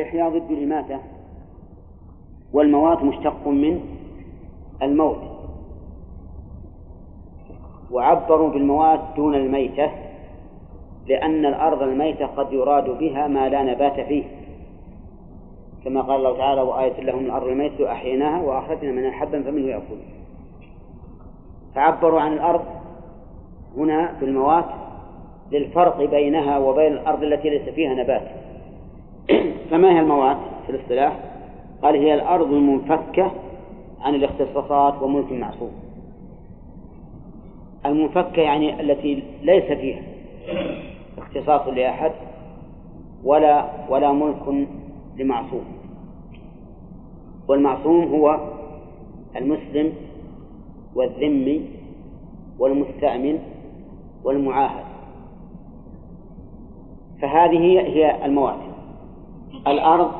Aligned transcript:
الإحياء 0.00 0.38
ضد 0.38 0.50
الإماتة 0.50 0.98
والموات 2.52 3.02
مشتق 3.02 3.48
من 3.48 3.80
الموت. 4.82 5.18
وعبروا 7.90 8.50
بالموات 8.50 9.00
دون 9.16 9.34
الميتة 9.34 9.90
لأن 11.06 11.46
الأرض 11.46 11.82
الميتة 11.82 12.26
قد 12.26 12.52
يراد 12.52 12.98
بها 12.98 13.28
ما 13.28 13.48
لا 13.48 13.62
نبات 13.62 14.00
فيه. 14.00 14.24
كما 15.84 16.00
قال 16.00 16.16
الله 16.16 16.38
تعالى 16.38 16.60
وآية 16.60 17.00
لهم 17.00 17.24
الأرض 17.24 17.46
الميتة 17.46 17.92
أحييناها 17.92 18.42
وأخرجنا 18.42 18.92
منها 18.92 19.10
حبا 19.10 19.42
فمنه 19.42 19.66
يأكل 19.66 19.96
فعبروا 21.74 22.20
عن 22.20 22.32
الأرض 22.32 22.64
هنا 23.76 24.12
بالموات 24.20 24.64
للفرق 25.52 26.04
بينها 26.04 26.58
وبين 26.58 26.92
الأرض 26.92 27.22
التي 27.22 27.50
ليس 27.50 27.68
فيها 27.68 27.94
نبات. 27.94 28.22
فما 29.70 29.90
هي 29.90 30.00
الموات 30.00 30.36
في 30.66 30.72
الاصطلاح؟ 30.72 31.20
قال 31.82 31.94
هي 31.96 32.14
الأرض 32.14 32.52
المنفكة 32.52 33.32
عن 34.00 34.14
الاختصاصات 34.14 35.02
وملك 35.02 35.32
معصوم 35.32 35.72
المنفكة 37.86 38.42
يعني 38.42 38.80
التي 38.80 39.22
ليس 39.42 39.64
فيها 39.64 40.02
اختصاص 41.18 41.68
لأحد 41.68 42.12
ولا 43.24 43.64
ولا 43.88 44.12
ملك 44.12 44.68
لمعصوم. 45.16 45.64
والمعصوم 47.48 48.04
هو 48.04 48.40
المسلم 49.36 49.92
والذمي 50.94 51.64
والمستأمن 52.58 53.38
والمعاهد. 54.24 54.84
فهذه 57.22 57.80
هي 57.80 58.24
المواد. 58.24 58.69
الأرض 59.66 60.10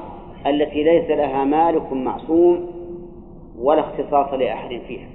التي 0.46 0.82
ليس 0.84 1.10
لها 1.10 1.44
مالك 1.44 1.92
معصوم 1.92 2.66
ولا 3.58 3.80
اختصاص 3.80 4.32
لأحد 4.32 4.80
فيها. 4.88 5.08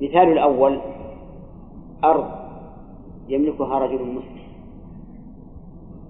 مثال 0.00 0.32
الأول 0.32 0.80
أرض 2.04 2.30
يملكها 3.28 3.78
رجل 3.78 4.02
مسلم. 4.02 4.44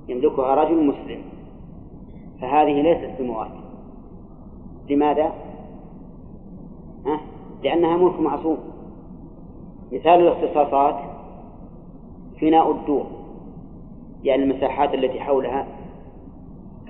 يملكها 0.09 0.55
رجل 0.55 0.87
مسلم 0.87 1.23
فهذه 2.41 2.83
ليست 2.83 3.21
بموات 3.21 3.51
لماذا؟ 4.91 5.33
ها؟ 7.07 7.21
لأنها 7.63 7.97
ملك 7.97 8.21
معصوم. 8.21 8.59
مثال 9.93 10.21
الاختصاصات 10.21 10.97
فناء 12.41 12.71
الدور. 12.71 13.07
يعني 14.25 14.43
المساحات 14.43 14.95
التي 14.95 15.21
حولها 15.21 15.67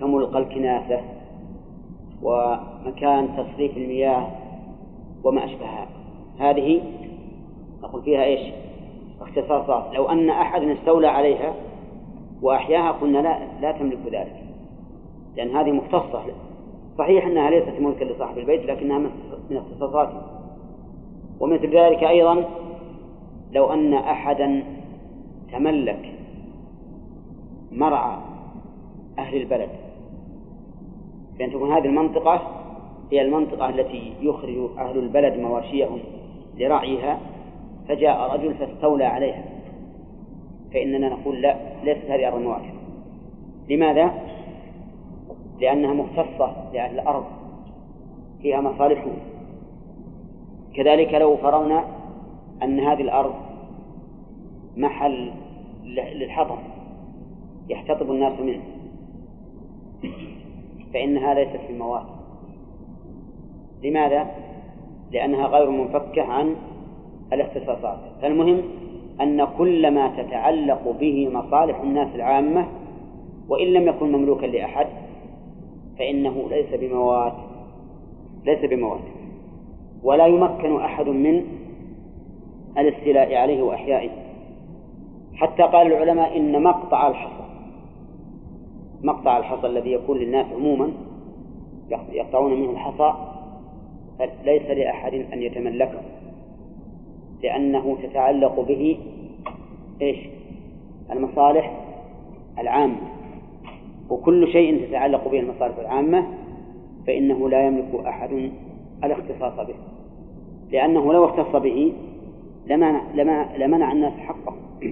كملقى 0.00 0.38
الكناسة 0.38 1.00
ومكان 2.22 3.28
تصريف 3.36 3.76
المياه 3.76 4.26
وما 5.24 5.44
أشبهها. 5.44 5.88
هذه 6.38 6.82
نقول 7.82 8.02
فيها 8.02 8.24
إيش؟ 8.24 8.52
اختصاصات. 9.20 9.94
لو 9.94 10.08
أن 10.08 10.30
أحد 10.30 10.62
استولى 10.62 11.06
عليها 11.06 11.54
وأحياها 12.42 12.92
قلنا 12.92 13.18
لا 13.18 13.38
لا 13.60 13.72
تملك 13.72 13.98
ذلك. 14.06 14.42
لأن 15.36 15.56
هذه 15.56 15.72
مختصة. 15.72 16.22
صحيح 16.98 17.26
أنها 17.26 17.50
ليست 17.50 17.80
ملكا 17.80 18.04
لصاحب 18.04 18.38
البيت 18.38 18.66
لكنها 18.66 18.98
من 19.50 19.56
اختصاصاته 19.56 20.22
ومثل 21.40 21.76
ذلك 21.76 22.04
أيضا 22.04 22.44
لو 23.52 23.72
أن 23.72 23.94
أحدا 23.94 24.64
تملك 25.52 26.13
مرعى 27.74 28.16
أهل 29.18 29.36
البلد. 29.36 29.68
بأن 31.38 31.50
تكون 31.50 31.72
هذه 31.72 31.84
المنطقة 31.86 32.42
هي 33.12 33.22
المنطقة 33.22 33.68
التي 33.68 34.12
يخرج 34.20 34.70
أهل 34.78 34.98
البلد 34.98 35.38
مواشيهم 35.38 35.98
لرعيها 36.56 37.20
فجاء 37.88 38.34
رجل 38.34 38.54
فاستولى 38.54 39.04
عليها. 39.04 39.44
فإننا 40.72 41.08
نقول 41.08 41.42
لا 41.42 41.56
ليست 41.84 42.04
هذه 42.10 42.28
أرض 42.28 42.36
المواشي 42.36 42.74
لماذا؟ 43.70 44.14
لأنها 45.60 45.92
مختصة 45.92 46.72
لأهل 46.72 46.94
الأرض 46.94 47.24
فيها 48.42 48.60
مصالحهم. 48.60 49.16
كذلك 50.74 51.14
لو 51.14 51.36
فرضنا 51.36 51.84
أن 52.62 52.80
هذه 52.80 53.02
الأرض 53.02 53.34
محل 54.76 55.30
للحطب. 55.84 56.58
يحتطب 57.68 58.10
الناس 58.10 58.40
منه. 58.40 58.62
فإنها 60.94 61.34
ليست 61.34 61.56
في 61.66 61.72
المواد. 61.72 62.04
لماذا؟ 63.84 64.26
لأنها 65.12 65.46
غير 65.46 65.70
منفكة 65.70 66.22
عن 66.22 66.56
الاختصاصات. 67.32 67.98
فالمهم 68.22 68.62
أن 69.20 69.44
كل 69.58 69.90
ما 69.90 70.22
تتعلق 70.22 70.96
به 71.00 71.28
مصالح 71.28 71.80
الناس 71.80 72.14
العامة 72.14 72.66
وإن 73.48 73.66
لم 73.66 73.88
يكن 73.88 74.12
مملوكا 74.12 74.46
لأحد 74.46 74.86
فإنه 75.98 76.46
ليس 76.50 76.80
بموات 76.80 77.34
ليس 78.44 78.70
بموات 78.70 79.00
ولا 80.02 80.26
يمكن 80.26 80.80
أحد 80.80 81.08
من 81.08 81.44
الاستيلاء 82.78 83.34
عليه 83.34 83.62
وإحيائه. 83.62 84.10
حتى 85.34 85.62
قال 85.62 85.86
العلماء 85.86 86.36
إن 86.36 86.62
مقطع 86.62 87.08
الحصى 87.08 87.33
مقطع 89.04 89.38
الحصى 89.38 89.66
الذي 89.66 89.92
يكون 89.92 90.18
للناس 90.18 90.46
عموما 90.52 90.92
يقطعون 92.12 92.60
منه 92.60 92.70
الحصى 92.70 93.14
ليس 94.44 94.62
لأحد 94.62 95.14
أن 95.14 95.42
يتملكه 95.42 96.00
لأنه 97.42 97.96
تتعلق 98.02 98.60
به 98.60 98.98
إيش؟ 100.02 100.18
المصالح 101.10 101.80
العامة. 102.58 102.96
وكل 104.10 104.52
شيء 104.52 104.88
تتعلق 104.88 105.28
به 105.28 105.40
المصالح 105.40 105.78
العامة 105.78 106.26
فإنه 107.06 107.48
لا 107.48 107.66
يملك 107.66 108.06
أحد 108.06 108.50
الاختصاص 109.04 109.66
به. 109.66 109.74
لأنه 110.72 111.12
لو 111.12 111.24
اختص 111.24 111.56
به 111.56 111.92
لمنع, 112.66 113.56
لمنع 113.56 113.92
الناس 113.92 114.12
حقه. 114.12 114.54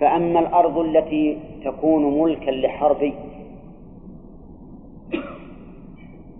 فأما 0.00 0.40
الأرض 0.40 0.78
التي 0.78 1.38
تكون 1.64 2.20
ملكا 2.20 2.50
لحربي 2.50 3.14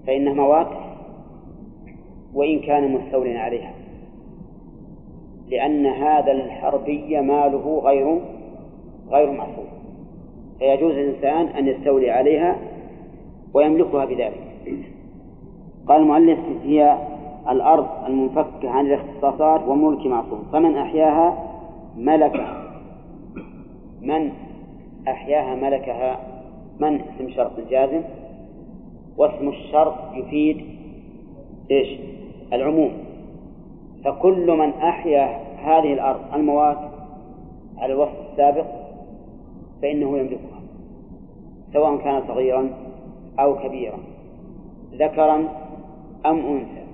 فإنها 0.06 0.34
موات 0.34 0.68
وإن 2.34 2.58
كان 2.58 2.94
مستولٍ 2.94 3.36
عليها. 3.36 3.72
لأن 5.48 5.86
هذا 5.86 6.32
الحربي 6.32 7.20
ماله 7.20 7.80
غير 7.84 8.20
غير 9.10 9.30
معصوم. 9.30 9.66
فيجوز 10.58 10.92
للإنسان 10.92 11.46
أن 11.46 11.68
يستولي 11.68 12.10
عليها 12.10 12.56
ويملكها 13.54 14.04
بذلك. 14.04 14.42
قال 15.86 16.00
المؤلف 16.02 16.38
هي 16.62 16.98
الأرض 17.50 17.86
المنفكة 18.06 18.70
عن 18.70 18.86
الاختصاصات 18.86 19.68
وملك 19.68 20.06
معصوم. 20.06 20.42
فمن 20.52 20.76
أحياها 20.76 21.38
ملكها. 21.96 22.72
من؟ 24.02 24.32
أحياها 25.08 25.54
ملكها 25.54 26.20
من؟ 26.80 27.00
اسم 27.00 27.30
شرط 27.30 27.58
الجازم. 27.58 28.02
واسم 29.16 29.48
الشرط 29.48 29.94
يفيد 30.14 30.64
إيش؟ 31.70 31.98
العموم. 32.52 32.92
فكل 34.04 34.56
من 34.56 34.72
أحيا 34.72 35.40
هذه 35.64 35.92
الأرض 35.92 36.20
الموات 36.34 36.78
على 37.78 37.92
الوصف 37.92 38.30
السابق 38.32 38.66
فإنه 39.82 40.18
يملكها 40.18 40.60
سواء 41.72 41.96
كان 41.96 42.22
صغيرا 42.28 42.70
أو 43.38 43.58
كبيرا 43.58 43.98
ذكرا 44.94 45.36
أم 46.26 46.38
أنثى 46.38 46.84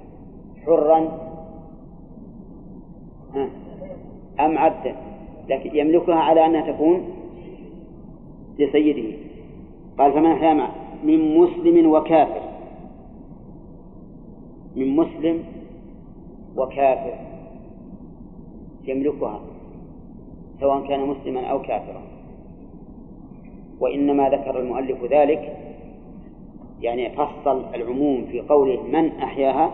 حرا 0.66 0.98
أم 4.40 4.58
عبدا 4.58 4.94
لكن 5.48 5.76
يملكها 5.76 6.14
على 6.14 6.46
أنها 6.46 6.72
تكون 6.72 7.04
لسيده. 8.58 9.16
قال 9.98 10.12
فمن 10.12 10.26
أحيا 10.26 10.68
من 11.04 11.38
مسلم 11.38 11.90
وكافر. 11.90 12.42
من 14.76 14.96
مسلم 14.96 15.44
وكافر. 16.56 17.14
يملكها 18.84 19.40
سواء 20.60 20.86
كان 20.88 21.00
مسلما 21.00 21.46
أو 21.46 21.62
كافرا. 21.62 22.02
وإنما 23.80 24.28
ذكر 24.28 24.60
المؤلف 24.60 25.04
ذلك 25.04 25.56
يعني 26.80 27.10
فصل 27.10 27.62
العموم 27.74 28.24
في 28.24 28.40
قوله 28.40 28.82
من 28.82 29.12
أحياها 29.12 29.70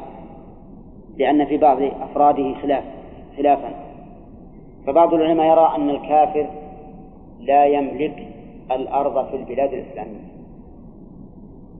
لأن 1.19 1.45
في 1.45 1.57
بعض 1.57 1.83
أفراده 1.83 2.55
خلاف 2.55 2.85
خلافا. 3.37 3.75
فبعض 4.87 5.15
العلماء 5.15 5.47
يرى 5.47 5.73
أن 5.77 5.91
الكافر 5.91 6.47
لا 7.41 7.67
يملك 7.67 8.32
الأرض 8.75 9.27
في 9.27 9.37
البلاد 9.37 9.73
الإسلامية. 9.73 10.33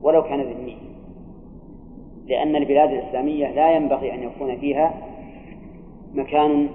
ولو 0.01 0.23
كان 0.23 0.41
ذميا 0.41 0.77
لأن 2.27 2.55
البلاد 2.55 2.89
الإسلامية 2.89 3.51
لا 3.51 3.75
ينبغي 3.75 4.13
أن 4.13 4.23
يكون 4.23 4.57
فيها 4.57 4.93
مكان 6.13 6.69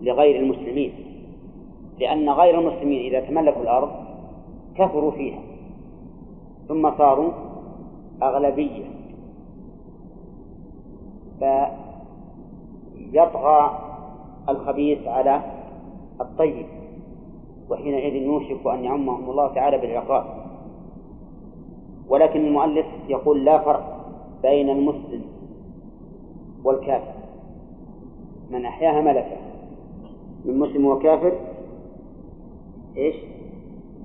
لغير 0.00 0.40
المسلمين. 0.40 0.92
لأن 1.98 2.30
غير 2.30 2.60
المسلمين 2.60 3.14
إذا 3.14 3.20
تملكوا 3.20 3.62
الأرض 3.62 3.90
كفروا 4.74 5.10
فيها. 5.10 5.40
ثم 6.68 6.90
صاروا 6.98 7.32
أغلبية. 8.22 8.84
فيطغى 13.12 13.78
الخبيث 14.48 15.06
على 15.06 15.42
الطيب. 16.20 16.66
وحينئذ 17.72 18.14
يوشك 18.14 18.66
أن 18.66 18.84
يعمهم 18.84 19.30
الله 19.30 19.54
تعالى 19.54 19.78
بالعقاب. 19.78 20.24
ولكن 22.08 22.46
المؤلف 22.46 22.86
يقول 23.08 23.44
لا 23.44 23.58
فرق 23.58 24.06
بين 24.42 24.70
المسلم 24.70 25.24
والكافر. 26.64 27.12
من 28.50 28.64
أحياها 28.64 29.00
ملكة 29.00 29.36
من 30.44 30.58
مسلم 30.58 30.86
وكافر 30.86 31.32
إيش؟ 32.96 33.16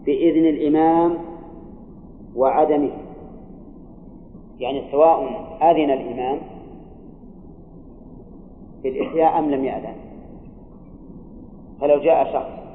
بإذن 0.05 0.45
الإمام 0.45 1.17
وعدمه. 2.35 2.91
يعني 4.59 4.91
سواء 4.91 5.23
أذن 5.61 5.91
الإمام 5.91 6.39
بالإحياء 8.83 9.39
أم 9.39 9.51
لم 9.51 9.65
يأذن. 9.65 9.95
فلو 11.81 11.99
جاء 11.99 12.33
شخص 12.33 12.66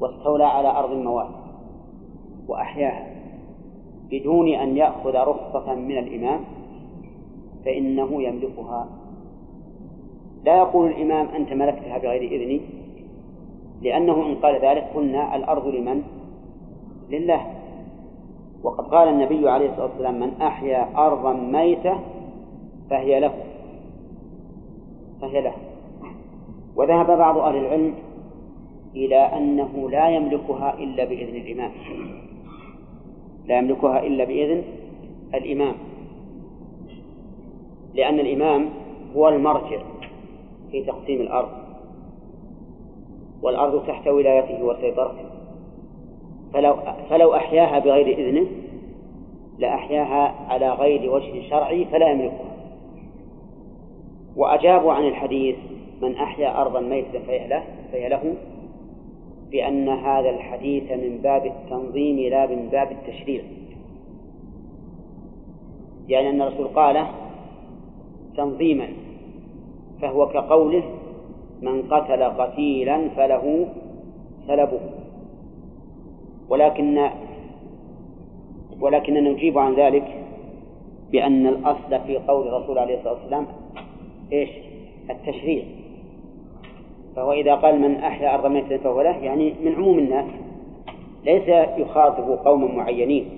واستولى 0.00 0.44
على 0.44 0.68
أرض 0.68 0.90
المواد 0.90 1.28
وأحياها 2.48 3.06
بدون 4.10 4.48
أن 4.48 4.76
يأخذ 4.76 5.14
رخصة 5.14 5.74
من 5.74 5.98
الإمام 5.98 6.40
فإنه 7.64 8.22
يملكها. 8.22 8.88
لا 10.44 10.56
يقول 10.56 10.90
الإمام 10.90 11.26
أنت 11.26 11.52
ملكتها 11.52 11.98
بغير 11.98 12.22
إذني 12.22 12.60
لأنه 13.82 14.26
إن 14.26 14.34
قال 14.34 14.54
ذلك 14.54 14.90
قلنا 14.94 15.36
الأرض 15.36 15.66
لمن؟ 15.66 16.02
لله. 17.10 17.46
وقد 18.62 18.84
قال 18.84 19.08
النبي 19.08 19.50
عليه 19.50 19.70
الصلاة 19.70 19.86
والسلام 19.86 20.20
من 20.20 20.40
أحيا 20.42 21.06
أرضا 21.06 21.32
ميتة 21.32 21.98
فهي 22.90 23.20
له 23.20 23.32
فهي 25.20 25.40
له. 25.40 25.54
وذهب 26.76 27.06
بعض 27.06 27.38
أهل 27.38 27.56
العلم 27.56 27.94
إلى 28.96 29.16
أنه 29.16 29.90
لا 29.90 30.08
يملكها 30.08 30.74
إلا 30.78 31.04
بإذن 31.04 31.36
الإمام. 31.36 31.70
لا 33.46 33.58
يملكها 33.58 34.06
إلا 34.06 34.24
بإذن 34.24 34.62
الإمام. 35.34 35.74
لأن 37.94 38.20
الإمام 38.20 38.68
هو 39.16 39.28
المرجع 39.28 39.78
في 40.70 40.84
تقسيم 40.84 41.20
الأرض. 41.20 41.48
والأرض 43.42 43.86
تحت 43.86 44.08
ولايته 44.08 44.64
وسيطرته. 44.64 45.30
فلو 46.52 46.76
فلو 47.10 47.34
أحياها 47.34 47.78
بغير 47.78 48.18
إذنه 48.18 48.46
لأحياها 49.58 50.34
على 50.48 50.70
غير 50.70 51.10
وجه 51.10 51.48
شرعي 51.50 51.84
فلا 51.84 52.10
يملكها. 52.10 52.50
وأجابوا 54.36 54.92
عن 54.92 55.06
الحديث 55.06 55.56
من 56.02 56.16
أحيا 56.16 56.60
أرضا 56.60 56.80
ميتة 56.80 57.18
فهي 57.26 57.48
له 57.48 57.64
فهي 57.92 58.08
له 58.08 58.34
بأن 59.50 59.88
هذا 59.88 60.30
الحديث 60.30 60.92
من 60.92 61.18
باب 61.22 61.46
التنظيم 61.46 62.30
لا 62.30 62.46
من 62.46 62.68
باب 62.72 62.92
التشريع. 62.92 63.42
يعني 66.08 66.30
أن 66.30 66.42
الرسول 66.42 66.66
قال 66.66 67.06
تنظيما 68.36 68.88
فهو 70.02 70.28
كقوله 70.28 70.82
من 71.62 71.82
قتل 71.82 72.22
قتيلا 72.22 73.08
فله 73.08 73.68
سلبه. 74.46 74.80
ولكن 76.48 77.10
ولكن 78.80 79.14
نجيب 79.14 79.58
عن 79.58 79.74
ذلك 79.74 80.24
بأن 81.12 81.46
الأصل 81.46 82.00
في 82.06 82.18
قول 82.18 82.48
الرسول 82.48 82.78
عليه 82.78 82.98
الصلاة 82.98 83.12
والسلام 83.12 83.46
إيش؟ 84.32 84.50
التشريع. 85.10 85.64
فهو 87.16 87.32
إذا 87.32 87.54
قال 87.54 87.80
من 87.80 87.94
أحيا 87.96 88.34
أرض 88.34 88.46
ميتة 88.46 88.76
فهو 88.76 89.02
له 89.02 89.16
يعني 89.16 89.54
من 89.64 89.74
عموم 89.74 89.98
الناس. 89.98 90.26
ليس 91.24 91.48
يخاطب 91.78 92.38
قوما 92.44 92.66
معينين. 92.66 93.28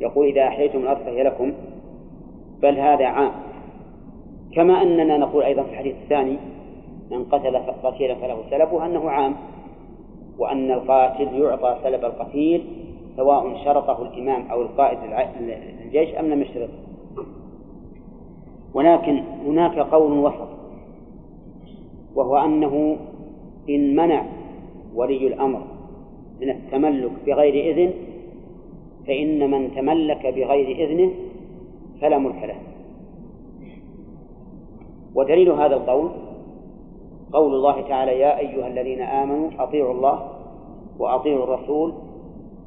يقول 0.00 0.26
إذا 0.26 0.42
أحييتم 0.48 0.78
الأرض 0.78 0.98
فهي 0.98 1.22
لكم 1.22 1.52
بل 2.62 2.78
هذا 2.78 3.06
عام. 3.06 3.32
كما 4.52 4.82
أننا 4.82 5.16
نقول 5.16 5.42
أيضا 5.42 5.62
في 5.62 5.70
الحديث 5.70 5.94
الثاني 6.02 6.36
من 7.10 7.24
قتل 7.24 7.56
قتيلا 7.56 8.14
فله 8.14 8.38
سلبه 8.50 8.86
أنه 8.86 9.10
عام 9.10 9.36
وأن 10.38 10.70
القاتل 10.70 11.42
يعطى 11.42 11.76
سلب 11.82 12.04
القتيل 12.04 12.64
سواء 13.16 13.64
شرطه 13.64 14.02
الإمام 14.02 14.50
أو 14.50 14.62
القائد 14.62 14.98
الجيش 15.84 16.14
أم 16.14 16.26
لم 16.26 16.42
يشترطه 16.42 16.72
ولكن 18.74 19.22
هناك 19.46 19.78
قول 19.78 20.12
وسط. 20.12 20.48
وهو 22.16 22.36
أنه 22.36 22.96
إن 23.68 23.96
منع 23.96 24.24
ولي 24.94 25.26
الأمر 25.26 25.62
من 26.40 26.50
التملك 26.50 27.12
بغير 27.26 27.72
إذن 27.72 27.92
فإن 29.06 29.50
من 29.50 29.74
تملك 29.74 30.26
بغير 30.26 30.88
إذنه 30.88 31.10
فلا 32.00 32.18
ملك 32.18 32.42
له. 32.42 32.56
ودليل 35.14 35.50
هذا 35.50 35.76
القول 35.76 36.10
قول 37.32 37.54
الله 37.54 37.80
تعالى 37.80 38.20
يا 38.20 38.38
أيها 38.38 38.68
الذين 38.68 39.00
آمنوا 39.00 39.50
أطيعوا 39.58 39.94
الله 39.94 40.28
وأطيعوا 40.98 41.44
الرسول 41.44 41.92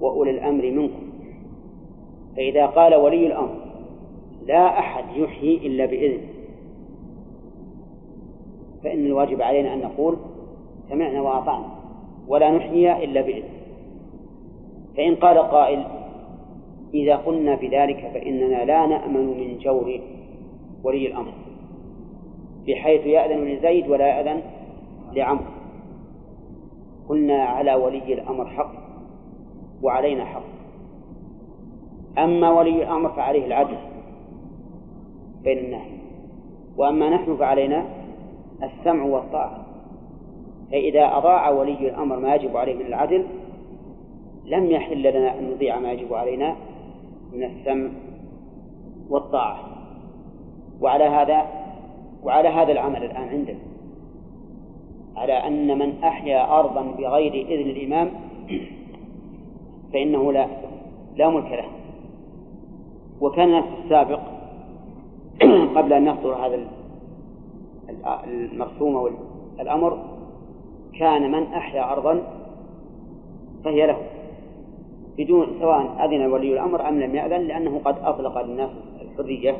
وأولي 0.02 0.32
الأمر 0.32 0.72
منكم. 0.72 1.10
فإذا 2.36 2.66
قال 2.66 2.96
ولي 2.96 3.28
الأمر 3.28 3.56
لا 4.48 4.80
أحد 4.80 5.04
يحيي 5.16 5.68
إلا 5.68 5.86
بإذن 5.86 6.29
فإن 8.84 9.06
الواجب 9.06 9.42
علينا 9.42 9.74
أن 9.74 9.80
نقول 9.80 10.18
سمعنا 10.90 11.22
وأطعنا 11.22 11.66
ولا 12.28 12.52
نحيي 12.52 13.04
إلا 13.04 13.22
بإذن. 13.22 13.50
فإن 14.98 15.16
قال 15.16 15.38
قائل 15.38 15.84
إذا 16.94 17.16
قلنا 17.16 17.56
بذلك 17.56 18.12
فإننا 18.14 18.66
لا 18.66 18.86
نأمن 18.86 19.28
من 19.28 19.58
جور 19.58 20.00
ولي 20.84 21.08
الأمر 21.08 21.34
بحيث 22.68 23.06
يأذن 23.06 23.46
لزيد 23.46 23.90
ولا 23.90 24.08
يأذن 24.08 24.42
لعمرو. 25.14 25.46
قلنا 27.10 27.44
على 27.44 27.74
ولي 27.76 28.14
الأمر 28.14 28.48
حق 28.48 28.72
وعلينا 29.84 30.26
حق. 30.26 30.44
أما 32.18 32.52
ولي 32.52 32.84
الأمر 32.84 33.10
فعليه 33.10 33.46
العدل 33.46 33.78
بين 35.44 35.58
الناس 35.58 35.88
وأما 36.78 37.10
نحن 37.10 37.38
فعلينا 37.38 37.86
السمع 38.64 39.04
والطاعة. 39.04 39.66
فإذا 40.72 41.18
أضاع 41.18 41.50
ولي 41.50 41.90
الأمر 41.90 42.20
ما 42.20 42.36
يجب 42.36 42.58
عليه 42.58 42.76
من 42.76 42.86
العدل 42.86 43.26
لم 44.46 44.72
يحل 44.72 45.02
لنا 45.02 45.40
أن 45.40 45.52
نضيع 45.52 45.80
ما 45.80 45.92
يجب 45.92 46.14
علينا 46.14 46.56
من 47.34 47.44
السمع 47.44 47.90
والطاعة. 49.10 49.60
وعلى 50.82 51.04
هذا 51.04 51.46
وعلى 52.24 52.50
هذا 52.50 52.72
العمل 52.72 53.04
الآن 53.04 53.30
عندنا. 53.30 53.60
على 55.16 55.34
أن 55.34 55.80
من 55.80 56.04
أحيا 56.04 56.60
أرضا 56.60 56.82
بغير 56.82 57.34
إذن 57.34 57.70
الإمام 57.70 58.12
فإنه 59.94 60.34
لا 60.34 60.48
لا 61.16 61.30
ملك 61.30 61.52
له. 61.52 61.66
وكان 63.22 63.64
السابق 63.84 64.20
قبل 65.76 65.94
أن 65.94 66.08
يصدر 66.08 66.36
هذا 66.36 66.56
المرسوم 68.28 69.12
والأمر 69.58 69.98
كان 71.00 71.32
من 71.32 71.44
أحيا 71.44 71.94
أرضا 71.94 72.22
فهي 73.64 73.88
له. 73.88 73.98
بدون 75.18 75.48
سواء 75.60 76.06
أذن 76.06 76.26
ولي 76.32 76.54
الأمر 76.54 76.88
أم 76.88 77.00
لم 77.00 77.16
يأذن 77.16 77.42
لأنه 77.48 77.82
قد 77.86 77.96
أطلق 78.04 78.42
للناس 78.42 78.70
الحرية 79.02 79.58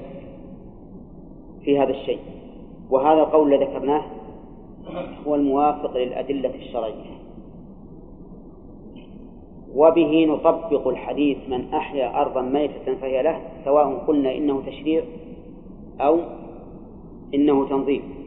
في 1.64 1.80
هذا 1.80 1.90
الشيء. 1.90 2.20
وهذا 2.90 3.20
القول 3.20 3.54
الذي 3.54 3.66
ذكرناه 3.66 4.04
هو 5.28 5.36
الموافق 5.36 5.98
للأدلة 5.98 6.56
الشرعية. 6.56 7.20
وبه 9.76 10.26
نطبق 10.26 10.88
الحديث 10.88 11.38
من 11.50 11.74
أحيا 11.74 12.22
أرضا 12.22 12.42
ميتة 12.42 12.96
فهي 13.02 13.24
له 13.24 13.40
سواء 13.66 14.04
قلنا 14.08 14.36
إنه 14.36 14.62
تشريع 14.66 15.04
أو 16.02 16.20
إنه 17.34 17.70
تنظيم. 17.70 18.19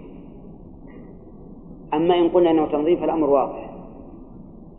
أما 1.94 2.18
إن 2.18 2.28
قلنا 2.28 2.50
إنه 2.50 2.66
تنظيم 2.66 2.96
فالأمر 2.96 3.30
واضح. 3.30 3.70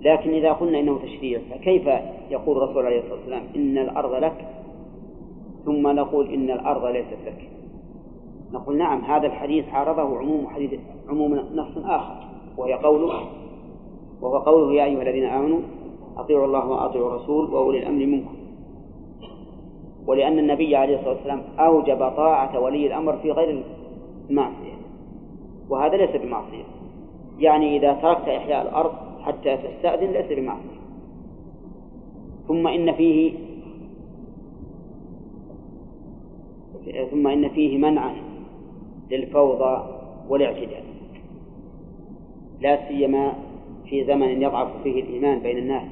لكن 0.02 0.34
إذا 0.34 0.52
قلنا 0.54 0.80
إنه 0.80 1.00
تشريع 1.00 1.40
فكيف 1.52 1.88
يقول 2.32 2.58
الرسول 2.58 2.86
عليه 2.86 3.00
الصلاة 3.00 3.16
والسلام 3.16 3.44
إن 3.56 3.78
الأرض 3.78 4.14
لك؟ 4.14 4.48
ثم 5.66 5.88
نقول 5.88 6.34
إن 6.34 6.52
الأرض 6.52 6.86
ليست 6.86 7.18
لك. 7.26 7.50
نقول 8.54 8.78
نعم 8.78 9.02
هذا 9.02 9.28
الحديث 9.28 9.70
عارضه 9.70 10.18
عموم 10.18 10.48
حديث 10.48 10.80
عموم 11.10 11.34
نص 11.34 11.78
آخر 11.86 12.16
وهي 12.58 12.74
قوله 12.74 13.20
وهو 14.22 14.38
قوله 14.38 14.74
يا 14.74 14.86
أيها 14.86 15.02
الذين 15.02 15.26
آمنوا 15.26 15.60
أطيعوا 16.18 16.46
الله 16.46 16.70
وأطيعوا 16.70 17.10
الرسول 17.10 17.54
وأولي 17.54 17.80
الأمر 17.80 18.06
منكم. 18.06 18.36
ولأن 20.08 20.40
النبي 20.40 20.76
عليه 20.76 20.96
الصلاة 20.96 21.14
والسلام 21.14 21.42
أوجب 21.60 22.10
طاعة 22.10 22.60
ولي 22.60 22.88
الأمر 22.88 23.18
في 23.18 23.32
غير 23.32 23.64
المعصية. 24.30 24.74
وهذا 25.70 25.98
ليس 25.98 26.16
بمعصية. 26.16 26.64
يعني 27.44 27.78
إذا 27.78 27.94
تركت 27.94 28.28
إحياء 28.28 28.62
الأرض 28.62 28.92
حتى 29.22 29.58
تستأذن 29.58 30.12
ليس 30.12 30.40
بمعصية. 30.40 30.84
ثم 32.48 32.68
إن 32.68 32.94
فيه 32.94 33.34
ثم 37.12 37.28
إن 37.28 37.50
فيه 37.50 37.78
منعا 37.78 38.16
للفوضى 39.12 39.84
والاعتداء 40.30 40.84
لا 42.62 42.88
سيما 42.88 43.34
في 43.86 44.06
زمن 44.06 44.42
يضعف 44.42 44.68
فيه 44.84 45.04
الإيمان 45.04 45.40
بين 45.40 45.58
الناس. 45.58 45.88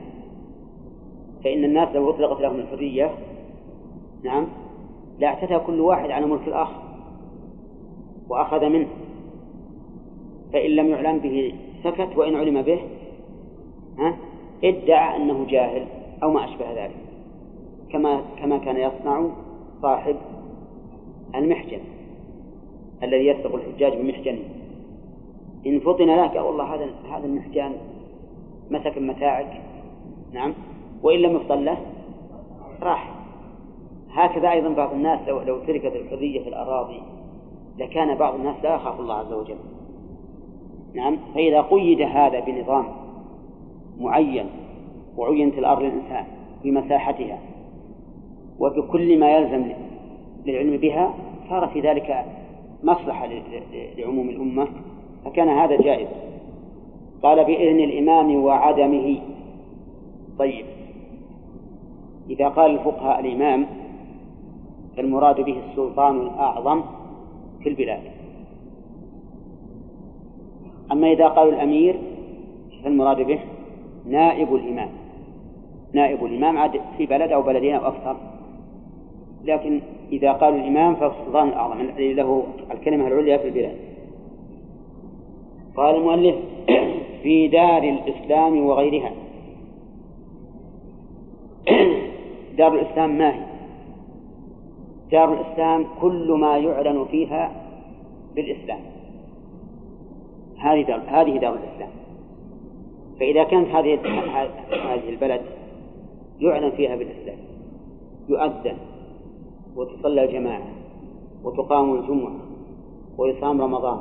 فإن 1.44 1.64
الناس 1.64 1.96
لو 1.96 2.10
أطلقت 2.10 2.42
لهم 2.42 2.60
الحرية 2.60 3.12
نعم 4.24 4.48
لاعتدى 5.20 5.60
كل 5.60 5.80
واحد 5.80 6.12
على 6.12 6.26
ملك 6.26 6.48
الآخر 6.48 6.82
وأخذ 8.30 8.70
منه. 8.70 8.88
فإن 10.54 10.72
لم 10.72 10.90
يعلم 10.90 11.20
به 11.20 11.54
سكت 11.84 12.18
وإن 12.18 12.36
علم 12.36 12.62
به 12.62 12.80
ها 13.98 14.18
ادعى 14.64 15.16
أنه 15.16 15.46
جاهل 15.50 15.86
أو 16.24 16.32
ما 16.32 16.46
أشبه 16.46 16.86
ذلك. 16.86 16.96
كما 17.92 18.22
كما 18.40 18.58
كان 18.58 18.78
يصنع 18.78 19.30
صاحب 19.82 20.16
المحجن 21.36 21.80
الذي 23.04 23.28
يسبق 23.28 23.56
الحجاج 23.56 23.94
بمحجنه 23.94 24.40
إن 25.66 25.80
فطن 25.80 26.10
قال 26.10 26.40
والله 26.40 26.76
هذا 26.76 26.90
هذا 27.12 27.26
المحجان 27.26 27.74
مسك 28.72 28.98
متاعك 28.98 29.62
نعم. 30.34 30.54
وإن 31.04 31.20
لم 31.20 31.36
يفطن 31.36 31.66
له 31.66 31.78
راح. 32.82 33.12
هكذا 34.12 34.52
أيضا 34.52 34.70
بعض 34.70 34.94
الناس 34.94 35.20
لو, 35.28 35.42
لو 35.42 35.60
تركت 35.60 35.96
الحرية 35.96 36.44
في 36.44 36.50
الأراضي 36.50 37.02
لكان 37.78 38.16
بعض 38.16 38.36
الناس 38.36 38.56
لا 38.64 38.76
يخاف 38.76 39.00
الله 39.00 39.16
عز 39.16 39.34
وجل. 39.34 39.56
نعم. 40.94 41.18
فإذا 41.36 41.62
قيد 41.62 42.02
هذا 42.02 42.40
بنظام 42.40 42.86
معين 44.00 44.46
وعينت 45.18 45.58
الأرض 45.58 45.82
للإنسان 45.82 46.26
بمساحتها 46.64 47.40
وبكل 48.60 49.20
ما 49.20 49.32
يلزم 49.32 49.72
للعلم 50.46 50.78
بها 50.78 51.14
صار 51.50 51.68
في 51.68 51.82
ذلك 51.82 52.26
مصلحة 52.84 53.30
لعموم 53.98 54.30
الأمة. 54.30 54.68
فكان 55.26 55.50
هذا 55.50 55.82
جائز. 55.82 56.08
قال 57.24 57.46
بإذن 57.46 57.80
الإمام 57.80 58.36
وعدمه. 58.36 59.22
طيب. 60.40 60.66
إذا 62.30 62.48
قال 62.48 62.72
الفقهاء 62.72 63.20
الإمام 63.20 63.66
فالمراد 64.98 65.42
به 65.42 65.56
السلطان 65.70 66.18
الأعظم 66.18 66.82
في 67.64 67.70
البلاد. 67.70 68.21
أما 70.92 71.12
إذا 71.12 71.28
قالوا 71.28 71.54
الأمير 71.54 71.96
فالمراد 72.84 73.22
به 73.22 73.40
نائب 74.06 74.56
الإمام. 74.56 74.90
نائب 75.94 76.26
الإمام 76.26 76.58
عاد 76.58 76.82
في 76.98 77.06
بلد 77.06 77.32
أو 77.32 77.42
بلدين 77.42 77.76
أو 77.76 77.88
أكثر. 77.88 78.18
لكن 79.44 79.82
إذا 80.12 80.32
قالوا 80.32 80.60
الإمام 80.60 80.96
فالسلطان 80.96 81.48
الأعظم 81.48 81.80
الذي 81.82 82.14
له 82.14 82.44
الكلمة 82.72 83.08
العليا 83.08 83.38
في 83.38 83.48
البلاد. 83.48 83.76
قال 85.76 85.96
المؤلف 85.96 86.36
في 87.24 87.48
دار 87.48 87.84
الإسلام 87.84 88.66
وغيرها. 88.66 89.12
دار 92.58 92.74
الإسلام 92.74 93.18
ما 93.18 93.36
هي؟ 93.36 93.42
دار 95.12 95.34
الإسلام 95.34 95.86
كل 96.02 96.32
ما 96.32 96.58
يعلن 96.58 97.06
فيها 97.12 97.52
بالإسلام. 98.36 98.80
هذه 100.62 100.82
دار 100.82 101.02
هذه 101.08 101.38
دار 101.38 101.54
الإسلام. 101.54 101.90
فإذا 103.20 103.44
كانت 103.44 103.68
هذه 103.68 104.00
هذه 104.72 105.10
البلد 105.10 105.42
يعلن 106.40 106.72
فيها 106.72 106.96
بالإسلام 106.96 107.38
يؤذن 108.30 108.78
وتصلى 109.76 110.24
الجماعة 110.24 110.68
وتقام 111.44 111.94
الجمعة 111.94 112.36
ويصام 113.18 113.62
رمضان 113.62 114.00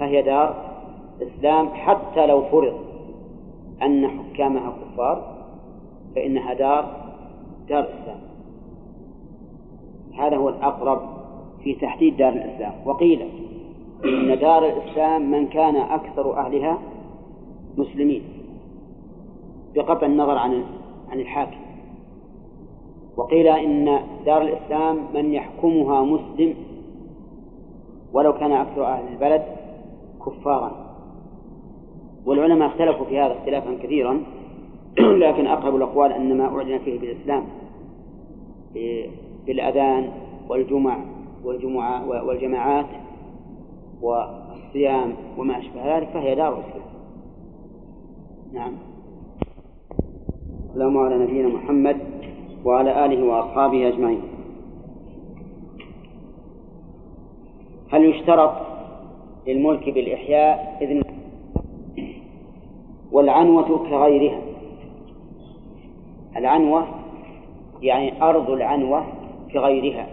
فهي 0.00 0.22
دار 0.22 0.54
إسلام 1.22 1.68
حتى 1.68 2.26
لو 2.26 2.42
فرض 2.42 2.74
أن 3.82 4.08
حكامها 4.08 4.70
كفار 4.70 5.36
فإنها 6.14 6.54
دار 6.54 6.96
دار 7.68 7.82
إسلام 7.82 8.20
هذا 10.18 10.36
هو 10.36 10.48
الأقرب 10.48 11.00
في 11.64 11.74
تحديد 11.74 12.16
دار 12.16 12.32
الإسلام. 12.32 12.72
وقيل 12.84 13.28
إن 14.04 14.38
دار 14.38 14.66
الإسلام 14.66 15.30
من 15.30 15.46
كان 15.46 15.76
أكثر 15.76 16.38
أهلها 16.38 16.78
مسلمين 17.76 18.22
بقطع 19.74 20.06
النظر 20.06 20.38
عن 20.38 20.64
عن 21.10 21.20
الحاكم. 21.20 21.60
وقيل 23.16 23.48
إن 23.48 24.00
دار 24.26 24.42
الإسلام 24.42 24.98
من 25.14 25.32
يحكمها 25.32 26.02
مسلم 26.02 26.54
ولو 28.12 28.32
كان 28.32 28.52
أكثر 28.52 28.86
أهل 28.86 29.08
البلد 29.12 29.42
كفارا. 30.26 30.86
والعلماء 32.26 32.68
اختلفوا 32.68 33.04
في 33.04 33.18
هذا 33.18 33.32
اختلافا 33.32 33.76
كثيرا 33.82 34.22
لكن 35.24 35.46
أقرب 35.46 35.76
الأقوال 35.76 36.12
أن 36.12 36.38
ما 36.38 36.44
أعلن 36.44 36.78
فيه 36.78 36.98
بالإسلام 36.98 37.44
بالأذان 39.46 40.10
والجمع 40.48 40.98
والجمعة 41.44 42.08
والجماعات 42.08 42.86
والصيام 44.02 45.14
وما 45.38 45.58
أشبه 45.58 45.96
ذلك 45.96 46.08
فهي 46.08 46.34
دار 46.34 46.52
الإسلام. 46.52 46.86
نعم. 48.52 48.72
السلام 50.68 50.98
على 50.98 51.18
نبينا 51.18 51.48
محمد 51.48 51.96
وعلى 52.64 53.04
آله 53.04 53.24
وأصحابه 53.24 53.88
أجمعين. 53.88 54.22
هل 57.90 58.04
يشترط 58.04 58.52
للملك 59.46 59.90
بالإحياء 59.90 60.78
إذن 60.80 61.02
والعنوة 63.12 63.78
كغيرها؟ 63.78 64.40
العنوة 66.36 66.86
يعني 67.82 68.22
أرض 68.22 68.50
العنوة 68.50 69.04
كغيرها. 69.52 70.08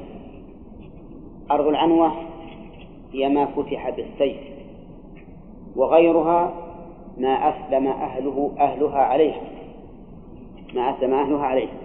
أرض 1.52 1.68
العنوة 1.68 2.12
هي 3.14 3.30
ما 3.30 3.46
فتح 3.46 3.90
بالسيف 3.90 4.42
وغيرها 5.76 6.54
ما 7.18 7.30
أسلم 7.50 7.88
أهله 7.88 8.52
أهلها 8.60 9.00
عليها 9.00 9.42
ما 10.76 10.98
أسلم 10.98 11.14
أهلها 11.14 11.46
عليها 11.46 11.78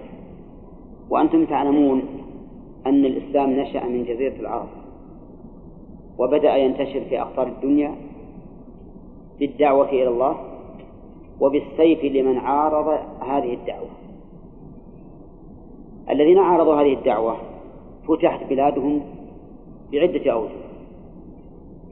وأنتم 1.11 1.44
تعلمون 1.44 2.02
أن 2.87 3.04
الإسلام 3.04 3.50
نشأ 3.50 3.85
من 3.85 4.04
جزيرة 4.04 4.40
العرب 4.40 4.68
وبدأ 6.18 6.56
ينتشر 6.56 7.00
في 7.00 7.20
أقطار 7.20 7.47
الدنيا 7.47 7.94
بالدعوة 9.40 9.88
إلى 9.88 10.08
الله 10.08 10.37
وبالسيف 11.40 12.04
لمن 12.04 12.38
عارض 12.38 12.99
هذه 13.20 13.54
الدعوة. 13.54 13.88
الذين 16.11 16.38
عارضوا 16.38 16.75
هذه 16.75 16.94
الدعوة 16.94 17.37
فتحت 18.08 18.44
بلادهم 18.44 19.00
بعدة 19.92 20.32
أوجه. 20.32 20.67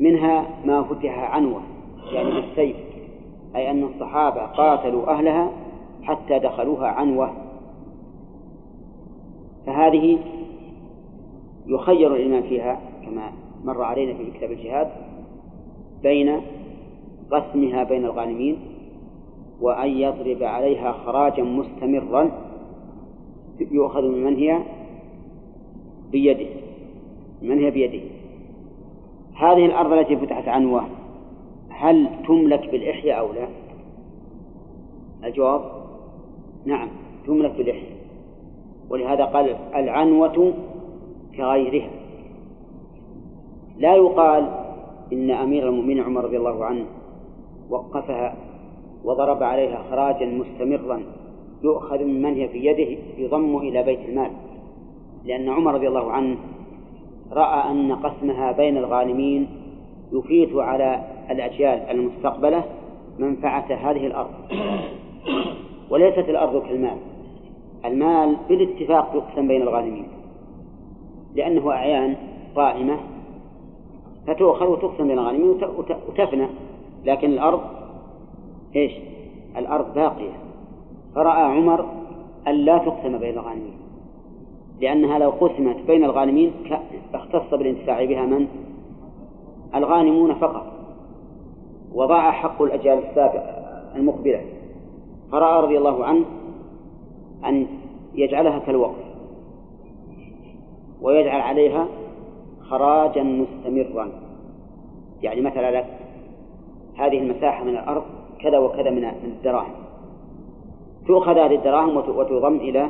منها 0.01 0.47
ما 0.65 0.83
فتح 0.83 1.19
عنوة 1.19 1.63
يعني 2.13 2.31
بالسيف 2.31 2.77
أي 3.57 3.71
أن 3.71 3.85
الصحابة 3.85 4.41
قاتلوا 4.41 5.11
أهلها 5.11 5.51
حتى 6.03 6.39
دخلوها 6.39 6.87
عنوة. 6.87 7.33
فهذه 9.67 10.19
يخير 11.67 12.15
الإمام 12.17 12.43
فيها 12.43 12.81
كما 13.05 13.33
مر 13.65 13.83
علينا 13.83 14.15
في 14.15 14.31
كتاب 14.31 14.53
الجهاد 14.53 14.89
بين 16.03 16.41
قسمها 17.31 17.85
بين 17.85 18.05
الغانمين 18.05 18.57
وأن 19.61 19.89
يضرب 19.89 20.43
عليها 20.43 20.93
خراجا 20.93 21.43
مستمرا 21.43 22.31
يؤخذ 23.71 24.03
من 24.03 24.37
هي؟ 24.37 24.59
بيده. 26.11 26.47
من 27.43 27.59
هي 27.59 27.71
بيده؟ 27.71 28.01
هذه 29.37 29.67
الأرض 29.67 29.93
التي 29.93 30.17
فتحت 30.17 30.49
عنوة 30.49 30.85
هل 31.69 32.09
تملك 32.29 32.71
بالإحياء 32.71 33.19
أو 33.19 33.33
لا؟ 33.33 33.49
الجواب 35.25 35.61
نعم 36.65 36.89
تملك 37.27 37.57
بالإحياء. 37.57 37.97
ولهذا 38.91 39.25
قال 39.25 39.57
العنوة 39.75 40.55
كغيرها. 41.37 41.91
لا 43.79 43.95
يقال 43.95 44.49
إن 45.13 45.31
أمير 45.31 45.69
المؤمنين 45.69 46.01
عمر 46.01 46.25
رضي 46.25 46.37
الله 46.37 46.65
عنه 46.65 46.85
وقفها 47.71 48.37
وضرب 49.05 49.43
عليها 49.43 49.83
خراجا 49.91 50.27
مستمرا 50.27 51.03
يؤخذ 51.63 52.05
من 52.05 52.23
من 52.23 52.35
هي 52.35 52.49
في 52.49 52.67
يده 52.67 53.01
يضم 53.19 53.57
إلى 53.57 53.83
بيت 53.83 54.09
المال. 54.09 54.31
لأن 55.25 55.49
عمر 55.49 55.75
رضي 55.75 55.89
الله 55.89 56.13
عنه 56.13 56.37
رأى 57.33 57.71
أن 57.71 57.93
قسمها 57.93 58.53
بين 58.53 58.77
الغانمين 58.77 59.49
يفيت 60.13 60.57
على 60.57 61.05
الأجيال 61.31 61.79
المستقبلة 61.91 62.65
منفعة 63.19 63.75
هذه 63.75 64.07
الأرض. 64.07 64.31
وليست 65.91 66.29
الأرض 66.29 66.63
كالمال. 66.63 66.97
المال 67.85 68.37
بالاتفاق 68.49 69.11
يقسم 69.15 69.49
بين 69.49 69.63
الغانمين. 69.63 70.09
لأنه 71.35 71.71
أعيان 71.71 72.17
قائمة 72.57 72.97
فتؤخذ 74.27 74.67
وتقسم 74.67 75.09
بين 75.09 75.19
الغانمين 75.19 75.61
وتفنى. 76.09 76.47
لكن 77.05 77.33
الأرض 77.33 77.61
إيش؟ 78.77 78.93
الأرض 79.57 79.95
باقية. 79.95 80.33
فرأى 81.15 81.43
عمر 81.43 81.87
أن 82.49 82.55
لا 82.55 82.79
تقسم 82.79 83.19
بين 83.19 83.39
الغانمين. 83.39 83.86
لأنها 84.81 85.19
لو 85.19 85.31
قسمت 85.31 85.77
بين 85.87 86.05
الغانمين 86.05 86.53
اختص 87.15 87.55
بالانتفاع 87.55 88.05
بها 88.05 88.27
من؟ 88.27 88.47
الغانمون 89.75 90.35
فقط. 90.35 90.67
وضاع 91.95 92.31
حق 92.31 92.63
الأجيال 92.63 92.99
السابقة 92.99 93.55
المقبلة. 93.97 94.41
فرأى 95.33 95.63
رضي 95.63 95.79
الله 95.79 96.05
عنه 96.05 96.25
أن 97.45 97.67
يجعلها 98.15 98.59
كالوقف. 98.59 99.07
ويجعل 101.03 101.41
عليها 101.41 101.87
خراجا 102.61 103.23
مستمرا. 103.23 104.09
يعني 105.23 105.41
مثلا 105.41 105.71
لك 105.71 105.87
هذه 106.97 107.19
المساحة 107.19 107.65
من 107.65 107.77
الأرض 107.77 108.03
كذا 108.41 108.59
وكذا 108.59 108.91
من 108.91 109.05
الدراهم. 109.05 109.73
تؤخذ 111.07 111.39
هذه 111.39 111.55
الدراهم 111.55 111.97
وتضم 111.97 112.57
إلى 112.57 112.89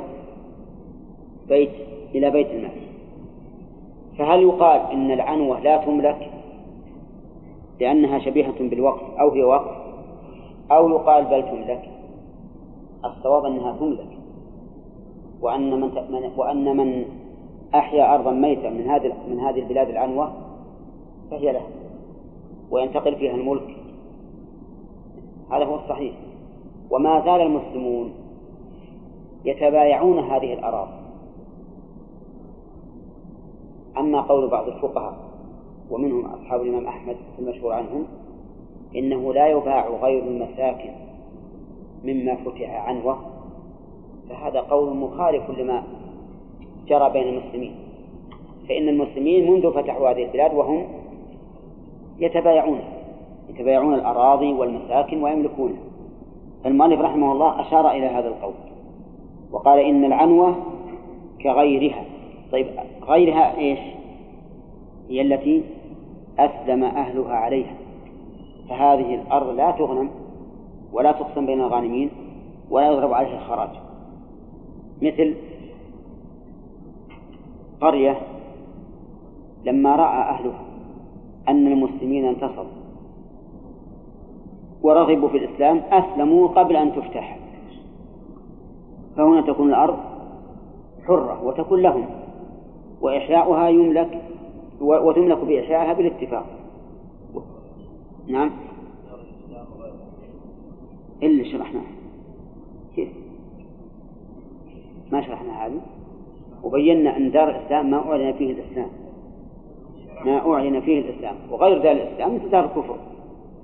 بيت 1.49 1.71
إلى 2.15 2.31
بيت 2.31 2.50
المال. 2.50 2.71
فهل 4.19 4.43
يقال 4.43 4.81
إن 4.93 5.11
العنوة 5.11 5.61
لا 5.61 5.76
تملك 5.76 6.31
لأنها 7.81 8.19
شبيهة 8.19 8.59
بالوقف 8.61 9.21
أو 9.21 9.31
هي 9.31 9.43
وقف؟ 9.43 9.76
أو 10.71 10.88
يقال 10.88 11.25
بل 11.25 11.43
تملك؟ 11.43 11.91
الصواب 13.05 13.45
أنها 13.45 13.76
تملك. 13.81 14.19
وأن 15.41 15.81
من 15.81 15.91
وأن 16.37 16.76
من 16.76 17.05
أحيا 17.75 18.15
أرضا 18.15 18.31
ميتة 18.31 18.71
من 18.71 18.91
هذه 18.91 19.12
من 19.29 19.41
هذه 19.41 19.59
البلاد 19.59 19.88
العنوة 19.88 20.33
فهي 21.31 21.53
له 21.53 21.62
وينتقل 22.71 23.17
فيها 23.17 23.35
الملك. 23.35 23.76
هذا 25.50 25.65
هو 25.65 25.75
الصحيح. 25.75 26.15
وما 26.91 27.21
زال 27.21 27.41
المسلمون 27.41 28.12
يتبايعون 29.45 30.19
هذه 30.19 30.53
الأراضي. 30.53 30.96
أما 33.99 34.21
قول 34.21 34.49
بعض 34.49 34.69
الفقهاء 34.69 35.17
ومنهم 35.91 36.25
أصحاب 36.26 36.62
الإمام 36.62 36.87
أحمد 36.87 37.17
المشهور 37.38 37.73
عنهم 37.73 38.07
إنه 38.97 39.35
لا 39.35 39.47
يباع 39.47 39.88
غير 39.88 40.25
المساكن 40.25 40.91
مما 42.05 42.37
فتح 42.37 42.88
عنوة 42.88 43.19
فهذا 44.29 44.61
قول 44.61 44.97
مخالف 44.97 45.50
لما 45.50 45.83
جرى 46.88 47.11
بين 47.11 47.29
المسلمين. 47.29 47.75
فإن 48.69 48.89
المسلمين 48.89 49.50
منذ 49.50 49.73
فتحوا 49.73 50.11
هذه 50.11 50.25
البلاد 50.25 50.54
وهم 50.54 50.85
يتبايعون 52.19 52.80
يتبايعون 53.49 53.95
الأراضي 53.95 54.52
والمساكن 54.52 55.23
ويملكونها 55.23 55.82
فالمؤلف 56.65 57.00
رحمه 57.00 57.32
الله 57.32 57.61
أشار 57.61 57.91
إلى 57.91 58.06
هذا 58.06 58.28
القول 58.28 58.54
وقال 59.52 59.78
إن 59.78 60.04
العنوة 60.04 60.56
كغيرها. 61.43 62.04
طيب 62.52 62.67
غيرها 63.02 63.59
إيش؟ 63.59 63.78
هي 65.09 65.21
التي 65.21 65.63
أسلم 66.39 66.85
أهلها 66.85 67.35
عليها. 67.35 67.75
فهذه 68.69 69.15
الأرض 69.15 69.49
لا 69.56 69.71
تغنم 69.71 70.11
ولا 70.93 71.13
تقسم 71.13 71.47
بين 71.47 71.61
الغانمين 71.61 72.11
ولا 72.71 72.93
يضرب 72.93 73.13
عليها 73.13 73.39
الخراج. 73.39 73.71
مثل 75.02 75.35
قرية 77.80 78.19
لما 79.65 79.97
رأى 79.97 80.21
أهلها 80.21 80.61
أن 81.49 81.67
المسلمين 81.67 82.25
انتصروا 82.25 82.76
ورغبوا 84.82 85.28
في 85.28 85.37
الإسلام 85.37 85.78
أسلموا 85.91 86.49
قبل 86.49 86.76
أن 86.76 86.93
تفتح. 86.93 87.39
فهنا 89.17 89.41
تكون 89.41 89.69
الأرض 89.69 89.99
حرة 91.06 91.45
وتكون 91.45 91.82
لهم. 91.82 92.06
وإحياؤها 93.00 93.69
يملك 93.69 94.23
وتملك 94.80 95.39
بإحيائها 95.39 95.93
بالاتفاق. 95.93 96.47
نعم. 98.28 98.50
إلا 101.23 101.45
شرحناه. 101.45 101.82
كيف؟ 102.97 103.09
ما 105.13 105.21
شرحنا 105.21 105.67
هذه؟ 105.67 105.80
وبينا 106.63 107.17
أن 107.17 107.30
دار 107.30 107.50
الإسلام 107.50 107.91
ما 107.91 108.11
أعلن 108.11 108.32
فيه 108.32 108.52
الإسلام. 108.52 108.89
ما 110.25 110.52
أعلن 110.52 110.80
فيه 110.80 111.00
الإسلام. 111.00 111.35
وغير 111.50 111.78
دار 111.78 111.93
الإسلام 111.93 112.35
مثل 112.35 112.50
دار 112.50 112.65
الكفر 112.65 112.97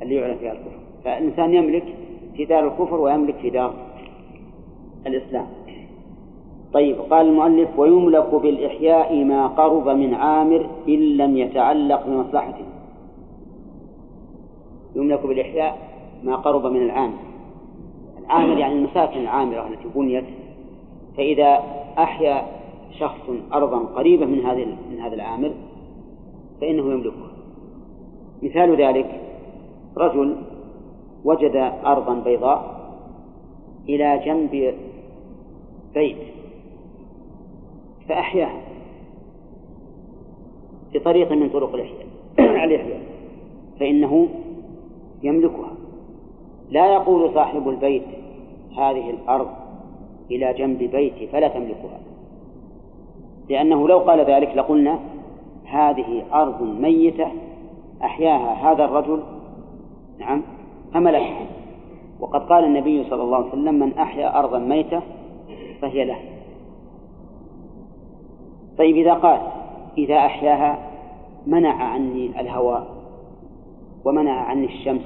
اللي 0.02 0.14
يعلن 0.14 0.36
فيها 0.36 0.52
الكفر. 0.52 0.78
فالإنسان 1.04 1.54
يملك 1.54 1.94
في 2.36 2.44
دار 2.44 2.66
الكفر 2.66 3.00
ويملك 3.00 3.34
في 3.34 3.50
دار 3.50 3.74
الإسلام. 5.06 5.46
طيب 6.72 6.96
قال 7.10 7.26
المؤلف 7.26 7.78
ويملك 7.78 8.34
بالإحياء 8.34 9.24
ما 9.24 9.46
قرب 9.46 9.88
من 9.88 10.14
عامر 10.14 10.66
إن 10.88 11.16
لم 11.16 11.36
يتعلق 11.36 12.06
بمصلحته 12.06 12.64
يملك 14.94 15.26
بالإحياء 15.26 15.78
ما 16.24 16.36
قرب 16.36 16.66
من 16.66 16.82
العامر. 16.82 17.18
العامر 18.18 18.58
يعني 18.58 18.74
المساكن 18.74 19.20
العامرة 19.20 19.66
التي 19.68 19.88
بنيت. 19.94 20.24
فإذا 21.16 21.62
أحيا 21.98 22.46
شخص 22.98 23.30
أرضا 23.52 23.78
قريبة 23.78 24.26
من 24.26 24.46
هذا 24.46 24.64
من 24.64 25.00
هذا 25.00 25.14
العامر 25.14 25.50
فإنه 26.60 26.92
يملكها 26.92 27.32
مثال 28.42 28.76
ذلك 28.76 29.20
رجل 29.96 30.36
وجد 31.24 31.72
أرضا 31.84 32.14
بيضاء 32.14 32.82
إلى 33.88 34.22
جنب 34.26 34.74
بيت. 35.94 36.16
فأحياها 38.08 38.60
بطريق 40.94 41.32
من 41.32 41.48
طرق 41.48 41.74
الإحياء. 41.74 43.00
فإنه 43.80 44.28
يملكها. 45.22 45.72
لا 46.70 46.92
يقول 46.92 47.34
صاحب 47.34 47.68
البيت 47.68 48.02
هذه 48.76 49.10
الأرض 49.10 49.48
إلى 50.30 50.52
جنب 50.52 50.78
بيتي 50.78 51.26
فلا 51.26 51.48
تملكها. 51.48 52.00
لأنه 53.48 53.88
لو 53.88 53.98
قال 53.98 54.20
ذلك 54.20 54.56
لقلنا 54.56 54.98
هذه 55.64 56.22
أرض 56.32 56.62
ميتة 56.62 57.26
أحياها 58.02 58.72
هذا 58.72 58.84
الرجل. 58.84 59.22
نعم. 60.18 60.42
فملكها 60.94 61.46
وقد 62.20 62.40
قال 62.40 62.64
النبي 62.64 63.04
صلى 63.04 63.22
الله 63.22 63.36
عليه 63.36 63.48
وسلم 63.48 63.74
من 63.74 63.92
أحيا 63.98 64.38
أرضا 64.38 64.58
ميتة 64.58 65.02
فهي 65.82 66.04
له. 66.04 66.31
طيب 68.82 68.96
إذا 68.96 69.14
قال 69.14 69.40
إذا 69.98 70.16
أحياها 70.16 70.78
منع 71.46 71.74
عني 71.84 72.40
الهواء 72.40 72.86
ومنع 74.04 74.32
عني 74.32 74.66
الشمس 74.66 75.02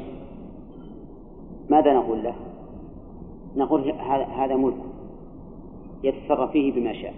ماذا 1.70 1.92
نقول 1.92 2.22
له؟ 2.22 2.34
نقول 3.56 3.92
هذا 4.36 4.56
ملك 4.56 4.76
يتصرف 6.02 6.50
فيه 6.50 6.72
بما 6.72 6.92
شاء 6.92 7.14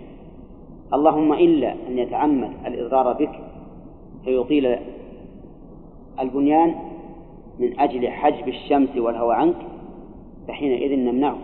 اللهم 0.94 1.33
إلا 1.33 1.73
أن 1.88 1.99
يتعمد 1.99 2.51
الإضرار 2.66 3.12
بك 3.12 3.40
فيطيل 4.25 4.77
البنيان 6.21 6.75
من 7.59 7.81
أجل 7.81 8.09
حجب 8.09 8.49
الشمس 8.49 8.97
والهواء 8.97 9.37
عنك 9.37 9.57
فحينئذ 10.49 10.99
نمنعه 10.99 11.38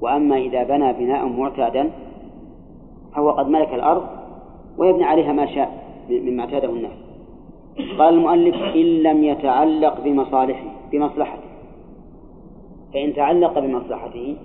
وأما 0.00 0.36
إذا 0.36 0.62
بنى 0.62 0.92
بناء 0.92 1.28
معتادا 1.28 1.90
فهو 3.14 3.30
قد 3.30 3.48
ملك 3.48 3.74
الأرض 3.74 4.06
ويبني 4.78 5.04
عليها 5.04 5.32
ما 5.32 5.46
شاء 5.46 5.84
مما 6.10 6.42
اعتاده 6.42 6.68
الناس. 6.68 6.98
قال 7.98 8.14
المؤلف 8.14 8.54
إن 8.54 9.02
لم 9.02 9.24
يتعلق 9.24 10.00
بمصالحه 10.00 10.70
بمصلحته. 10.92 11.48
فإن 12.94 13.14
تعلق 13.14 13.58
بمصلحته 13.58 14.36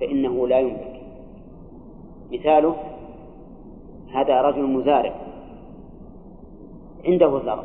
فإنه 0.00 0.48
لا 0.48 0.58
يملك. 0.58 1.00
مثاله 2.32 2.74
هذا 4.14 4.40
رجل 4.40 4.62
مزارع. 4.62 5.14
عنده 7.06 7.38
زرع. 7.38 7.64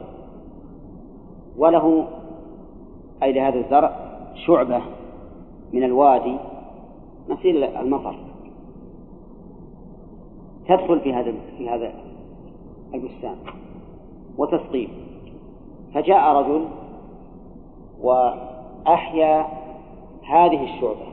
وله 1.58 2.06
أي 3.24 3.34
لهذا 3.34 3.60
الزرع 3.60 3.96
شعبة 4.46 4.82
من 5.74 5.84
الوادي 5.84 6.38
مثيل 7.30 7.64
المطر. 7.64 8.16
تدخل 10.68 11.00
في 11.00 11.14
هذا 11.14 11.34
في 11.58 11.70
هذا 11.70 11.94
البستان 12.94 13.36
وتسقيه 14.38 14.88
فجاء 15.94 16.36
رجل 16.36 16.66
وأحيا 18.02 19.48
هذه 20.24 20.64
الشعبة 20.64 21.06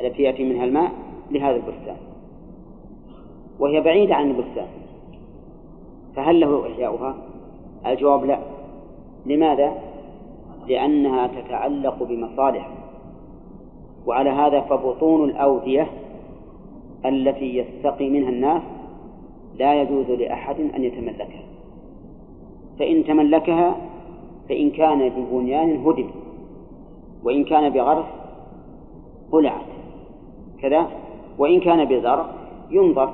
التي 0.00 0.22
يأتي 0.22 0.44
منها 0.44 0.64
الماء 0.64 0.92
لهذا 1.30 1.56
البستان 1.56 1.96
وهي 3.58 3.80
بعيدة 3.80 4.14
عن 4.14 4.30
البستان 4.30 4.66
فهل 6.16 6.40
له 6.40 6.72
إحياؤها؟ 6.72 7.14
الجواب 7.86 8.24
لا 8.24 8.38
لماذا؟ 9.26 9.72
لأنها 10.66 11.26
تتعلق 11.26 12.02
بمصالح 12.02 12.68
وعلى 14.06 14.30
هذا 14.30 14.60
فبطون 14.60 15.30
الأودية 15.30 15.90
التي 17.06 17.58
يستقي 17.58 18.10
منها 18.10 18.28
الناس 18.28 18.62
لا 19.58 19.82
يجوز 19.82 20.10
لأحد 20.10 20.60
أن 20.60 20.84
يتملكها. 20.84 21.42
فإن 22.78 23.04
تملكها 23.04 23.76
فإن 24.48 24.70
كان 24.70 25.08
ببنيان 25.08 25.86
هدم 25.86 26.10
وإن 27.24 27.44
كان 27.44 27.68
بغرس 27.68 28.06
قلعت 29.32 29.66
كذا؟ 30.60 30.86
وإن 31.38 31.60
كان 31.60 31.84
بزرع 31.84 32.26
ينظر. 32.70 33.12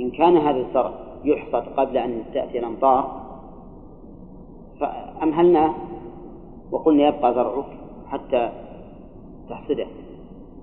إن 0.00 0.10
كان 0.10 0.36
هذا 0.36 0.56
الزرع 0.56 0.92
يحصد 1.24 1.64
قبل 1.76 1.96
أن 1.96 2.22
تأتي 2.34 2.58
الأمطار 2.58 3.24
فأمهلناه 4.80 5.74
وقلنا 6.72 7.08
يبقى 7.08 7.34
زرعك 7.34 7.64
حتى 8.08 8.50
تحصده. 9.50 9.86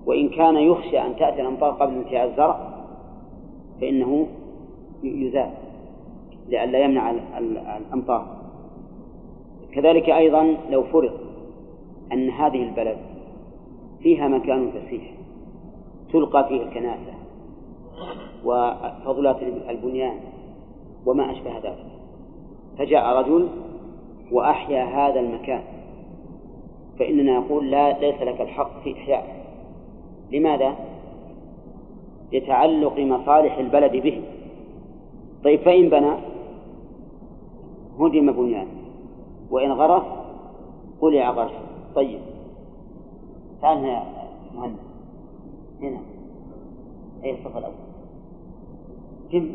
وإن 0.05 0.29
كان 0.29 0.57
يخشى 0.57 1.01
أن 1.01 1.15
تأتي 1.15 1.41
الأمطار 1.41 1.71
قبل 1.71 1.93
انتهاء 1.93 2.29
الزرع 2.29 2.59
فإنه 3.81 4.27
يزال 5.03 5.51
لئلا 6.49 6.79
يمنع 6.79 7.11
الأمطار. 7.77 8.25
كذلك 9.73 10.09
أيضا 10.09 10.57
لو 10.69 10.83
فرض 10.83 11.11
أن 12.13 12.29
هذه 12.29 12.63
البلد 12.63 12.97
فيها 14.03 14.27
مكان 14.27 14.71
فسيح 14.71 15.11
تلقى 16.13 16.47
فيه 16.47 16.61
الكناسة 16.61 17.13
وفضلات 18.45 19.37
البنيان 19.69 20.15
وما 21.05 21.31
أشبه 21.31 21.57
ذلك. 21.57 21.85
فجاء 22.77 23.17
رجل 23.19 23.47
وأحيا 24.31 24.83
هذا 24.83 25.19
المكان 25.19 25.63
فإننا 26.99 27.39
نقول 27.39 27.71
لا 27.71 27.99
ليس 27.99 28.21
لك 28.21 28.41
الحق 28.41 28.83
في 28.83 28.93
إحيائه. 28.93 29.40
لماذا؟ 30.31 30.75
لتعلق 32.33 32.99
مصالح 32.99 33.57
البلد 33.57 33.91
به. 33.91 34.21
طيب 35.43 35.59
فإن 35.59 35.89
بنى 35.89 36.11
هدم 37.99 38.31
بنيان. 38.31 38.67
وإن 39.49 39.71
غرس 39.71 40.03
قلع 41.01 41.29
غرس 41.31 41.51
طيب. 41.95 42.19
تعال 43.61 43.77
هنا 43.77 43.91
يا 43.91 44.03
مهند 44.55 44.77
هنا. 45.81 45.99
أي 47.23 47.31
الصف 47.31 47.57
الأول؟ 47.57 47.73
كم 49.31 49.49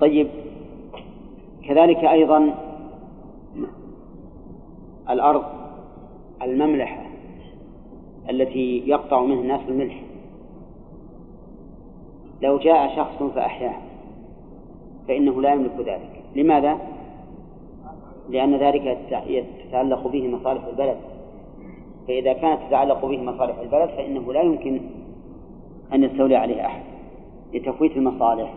طيب. 0.00 0.28
كذلك 1.62 2.04
أيضا 2.04 2.54
الأرض. 5.10 5.44
المملحة 6.42 7.02
التي 8.30 8.82
يقطع 8.86 9.20
منها 9.20 9.40
الناس 9.40 9.60
الملح. 9.68 10.02
لو 12.42 12.58
جاء 12.58 12.96
شخص 12.96 13.22
فأحياه 13.22 13.76
فإنه 15.08 15.42
لا 15.42 15.52
يملك 15.52 15.78
ذلك. 15.78 16.22
لماذا؟ 16.36 16.78
لأن 18.28 18.54
ذلك 18.54 18.98
يتعلق 19.26 20.08
به 20.08 20.28
مصالح 20.28 20.64
البلد. 20.64 20.96
فإذا 22.08 22.32
كانت 22.32 22.60
تتعلق 22.68 23.06
به 23.06 23.22
مصالح 23.22 23.58
البلد 23.58 23.88
فإنه 23.88 24.32
لا 24.32 24.42
يمكن 24.42 24.80
أن 25.92 26.04
يستولي 26.04 26.36
عليه 26.36 26.66
أحد 26.66 26.82
لتفويت 27.54 27.96
المصالح. 27.96 28.54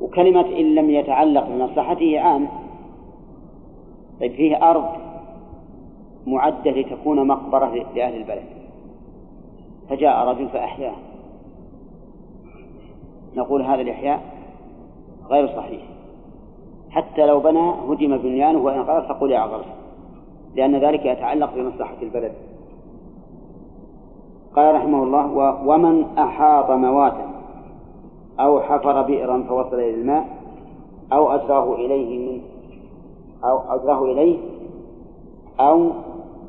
وكلمة 0.00 0.46
إن 0.58 0.74
لم 0.74 0.90
يتعلق 0.90 1.48
بمصلحته 1.48 2.20
عام 2.20 2.48
طيب 4.20 4.32
فيه 4.32 4.70
أرض. 4.70 5.06
معدة 6.26 6.70
لتكون 6.70 7.26
مقبرة 7.26 7.74
لأهل 7.94 8.16
البلد. 8.16 8.44
فجاء 9.88 10.28
رجل 10.28 10.48
فأحياه. 10.48 10.94
نقول 13.36 13.62
هذا 13.62 13.80
الإحياء 13.80 14.20
غير 15.30 15.46
صحيح. 15.46 15.82
حتى 16.90 17.26
لو 17.26 17.40
بنى 17.40 17.70
هدم 17.70 18.16
بنيانه 18.16 18.58
وإن 18.58 18.80
غرس 18.80 19.04
قلع 19.04 19.46
غرس 19.46 19.66
لأن 20.54 20.76
ذلك 20.76 21.06
يتعلق 21.06 21.54
بمصلحة 21.54 21.96
البلد. 22.02 22.32
قال 24.56 24.74
رحمه 24.74 25.02
الله 25.02 25.26
ومن 25.66 26.04
أحاط 26.18 26.70
مواتا 26.70 27.30
أو 28.40 28.60
حفر 28.60 29.02
بئرا 29.02 29.44
فوصل 29.48 29.74
إلى 29.74 29.94
الماء 29.94 30.26
أو 31.12 31.30
أجراه 31.30 31.74
إليه 31.74 32.18
من 32.18 32.40
أو 33.44 33.58
أجراه 33.58 34.04
إليه 34.04 34.38
أو 35.60 35.90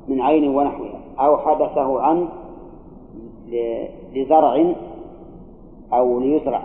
من 0.08 0.22
عين 0.22 0.56
ونحوها 0.56 1.00
أو 1.20 1.38
حبسه 1.38 2.02
عنه 2.02 2.28
لزرع 4.13 4.74
أو 5.93 6.20
ليزرع 6.20 6.63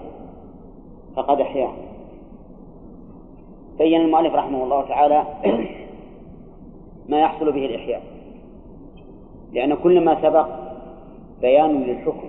فقد 1.17 1.41
أحياه. 1.41 1.73
بين 3.79 4.01
المؤلف 4.01 4.35
رحمه 4.35 4.65
الله 4.65 4.83
تعالى 4.83 5.25
ما 7.09 7.21
يحصل 7.21 7.53
به 7.53 7.67
الإحياء 7.67 8.03
لأن 9.53 9.75
كل 9.75 10.05
ما 10.05 10.23
سبق 10.23 10.47
بيان 11.41 11.83
للحكم. 11.83 12.29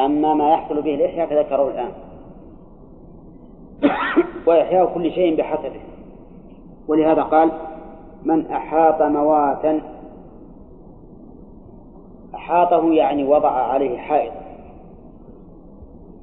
أما 0.00 0.34
ما 0.34 0.52
يحصل 0.52 0.82
به 0.82 0.94
الإحياء 0.94 1.26
فذكره 1.26 1.68
الآن. 1.68 1.92
وإحياء 4.46 4.94
كل 4.94 5.12
شيء 5.12 5.36
بحسبه. 5.36 5.80
ولهذا 6.88 7.22
قال 7.22 7.50
من 8.24 8.46
أحاط 8.46 9.02
مواتا 9.02 9.80
أحاطه 12.42 12.92
يعني 12.92 13.24
وضع 13.24 13.50
عليه 13.50 13.98
حائط. 13.98 14.32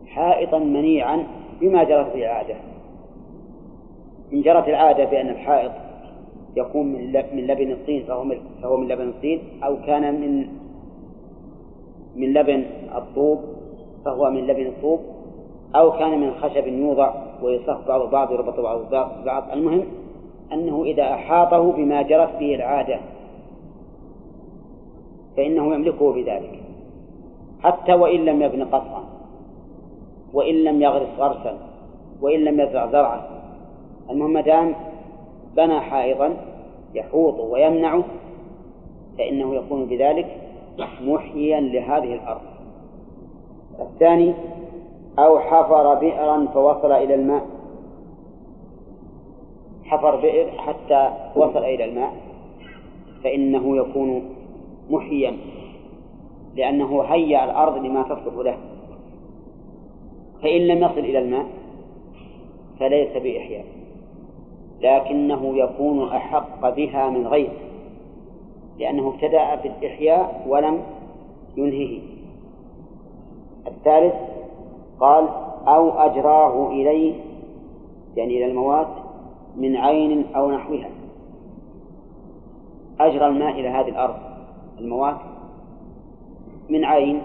حائطا 0.07 0.59
منيعا 0.59 1.23
بما 1.61 1.83
جرت 1.83 2.13
به 2.13 2.23
العادة. 2.23 2.55
إن 4.33 4.41
جرت 4.41 4.67
العادة 4.67 5.05
بأن 5.05 5.29
الحائط 5.29 5.71
يكون 6.55 6.85
من 7.33 7.47
لبن 7.47 7.71
الطين 7.71 8.03
فهو 8.03 8.23
من 8.23 8.37
فهو 8.61 8.77
من 8.77 8.87
لبن 8.87 9.07
الطين 9.07 9.41
أو 9.63 9.77
كان 9.85 10.21
من 10.21 10.47
من 12.15 12.33
لبن 12.33 12.65
الطوب 12.95 13.39
فهو 14.05 14.29
من 14.31 14.47
لبن 14.47 14.67
الطوب 14.67 14.99
أو 15.75 15.91
كان 15.91 16.21
من 16.21 16.31
خشب 16.31 16.67
يوضع 16.67 17.13
ويصف 17.43 17.87
بعض 17.87 18.09
بعض 18.09 18.31
يربط 18.31 18.59
بعض 18.59 18.79
بعض. 19.25 19.43
المهم 19.53 19.85
أنه 20.53 20.83
إذا 20.83 21.03
أحاطه 21.03 21.71
بما 21.71 22.01
جرت 22.01 22.39
به 22.39 22.55
العادة. 22.55 22.99
فإنه 25.39 25.73
يملكه 25.73 26.13
بذلك. 26.13 26.59
حتى 27.63 27.93
وإن 27.93 28.25
لم 28.25 28.41
يبن 28.41 28.63
قصرا 28.63 29.03
وإن 30.33 30.55
لم 30.55 30.81
يغرس 30.81 31.09
غرسا 31.19 31.57
وإن 32.21 32.39
لم 32.39 32.59
يزرع 32.59 32.91
زرعا. 32.91 33.21
المهم 34.09 34.39
دام 34.39 34.75
بنى 35.55 35.79
حائطا 35.79 36.37
يحوط 36.95 37.39
ويمنعه 37.39 38.03
فإنه 39.17 39.55
يكون 39.55 39.85
بذلك 39.85 40.27
محييا 41.01 41.59
لهذه 41.59 42.13
الأرض. 42.13 42.41
الثاني 43.79 44.33
أو 45.19 45.39
حفر 45.39 45.93
بئرا 45.93 46.47
فوصل 46.53 46.91
إلى 46.91 47.15
الماء. 47.15 47.45
حفر 49.83 50.15
بئر 50.15 50.51
حتى 50.57 51.09
وصل 51.35 51.63
إلى 51.63 51.85
الماء 51.85 52.13
فإنه 53.23 53.77
يكون 53.77 54.38
محيا 54.89 55.37
لأنه 56.55 57.01
هيأ 57.01 57.45
الأرض 57.45 57.85
لما 57.85 58.03
تصلح 58.03 58.33
له. 58.35 58.57
فإن 60.41 60.61
لم 60.61 60.77
يصل 60.77 60.99
إلى 60.99 61.19
الماء 61.19 61.45
فليس 62.79 63.09
بإحياء 63.09 63.65
لكنه 64.81 65.57
يكون 65.57 66.07
أحق 66.07 66.69
بها 66.69 67.09
من 67.09 67.27
غيره 67.27 67.53
لأنه 68.79 69.07
ابتدأ 69.09 69.55
بالإحياء 69.55 70.45
ولم 70.47 70.81
ينهه. 71.57 72.01
الثالث 73.67 74.13
قال 74.99 75.27
أو 75.67 75.89
أجراه 75.89 76.71
إليه 76.71 77.13
يعني 78.15 78.37
إلى 78.37 78.45
الموات 78.45 78.87
من 79.57 79.75
عين 79.75 80.25
أو 80.35 80.51
نحوها. 80.51 80.89
أجرى 82.99 83.27
الماء 83.27 83.59
إلى 83.59 83.67
هذه 83.67 83.89
الأرض. 83.89 84.28
الموات 84.79 85.17
من 86.69 86.85
عين 86.85 87.21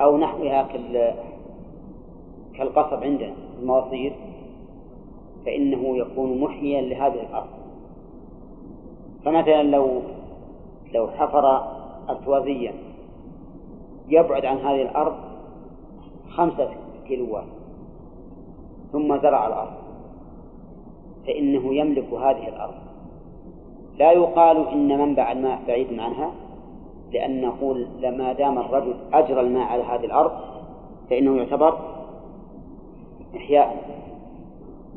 أو 0.00 0.18
نحوها 0.18 0.68
كالقصب 2.54 3.02
عندنا 3.02 3.32
المواصير 3.60 4.12
فإنه 5.46 5.96
يكون 5.98 6.40
محيا 6.40 6.80
لهذه 6.82 7.20
الأرض. 7.20 7.48
فمثلا 9.24 9.62
لو 9.62 10.02
لو 10.94 11.08
حفر 11.08 11.62
أرتوازيا 12.10 12.74
يبعد 14.08 14.44
عن 14.44 14.56
هذه 14.56 14.82
الأرض 14.82 15.14
خمسة 16.30 16.70
كيلوات 17.08 17.44
ثم 18.92 19.18
زرع 19.18 19.46
الأرض 19.46 19.72
فإنه 21.26 21.74
يملك 21.74 22.12
هذه 22.12 22.48
الأرض. 22.48 22.89
لا 24.00 24.12
يقال 24.12 24.68
إن 24.68 24.98
منبع 24.98 25.32
الماء 25.32 25.58
بعيد 25.68 26.00
عنها 26.00 26.30
لأن 27.12 27.40
نقول 27.40 27.86
لما 28.00 28.32
دام 28.32 28.58
الرجل 28.58 28.94
أجرى 29.12 29.40
الماء 29.40 29.66
على 29.66 29.82
هذه 29.82 30.04
الأرض 30.04 30.30
فإنه 31.10 31.36
يعتبر 31.36 31.78
إحياء. 33.36 33.76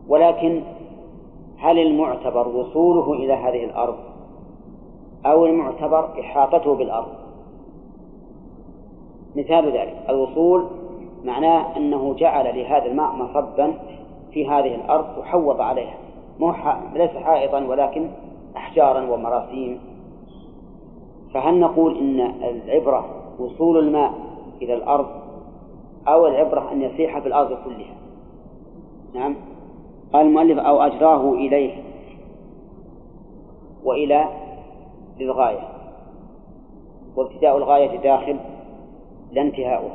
ولكن 0.07 0.61
هل 1.57 1.79
المعتبر 1.79 2.47
وصوله 2.47 3.13
إلى 3.13 3.33
هذه 3.33 3.65
الأرض 3.65 3.95
أو 5.25 5.45
المعتبر 5.45 6.19
إحاطته 6.19 6.75
بالأرض؟ 6.75 7.13
مثال 9.35 9.65
ذلك 9.65 10.03
الوصول 10.09 10.67
معناه 11.23 11.77
أنه 11.77 12.13
جعل 12.13 12.59
لهذا 12.59 12.85
الماء 12.85 13.11
مصبا 13.11 13.73
في 14.31 14.47
هذه 14.47 14.75
الأرض 14.75 15.17
وحوض 15.17 15.61
عليها 15.61 15.97
مو 16.39 16.53
ليس 16.95 17.11
حائطا 17.11 17.59
ولكن 17.59 18.09
أحجارا 18.57 19.11
ومراسيم. 19.11 19.79
فهل 21.33 21.59
نقول 21.59 21.97
إن 21.97 22.19
العبرة 22.43 23.05
وصول 23.39 23.79
الماء 23.79 24.13
إلى 24.61 24.73
الأرض 24.73 25.07
أو 26.07 26.27
العبرة 26.27 26.71
أن 26.71 26.81
يسيح 26.81 27.19
في 27.19 27.27
الأرض 27.27 27.57
كلها؟ 27.65 27.95
نعم. 29.13 29.35
قال 30.13 30.25
المؤلف 30.25 30.59
أو 30.59 30.81
أجراه 30.81 31.33
إليه 31.33 31.83
وإلى 33.83 34.25
للغاية. 35.19 35.69
وابتداء 37.15 37.57
الغاية 37.57 37.97
داخل 37.97 38.39
لا 39.31 39.41
انتهاؤه. 39.41 39.91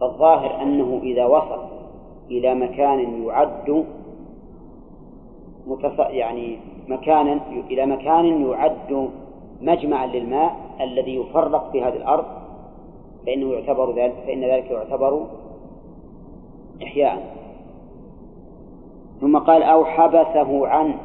فالظاهر 0.00 0.62
أنه 0.62 1.00
إذا 1.02 1.26
وصل 1.26 1.60
إلى 2.30 2.54
مكان 2.54 3.24
يعد. 3.24 3.84
يعني 6.10 6.58
مكانا 6.90 7.40
إلى 7.70 7.86
مكان 7.86 8.50
يعد 8.50 9.10
مجمعا 9.60 10.06
للماء 10.06 10.56
الذي 10.80 11.14
يفرق 11.16 11.70
في 11.72 11.82
هذه 11.82 11.96
الأرض 11.96 12.24
فإنه 13.26 13.52
يعتبر 13.52 13.94
ذلك 13.94 14.14
فإن 14.26 14.44
ذلك 14.44 14.70
يعتبر 14.70 15.26
إحياء 16.82 17.36
ثم 19.20 19.38
قال 19.38 19.62
أو 19.62 19.84
حبسه 19.84 20.66
عنه 20.68 20.98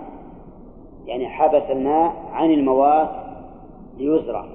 يعني 1.05 1.29
حبس 1.29 1.63
الماء 1.69 2.13
عن 2.31 2.51
المواد 2.51 3.09
ليزرع 3.97 4.45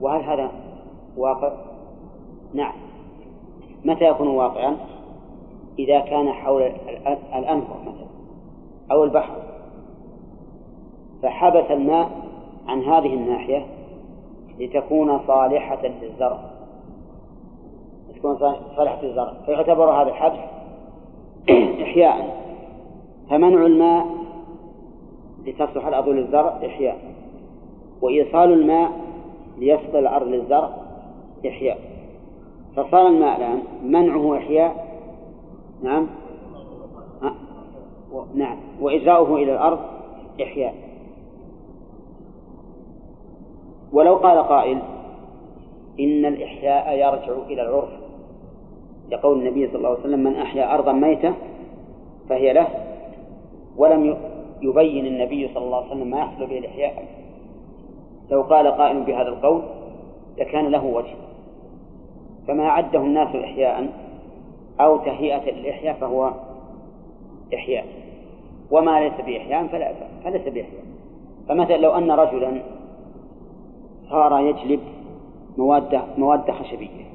وهل 0.00 0.22
هذا 0.22 0.50
واقع؟ 1.16 1.52
نعم 2.54 2.74
متى 3.84 4.04
يكون 4.04 4.28
واقعا؟ 4.28 4.76
إذا 5.78 6.00
كان 6.00 6.32
حول 6.32 6.62
الأنهر 7.34 7.76
مثلا 7.82 8.15
أو 8.90 9.04
البحر. 9.04 9.36
فحبس 11.22 11.70
الماء 11.70 12.10
عن 12.68 12.82
هذه 12.82 13.14
الناحية 13.14 13.66
لتكون 14.58 15.20
صالحة 15.26 15.86
للزرع. 16.02 16.38
تكون 18.16 18.36
صالحة 18.76 19.02
للزرع. 19.02 19.32
فيعتبر 19.46 19.90
هذا 19.90 20.08
الحبس 20.08 20.38
إحياء. 21.82 22.36
فمنع 23.30 23.66
الماء 23.66 24.06
لتصلح 25.46 25.86
الأرض 25.86 26.08
للزرع 26.08 26.58
إحياء. 26.66 26.98
وإيصال 28.02 28.52
الماء 28.52 28.90
ليسقي 29.58 29.98
الأرض 29.98 30.26
للزرع 30.26 30.70
إحياء. 31.46 31.78
فصار 32.76 33.06
الماء 33.06 33.36
الآن 33.36 33.62
منعه 33.82 34.36
إحياء. 34.36 34.86
نعم. 35.82 36.06
نعم. 38.34 38.56
وإجراؤه 38.80 39.36
إلى 39.36 39.52
الأرض 39.52 39.78
إحياء. 40.42 40.74
ولو 43.92 44.16
قال 44.16 44.38
قائل 44.38 44.78
إن 46.00 46.24
الإحياء 46.24 46.92
يرجع 46.92 47.32
إلى 47.46 47.62
العرف 47.62 47.88
لقول 49.10 49.38
النبي 49.38 49.66
صلى 49.66 49.76
الله 49.76 49.88
عليه 49.88 50.00
وسلم 50.00 50.24
من 50.24 50.36
أحيا 50.36 50.74
أرضا 50.74 50.92
ميتة 50.92 51.34
فهي 52.28 52.52
له 52.52 52.68
ولم 53.76 54.16
يبين 54.62 55.06
النبي 55.06 55.48
صلى 55.54 55.64
الله 55.64 55.76
عليه 55.76 55.86
وسلم 55.86 56.10
ما 56.10 56.18
يحصل 56.18 56.46
به 56.46 56.58
الإحياء. 56.58 57.04
لو 58.30 58.42
قال 58.42 58.68
قائل 58.68 59.02
بهذا 59.02 59.28
القول 59.28 59.62
لكان 60.38 60.66
له 60.66 60.84
وجه. 60.84 61.14
فما 62.48 62.68
عده 62.68 63.00
الناس 63.00 63.36
إحياء 63.36 63.92
أو 64.80 64.96
تهيئة 64.96 65.50
للإحياء 65.50 65.94
فهو 65.94 66.32
إحياء. 67.54 68.05
وما 68.70 69.00
ليس 69.00 69.20
بإحياء 69.26 69.66
فلا 69.66 69.92
فليس 70.24 70.42
بإحياء. 70.42 70.84
فمثلا 71.48 71.76
لو 71.76 71.90
أن 71.90 72.10
رجلا 72.10 72.62
صار 74.10 74.40
يجلب 74.40 74.80
مواد 75.58 76.00
مواد 76.18 76.50
خشبية 76.50 77.06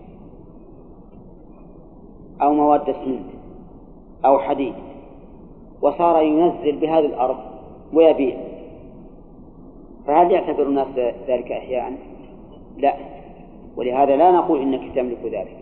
أو 2.42 2.54
مواد 2.54 2.90
اسمنت 2.90 3.26
أو 4.26 4.40
حديد 4.40 4.74
وصار 5.82 6.22
ينزل 6.22 6.80
بهذه 6.80 7.06
الأرض 7.06 7.38
ويبيع 7.94 8.38
فهل 10.08 10.32
يعتبر 10.32 10.64
الناس 10.64 10.88
ذلك 11.28 11.52
إحياء؟ 11.52 11.94
لا. 12.78 12.94
ولهذا 13.78 14.16
لا 14.16 14.32
نقول 14.32 14.62
إنك 14.62 14.96
تملك 14.96 15.26
ذلك 15.26 15.58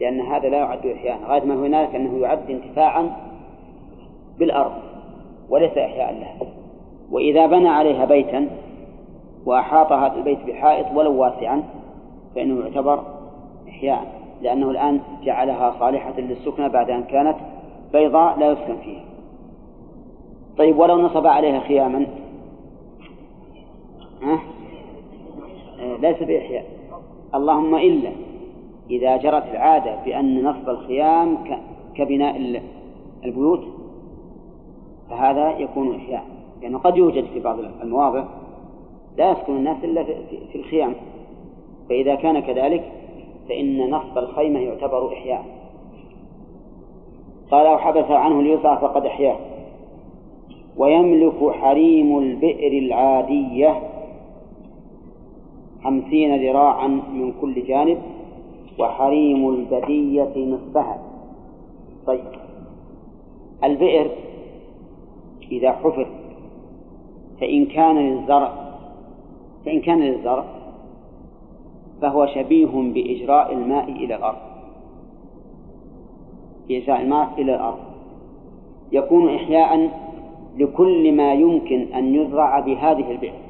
لأن 0.00 0.20
هذا 0.20 0.48
لا 0.48 0.58
يعد 0.58 0.86
إحياء 0.86 1.18
غاية 1.26 1.44
ما 1.44 1.54
هنالك 1.54 1.94
أنه 1.94 2.18
يعد 2.18 2.50
انتفاعا 2.50 3.16
بالأرض. 4.38 4.72
وليس 5.50 5.78
إحياء 5.78 6.12
لها. 6.20 6.48
وإذا 7.10 7.46
بنى 7.46 7.68
عليها 7.68 8.04
بيتا 8.04 8.48
وأحاط 9.46 9.92
هذا 9.92 10.14
البيت 10.14 10.38
بحائط 10.46 10.86
ولو 10.94 11.22
واسعا 11.22 11.62
فإنه 12.34 12.60
يعتبر 12.60 13.02
إحياء 13.68 14.12
لأنه 14.42 14.70
الآن 14.70 15.00
جعلها 15.24 15.74
صالحة 15.80 16.20
للسكنى 16.20 16.68
بعد 16.68 16.90
أن 16.90 17.02
كانت 17.04 17.36
بيضاء 17.92 18.38
لا 18.38 18.52
يسكن 18.52 18.76
فيها. 18.84 19.04
طيب 20.58 20.78
ولو 20.78 21.00
نصب 21.00 21.26
عليها 21.26 21.60
خياما؟ 21.60 22.06
آه، 24.22 25.96
ليس 26.00 26.22
بإحياء. 26.22 26.64
اللهم 27.34 27.74
إلا 27.74 28.10
إذا 28.90 29.16
جرت 29.16 29.44
العادة 29.50 29.96
بأن 30.04 30.44
نصب 30.44 30.68
الخيام 30.68 31.38
كبناء 31.94 32.62
البيوت 33.24 33.77
فهذا 35.10 35.58
يكون 35.58 35.94
إحياء 35.94 36.38
لأنه 36.62 36.72
يعني 36.72 36.76
قد 36.76 36.96
يوجد 36.96 37.24
في 37.24 37.40
بعض 37.40 37.58
المواضع 37.82 38.24
لا 39.18 39.30
يسكن 39.30 39.56
الناس 39.56 39.84
إلا 39.84 40.04
في 40.52 40.58
الخيام. 40.58 40.94
فإذا 41.88 42.14
كان 42.14 42.40
كذلك 42.40 42.92
فإن 43.48 43.90
نصب 43.90 44.18
الخيمة 44.18 44.60
يعتبر 44.60 45.12
إحياء. 45.12 45.44
قال 47.50 47.66
أو 47.66 47.78
حبس 47.78 48.10
عنه 48.10 48.42
ليصع 48.42 48.76
فقد 48.76 49.06
أحياه. 49.06 49.36
ويملك 50.76 51.50
حريم 51.50 52.18
البئر 52.18 52.72
العادية 52.78 53.80
خمسين 55.84 56.42
ذراعا 56.42 56.88
من 56.88 57.32
كل 57.40 57.66
جانب 57.66 57.98
وحريم 58.78 59.48
البدية 59.48 60.32
نصفها. 60.36 61.02
طيب. 62.06 62.24
البئر 63.64 64.10
إذا 65.52 65.72
حفر 65.72 66.06
فإن 67.40 67.66
كان 67.66 67.96
للزرع 67.98 68.52
فإن 69.64 69.80
كان 69.80 70.00
للزرع 70.00 70.44
فهو 72.02 72.26
شبيه 72.26 72.92
بإجراء 72.94 73.52
الماء 73.52 73.90
إلى 73.90 74.16
الأرض. 74.16 74.38
بإجراء 76.68 77.00
الماء 77.00 77.32
إلى 77.38 77.54
الأرض. 77.54 77.78
يكون 78.92 79.34
إحياء 79.34 79.90
لكل 80.56 81.12
ما 81.12 81.34
يمكن 81.34 81.92
أن 81.92 82.14
يزرع 82.14 82.60
بهذه 82.60 83.10
البئر. 83.10 83.48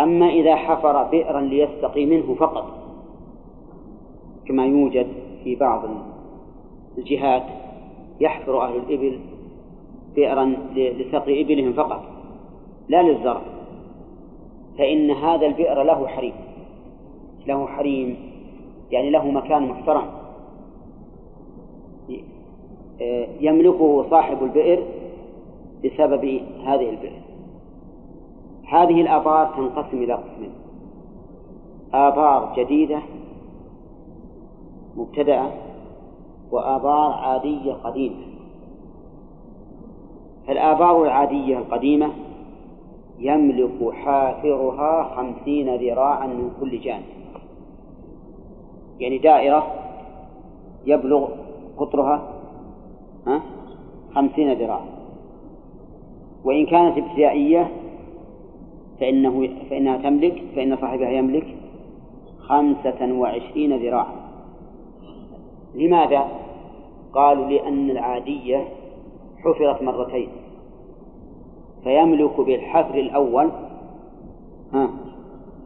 أما 0.00 0.28
إذا 0.28 0.56
حفر 0.56 1.02
بئرا 1.02 1.40
ليستقي 1.40 2.06
منه 2.06 2.34
فقط 2.34 2.64
كما 4.44 4.66
يوجد 4.66 5.06
في 5.44 5.54
بعض 5.54 5.82
الجهات 6.98 7.42
يحفر 8.20 8.62
أهل 8.62 8.76
الإبل 8.76 9.18
بئرا 10.16 10.56
لسقي 10.74 11.42
إبلهم 11.42 11.72
فقط 11.72 12.02
لا 12.88 13.02
للزرع. 13.02 13.42
فإن 14.78 15.10
هذا 15.10 15.46
البئر 15.46 15.82
له 15.82 16.06
حريم 16.06 16.32
له 17.46 17.66
حريم 17.66 18.16
يعني 18.90 19.10
له 19.10 19.30
مكان 19.30 19.62
محترم. 19.68 20.04
يملكه 23.40 24.10
صاحب 24.10 24.42
البئر 24.42 24.82
بسبب 25.84 26.40
هذه 26.64 26.90
البئر. 26.90 27.22
هذه 28.68 29.00
الآبار 29.00 29.46
تنقسم 29.56 30.02
إلى 30.02 30.12
قسمين. 30.12 30.52
آبار 31.94 32.54
جديدة 32.56 32.98
مبتدأة 34.96 35.50
وآبار 36.50 37.12
عادية 37.12 37.72
قديمة. 37.72 38.31
فالآبار 40.46 41.02
العادية 41.02 41.58
القديمة 41.58 42.10
يملك 43.18 43.92
حافرها 43.92 45.14
خمسين 45.16 45.76
ذراعا 45.76 46.26
من 46.26 46.50
كل 46.60 46.80
جانب. 46.80 47.04
يعني 49.00 49.18
دائرة 49.18 49.66
يبلغ 50.86 51.28
قطرها 51.76 52.28
خمسين 54.14 54.52
ذراعا. 54.52 54.86
وإن 56.44 56.66
كانت 56.66 56.98
ابتدائية 56.98 57.70
فإنه 59.00 59.48
فإنها 59.70 59.96
تملك 59.96 60.42
فإن 60.56 60.76
صاحبها 60.76 61.10
يملك 61.10 61.46
خمسة 62.38 63.12
وعشرين 63.12 63.76
ذراعا. 63.76 64.14
لماذا؟ 65.74 66.28
قالوا 67.12 67.46
لأن 67.46 67.90
العادية 67.90 68.68
حفرت 69.44 69.82
مرتين. 69.82 70.28
فيملك 71.84 72.40
بالحفر 72.40 72.94
الأول 72.94 73.50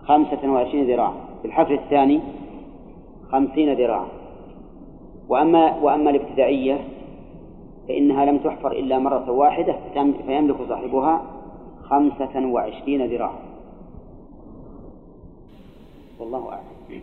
خمسة 0.05 0.53
وعشرين 0.53 0.91
ذراعا. 0.91 1.15
بالحفر 1.43 1.75
الثاني 1.75 2.21
خمسين 3.33 3.73
ذراعا. 3.73 4.07
وأما 5.29 5.83
وأما 5.83 6.11
الابتدائية 6.11 6.81
فإنها 7.89 8.25
لم 8.25 8.39
تحفر 8.39 8.73
إلا 8.73 8.99
مرة 8.99 9.31
واحدة 9.31 9.77
فيملك 10.27 10.57
صاحبها 10.69 11.23
خمسة 11.83 12.47
وعشرين 12.47 13.07
ذراعا. 13.07 13.39
والله 16.21 16.49
أعلم. 16.49 17.01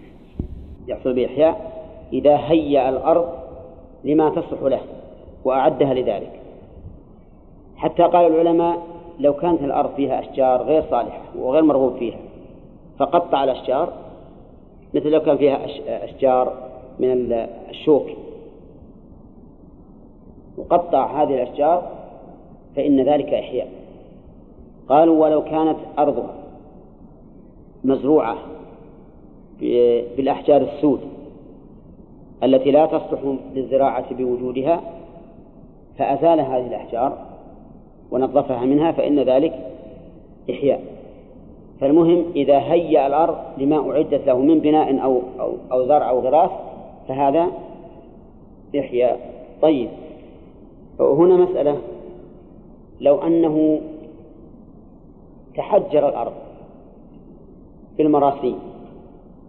يحصل 0.87 1.13
بإحياء 1.13 1.83
إذا 2.13 2.35
هيأ 2.37 2.89
الأرض 2.89 3.29
لما 4.03 4.29
تصلح 4.29 4.61
له 4.61 4.81
وأعدها 5.45 5.93
لذلك. 5.93 6.42
حتى 7.83 8.03
قال 8.03 8.31
العلماء 8.31 8.77
لو 9.19 9.33
كانت 9.33 9.61
الأرض 9.61 9.95
فيها 9.95 10.19
أشجار 10.19 10.61
غير 10.61 10.83
صالحة 10.89 11.21
وغير 11.39 11.63
مرغوب 11.63 11.97
فيها 11.97 12.17
فقطع 12.97 13.43
الأشجار 13.43 13.93
مثل 14.93 15.09
لو 15.09 15.19
كان 15.19 15.37
فيها 15.37 15.59
أشجار 15.87 16.53
من 16.99 17.33
الشوك. 17.69 18.07
وقطع 20.57 21.23
هذه 21.23 21.33
الأشجار 21.33 21.83
فإن 22.75 23.01
ذلك 23.01 23.33
إحياء. 23.33 23.67
قالوا 24.89 25.23
ولو 25.23 25.43
كانت 25.43 25.77
أرضها 25.99 26.33
مزروعة 27.83 28.37
بالأحجار 30.17 30.61
السود 30.61 30.99
التي 32.43 32.71
لا 32.71 32.85
تصلح 32.85 33.35
للزراعة 33.55 34.13
بوجودها 34.13 34.81
فأزال 35.97 36.39
هذه 36.39 36.67
الأحجار 36.67 37.32
ونظفها 38.13 38.65
منها 38.65 38.91
فإن 38.91 39.19
ذلك 39.19 39.53
إحياء. 40.49 40.81
فالمهم 41.81 42.25
إذا 42.35 42.57
هيأ 42.59 43.07
الأرض 43.07 43.37
لما 43.57 43.91
أعدت 43.91 44.27
له 44.27 44.37
من 44.37 44.59
بناء 44.59 45.03
أو 45.03 45.21
أو, 45.39 45.53
أو 45.71 45.87
زرع 45.87 46.09
أو 46.09 46.19
غراس 46.19 46.51
فهذا 47.07 47.47
إحياء. 48.79 49.19
طيب 49.61 49.89
هنا 50.99 51.35
مسألة. 51.35 51.77
لو 53.01 53.21
أنه 53.21 53.81
تحجر 55.55 56.09
الأرض 56.09 56.33
بالمراسيم 57.97 58.59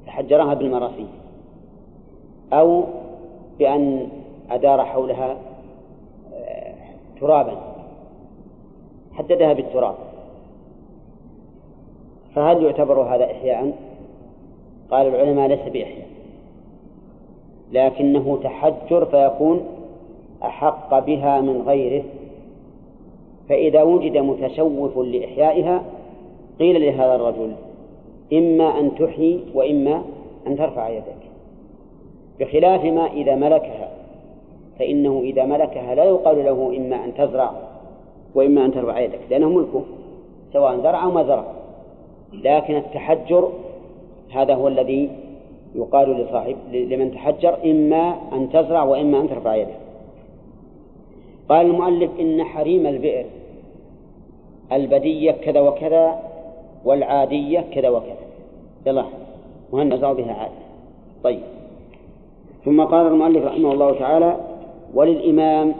تحجرها 0.06 0.54
بالمراسيم 0.54 1.08
أو 2.52 2.84
بأن 3.58 4.08
أدار 4.50 4.84
حولها 4.84 5.36
آه، 6.34 6.74
ترابا 7.20 7.73
حددها 9.14 9.52
بالتراب. 9.52 9.94
فهل 12.34 12.64
يعتبر 12.64 13.00
هذا 13.00 13.24
إحياء؟ 13.24 13.72
قال 14.90 15.06
العلماء 15.06 15.48
ليس 15.48 15.60
بإحياء. 15.72 16.06
لكنه 17.72 18.38
تحجر 18.42 19.04
فيكون 19.04 19.66
أحق 20.42 20.98
بها 20.98 21.40
من 21.40 21.62
غيره. 21.66 22.04
فإذا 23.48 23.82
وجد 23.82 24.16
متشوف 24.16 24.98
لإحيائها 24.98 25.82
قيل 26.58 26.86
لهذا 26.86 27.14
الرجل 27.14 27.52
إما 28.32 28.80
أن 28.80 28.94
تحيي 28.94 29.40
وإما 29.54 30.02
أن 30.46 30.56
ترفع 30.56 30.88
يدك. 30.88 31.24
بخلاف 32.40 32.84
ما 32.84 33.12
إذا 33.12 33.34
ملكها 33.34 33.90
فإنه 34.78 35.20
إذا 35.24 35.44
ملكها 35.44 35.94
لا 35.94 36.04
يقال 36.04 36.44
له 36.44 36.76
إما 36.76 37.04
أن 37.04 37.14
تزرع 37.14 37.52
وإما 38.34 38.64
أن 38.64 38.72
ترفع 38.72 39.00
يدك 39.00 39.20
لأنه 39.30 39.48
ملكه 39.48 39.82
سواء 40.52 40.80
زرع 40.80 41.04
أو 41.04 41.10
ما 41.10 41.22
زرع. 41.22 41.44
لكن 42.32 42.76
التحجر 42.76 43.48
هذا 44.32 44.54
هو 44.54 44.68
الذي 44.68 45.10
يقال 45.74 46.10
لصاحب 46.10 46.56
لمن 46.72 47.12
تحجر 47.14 47.56
إما 47.64 48.16
أن 48.32 48.50
تزرع 48.52 48.82
وإما 48.82 49.20
أن 49.20 49.28
ترفع 49.28 49.54
يدك. 49.54 49.78
قال 51.48 51.66
المؤلف 51.66 52.10
إن 52.20 52.44
حريم 52.44 52.86
البئر 52.86 53.24
البدية 54.72 55.30
كذا 55.32 55.60
وكذا 55.60 56.18
والعادية 56.84 57.60
كذا 57.60 57.88
وكذا. 57.88 58.16
يلا 58.86 59.04
وهنزع 59.72 60.12
بها 60.12 60.32
عادة 60.32 60.64
طيب. 61.24 61.40
ثم 62.64 62.84
قال 62.84 63.06
المؤلف 63.06 63.44
رحمه 63.44 63.72
الله 63.72 63.98
تعالى 63.98 64.36
وللإمام 64.94 65.74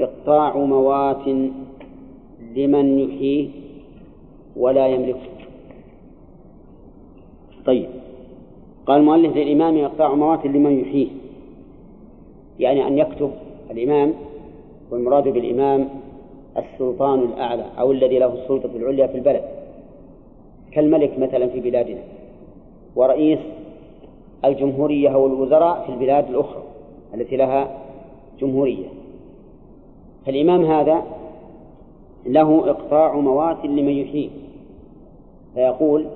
إقطاع 0.00 0.56
موات 0.56 1.26
لمن 2.56 2.98
يحييه 2.98 3.48
ولا 4.56 4.86
يملكه 4.86 5.30
طيب. 7.66 7.88
قال 8.86 9.00
المؤلف 9.00 9.36
للإمام 9.36 9.84
إقطاع 9.84 10.14
موات 10.14 10.46
لمن 10.46 10.80
يحييه 10.80 11.08
يعني 12.58 12.86
أن 12.86 12.98
يكتب 12.98 13.30
الإمام 13.70 14.14
والمراد 14.90 15.28
بالإمام 15.28 15.88
السلطان 16.56 17.18
الأعلى 17.18 17.66
أو 17.78 17.92
الذي 17.92 18.18
له 18.18 18.34
السلطة 18.42 18.70
العليا 18.76 19.06
في 19.06 19.14
البلد. 19.14 19.44
كالملك 20.72 21.18
مثلا 21.18 21.46
في 21.46 21.60
بلادنا. 21.60 22.00
ورئيس 22.96 23.38
الجمهورية 24.44 25.08
أو 25.08 25.26
الوزراء 25.26 25.84
في 25.86 25.92
البلاد 25.92 26.30
الأخرى 26.30 26.62
التي 27.14 27.36
لها 27.36 27.78
جمهورية. 28.40 28.99
فالإمام 30.26 30.64
هذا 30.64 31.02
له 32.26 32.70
إقطاع 32.70 33.14
موات 33.14 33.64
لمن 33.64 33.92
يحييه 33.92 34.30
فيقول 35.54 36.06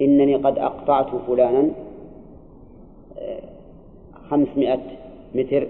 إنني 0.00 0.34
قد 0.34 0.58
أقطعت 0.58 1.06
فلانا 1.26 1.70
آه، 3.18 3.40
خمسمائة 4.30 4.80
متر 5.34 5.66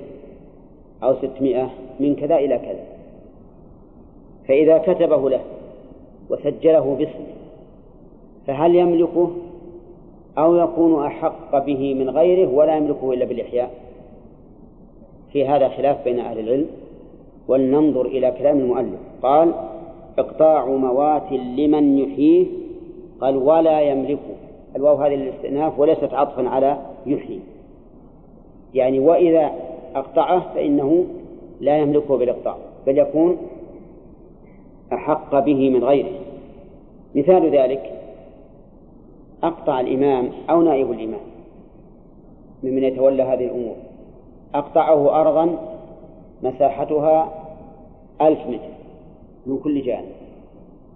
أو 1.03 1.14
ستمائة 1.14 1.71
من 2.01 2.16
كذا 2.16 2.37
إلى 2.37 2.59
كذا. 2.59 2.85
فإذا 4.49 4.79
كتبه 4.79 5.31
له 5.31 5.41
وسجله 6.31 6.97
باسمه 6.99 7.39
فهل 8.47 8.75
يملكه 8.75 9.31
أو 10.39 10.57
يكون 10.57 11.07
أحق 11.07 11.64
به 11.64 11.95
من 11.95 12.11
غيره 12.11 12.53
ولا 12.55 12.77
يملكه 12.77 13.12
إلا 13.12 13.25
بالإحياء؟ 13.25 13.71
في 15.33 15.49
هذا 15.49 15.69
خلاف 15.69 16.05
بين 16.05 16.21
أهل 16.21 16.39
العلم. 16.39 16.66
ولننظر 17.49 18.07
إلى 18.07 18.30
كلام 18.30 18.59
المؤلف. 18.59 19.01
قال 19.22 19.53
إقطاع 20.18 20.66
موات 20.66 21.32
لمن 21.32 21.99
يحييه. 21.99 22.46
قال 23.20 23.36
ولا 23.36 23.80
يملكه. 23.80 24.38
الواو 24.76 24.96
هذه 24.96 25.14
الاستئناف 25.14 25.78
وليست 25.78 26.14
عطفا 26.14 26.49
على 26.49 26.78
يحيي 27.07 27.40
يعني 28.74 28.99
وإذا 29.01 29.51
أقطعه 29.94 30.55
فإنه 30.55 31.07
لا 31.61 31.78
يملكه 31.78 32.16
بالإقطاع 32.16 32.57
بل 32.86 32.99
يكون 32.99 33.36
أحق 34.92 35.38
به 35.38 35.70
من 35.70 35.84
غيره. 35.84 36.12
مثال 37.14 37.51
ذلك 37.51 37.92
أقطع 39.42 39.80
الإمام 39.80 40.30
أو 40.51 40.62
نائب 40.62 40.90
الإمام 40.90 41.20
ممن 42.62 42.84
يتولى 42.84 43.22
هذه 43.22 43.44
الأمور. 43.44 43.74
أقطعه 44.55 45.20
أرضا 45.20 45.59
مساحتها 46.42 47.38
ألف 48.23 48.47
متر 48.47 48.69
من 49.47 49.59
كل 49.59 49.83
جانب 49.83 50.12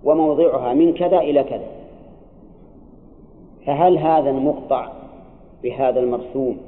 وموضعها 0.05 0.75
من 0.75 0.95
كذا 0.95 1.19
إلى 1.19 1.45
كذا. 1.45 1.67
فهل 3.67 3.99
هذا 3.99 4.31
المقطع 4.31 4.89
بهذا 5.63 6.01
المرسوم 6.01 6.59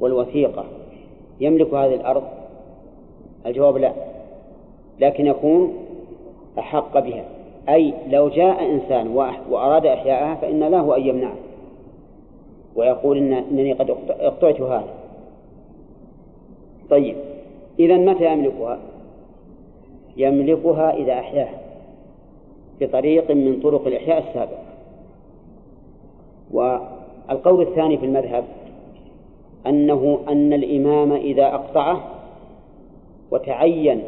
والوثيقة 0.00 0.64
يملك 1.40 1.74
هذه 1.74 1.94
الأرض؟ 1.94 2.22
الجواب 3.46 3.76
لا 3.76 3.92
لكن 5.00 5.26
يكون 5.26 5.74
أحق 6.58 6.98
بها. 6.98 7.24
أي 7.68 7.94
لو 8.10 8.28
جاء 8.28 8.70
إنسان 8.70 9.08
وأراد 9.50 9.86
إحياءها 9.86 10.34
فإن 10.34 10.60
له 10.60 10.96
أن 10.96 11.06
يمنعه. 11.06 11.36
ويقول 12.76 13.18
إن 13.18 13.32
إنني 13.32 13.72
قد 13.72 13.90
اقطعت 14.20 14.60
هذا. 14.60 14.94
طيب 16.90 17.16
إذا 17.78 17.96
متى 17.96 18.32
يملكها؟ 18.32 18.78
يملكها 20.16 20.96
إذا 20.96 21.12
أحياها 21.12 21.60
بطريق 22.80 23.30
من 23.30 23.60
طرق 23.62 23.86
الإحياء 23.86 24.28
السابقة. 24.28 24.62
والقول 26.52 27.62
الثاني 27.62 27.98
في 27.98 28.06
المذهب 28.06 28.44
أنه 29.66 30.18
أن 30.28 30.52
الإمام 30.52 31.12
إذا 31.12 31.46
أقطعه 31.46 32.04
وتعين 33.30 34.02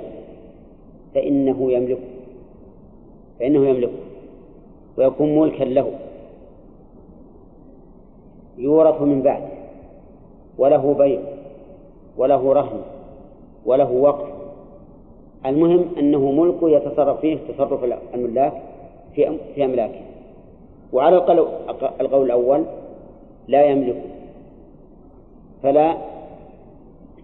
فإنه 1.14 1.72
يملكه 1.72 2.08
فإنه 3.40 3.68
يملكه 3.68 3.92
ويكون 4.98 5.38
ملكا 5.38 5.64
له. 5.64 5.92
يورث 8.58 9.02
من 9.02 9.22
بعده 9.22 9.48
وله 10.58 10.94
بيع 10.98 11.20
وله 12.16 12.52
رهن 12.52 12.82
وله 13.66 13.90
وقف 13.90 14.37
المهم 15.46 15.84
أنه 15.98 16.30
ملك 16.30 16.56
يتصرف 16.62 17.20
فيه 17.20 17.38
تصرف 17.48 17.84
الملاك 18.14 18.62
في 19.14 19.38
في 19.54 19.64
أملاكه. 19.64 20.00
وعلى 20.92 21.16
القول 22.00 22.26
الأول 22.26 22.64
لا 23.48 23.64
يملك 23.64 24.02
فلا 25.62 25.96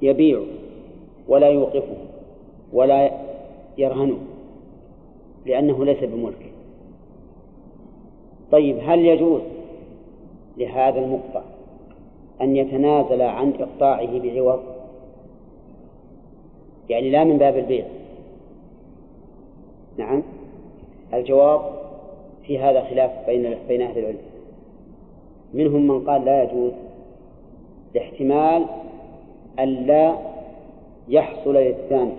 يبيع 0.03 0.41
ولا 1.29 1.49
يوقفه 1.49 1.97
ولا 2.73 3.11
يرهنه 3.79 4.19
لأنه 5.47 5.85
ليس 5.85 6.05
بملك 6.05 6.53
طيب 8.53 8.79
هل 8.83 8.99
يجوز 9.07 9.41
لهذا 10.57 10.99
المقطع 10.99 11.43
أن 12.41 12.57
يتنازل 12.57 13.23
عن 13.23 13.53
إقطاعه 13.61 14.19
بعوض؟ 14.19 14.61
يعني 16.89 17.11
لا 17.11 17.25
من 17.25 17.39
باب 17.39 17.57
البيع. 17.57 17.85
نعم. 19.97 20.23
الجواب 21.15 21.61
في 22.47 22.59
هذا 22.59 22.85
خلاف 22.85 23.11
بين 23.27 23.57
بين 23.69 23.83
أهل 23.83 23.99
العلم. 23.99 24.19
منهم 25.55 25.89
من 25.89 26.05
قال 26.05 26.25
لا 26.25 26.43
يجوز. 26.43 26.73
لاحتمال 27.95 28.65
أن 29.59 29.69
لا 29.69 30.15
يحصل 31.09 31.55
للثاني. 31.55 32.13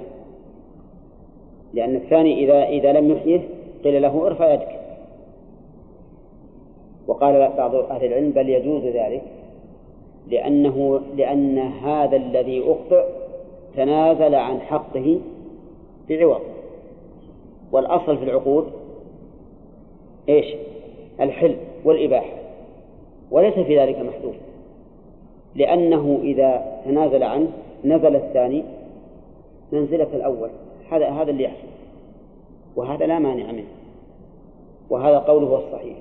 لأن 1.73 1.95
الثاني 1.95 2.43
إذا 2.43 2.63
إذا 2.63 2.93
لم 2.93 3.11
يحيه 3.11 3.41
قيل 3.83 4.01
له 4.01 4.27
ارفع 4.27 4.53
يدك. 4.53 4.79
وقال 7.07 7.51
بعض 7.57 7.75
أهل 7.75 8.05
العلم 8.05 8.31
بل 8.31 8.49
يجوز 8.49 8.83
ذلك. 8.83 9.23
لأنه 10.27 11.01
لأن 11.17 11.57
هذا 11.57 12.15
الذي 12.15 12.63
أقطع 12.63 13.03
تنازل 13.75 14.35
عن 14.35 14.61
حقه 14.61 15.19
بعوض. 16.09 16.54
والأصل 17.71 18.17
في 18.17 18.23
العقود 18.23 18.71
إيش؟ 20.29 20.45
الحل 21.19 21.55
والإباحة 21.83 22.33
وليس 23.31 23.53
في 23.53 23.79
ذلك 23.79 23.99
محذور 23.99 24.35
لأنه 25.55 26.19
إذا 26.23 26.81
تنازل 26.85 27.23
عنه 27.23 27.47
نزل 27.85 28.15
الثاني 28.15 28.63
منزلة 29.71 30.07
الأول 30.13 30.49
هذا 30.91 31.09
هذا 31.09 31.31
اللي 31.31 31.43
يحصل 31.43 31.67
وهذا 32.75 33.05
لا 33.05 33.19
مانع 33.19 33.51
منه 33.51 33.67
وهذا 34.89 35.17
قوله 35.17 35.57
الصحيح 35.57 35.97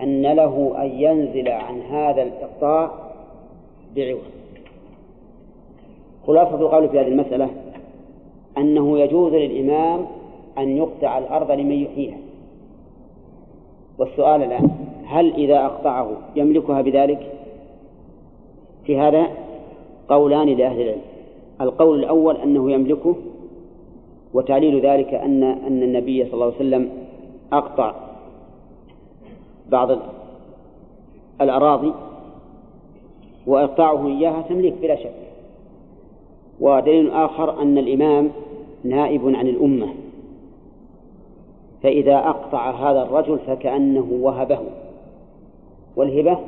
أن 0.00 0.22
له 0.22 0.74
أن 0.82 0.86
ينزل 0.86 1.48
عن 1.48 1.80
هذا 1.82 2.22
الإقطاع 2.22 2.90
بعوض. 3.96 4.20
خلاصة 6.26 6.54
القول 6.54 6.88
في 6.88 7.00
هذه 7.00 7.08
المسألة 7.08 7.50
أنه 8.58 8.98
يجوز 8.98 9.32
للإمام 9.32 10.06
أن 10.60 10.76
يقطع 10.76 11.18
الأرض 11.18 11.50
لمن 11.50 11.72
يحييها. 11.72 12.18
والسؤال 13.98 14.42
الآن 14.42 14.70
هل 15.04 15.34
إذا 15.34 15.64
أقطعه 15.64 16.16
يملكها 16.36 16.82
بذلك؟ 16.82 17.32
في 18.84 18.98
هذا 18.98 19.26
قولان 20.08 20.48
لأهل 20.48 20.80
العلم. 20.80 21.00
القول 21.60 21.98
الأول 21.98 22.36
أنه 22.36 22.72
يملكه 22.72 23.14
وتعليل 24.34 24.80
ذلك 24.86 25.14
أن 25.14 25.42
أن 25.42 25.82
النبي 25.82 26.24
صلى 26.24 26.34
الله 26.34 26.44
عليه 26.44 26.56
وسلم 26.56 26.90
أقطع 27.52 27.94
بعض 29.70 29.98
الأراضي 31.40 31.92
وإقطاعه 33.46 34.06
إياها 34.06 34.42
تمليك 34.48 34.74
بلا 34.82 34.96
شك. 34.96 35.14
ودليل 36.60 37.10
آخر 37.10 37.62
أن 37.62 37.78
الإمام 37.78 38.30
نائب 38.84 39.34
عن 39.34 39.46
الأمة. 39.46 39.88
فإذا 41.82 42.16
أقطع 42.16 42.70
هذا 42.70 43.02
الرجل 43.02 43.38
فكأنه 43.38 44.08
وهبه 44.20 44.60
والهبة 45.96 46.38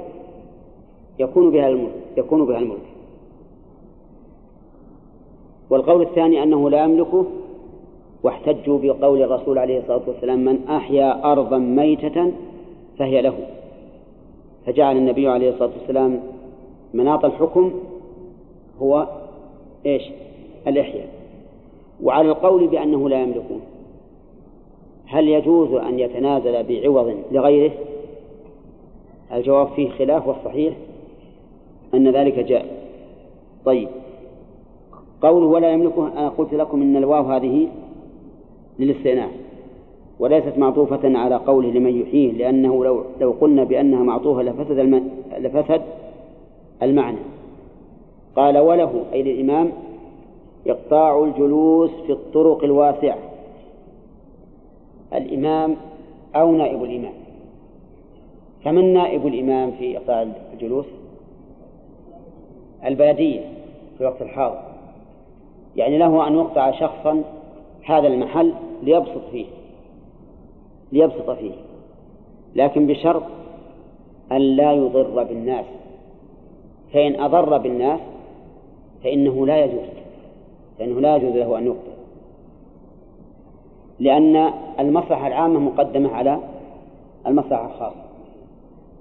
يكون 1.19 1.51
بها 1.51 1.69
الملك 1.69 2.03
يكون 2.17 2.47
بها 2.47 2.59
الملك. 2.59 2.79
والقول 5.71 6.03
الثاني 6.03 6.43
أنه 6.43 6.71
لا 6.71 6.85
يملكه 6.85 7.27
واحتجوا 8.23 8.79
بقول 8.83 9.23
الرسول 9.23 9.59
عليه 9.59 9.79
الصلاة 9.79 10.01
والسلام 10.07 10.45
من 10.45 10.69
أحيا 10.69 11.33
أرضا 11.33 11.59
ميتة 11.59 12.33
فهي 12.99 13.23
له. 13.23 13.35
فجعل 14.67 14.97
النبي 14.97 15.29
عليه 15.29 15.51
الصلاة 15.51 15.71
والسلام 15.79 16.21
مناط 16.95 17.25
الحكم 17.25 17.73
هو 18.83 19.09
إيش؟ 19.87 20.03
الإحياء. 20.67 21.09
وعلى 22.03 22.29
القول 22.29 22.67
بأنه 22.67 23.09
لا 23.09 23.23
يملكون. 23.23 23.61
هل 25.13 25.29
يجوز 25.29 25.73
أن 25.73 25.99
يتنازل 25.99 26.63
بعوض 26.63 27.15
لغيره؟ 27.33 27.73
الجواب 29.33 29.69
فيه 29.69 29.91
خلاف 29.91 30.29
والصحيح 30.29 30.75
أن 31.95 32.09
ذلك 32.09 32.39
جاء. 32.39 32.67
طيب. 33.65 33.89
قوله 35.23 35.47
ولا 35.47 35.73
يملكه 35.73 36.09
أنا 36.13 36.29
قلت 36.29 36.55
لكم 36.55 36.83
إن 36.83 36.97
الواو 36.97 37.23
هذه 37.23 37.69
للاستئناف 38.79 39.31
وليست 40.19 40.59
معطوفة 40.59 41.19
على 41.19 41.37
قوله 41.37 41.71
لمن 41.71 42.01
يحييه 42.01 42.33
لأنه 42.33 42.85
لو 42.85 43.05
لو 43.21 43.31
قلنا 43.41 43.65
بأنها 43.65 44.03
معطوفة 44.03 44.43
لفسد 44.43 44.79
الم... 44.79 45.11
لفسد 45.39 45.83
المعنى. 46.83 47.19
قال 48.37 48.59
وله 48.59 49.05
أي 49.13 49.23
للإمام 49.23 49.73
إقطاع 50.67 51.25
الجلوس 51.25 51.91
في 52.07 52.13
الطرق 52.13 52.65
الواسعة. 52.65 53.32
الإمام 55.15 55.77
أو 56.37 56.53
نائب 56.53 56.85
الإمام. 56.85 57.15
فمن 58.65 58.93
نائب 58.93 59.27
الإمام 59.27 59.71
في 59.71 59.97
إقطاع 59.97 60.27
الجلوس؟ 60.53 60.87
البلدية 62.87 63.41
في 63.99 64.05
وقت 64.05 64.23
الحاضر. 64.23 64.63
يعني 65.77 65.99
له 65.99 66.29
أن 66.29 66.35
يقطع 66.35 66.71
شخصا 66.71 67.23
هذا 67.85 68.09
المحل 68.09 68.53
ليبسط 68.83 69.31
فيه. 69.31 69.47
ليبسط 70.93 71.31
فيه. 71.31 71.53
لكن 72.55 72.87
بشرط 72.87 73.23
أن 74.33 74.41
لا 74.41 74.73
يضر 74.73 75.23
بالناس. 75.23 75.67
فإن 76.93 77.21
أضر 77.21 77.59
بالناس 77.59 78.01
فإنه 79.05 79.47
لا 79.47 79.65
يجوز. 79.65 79.89
فإنه 80.79 81.01
لا 81.01 81.17
يجوز 81.17 81.37
له 81.37 81.59
أن 81.59 81.67
يقطع. 81.67 81.92
لأن 84.03 84.53
المصلحة 84.81 85.27
العامة 85.27 85.61
مقدمة 85.61 86.11
على 86.11 86.39
المصلحة 87.27 87.67
الخاصة. 87.67 88.03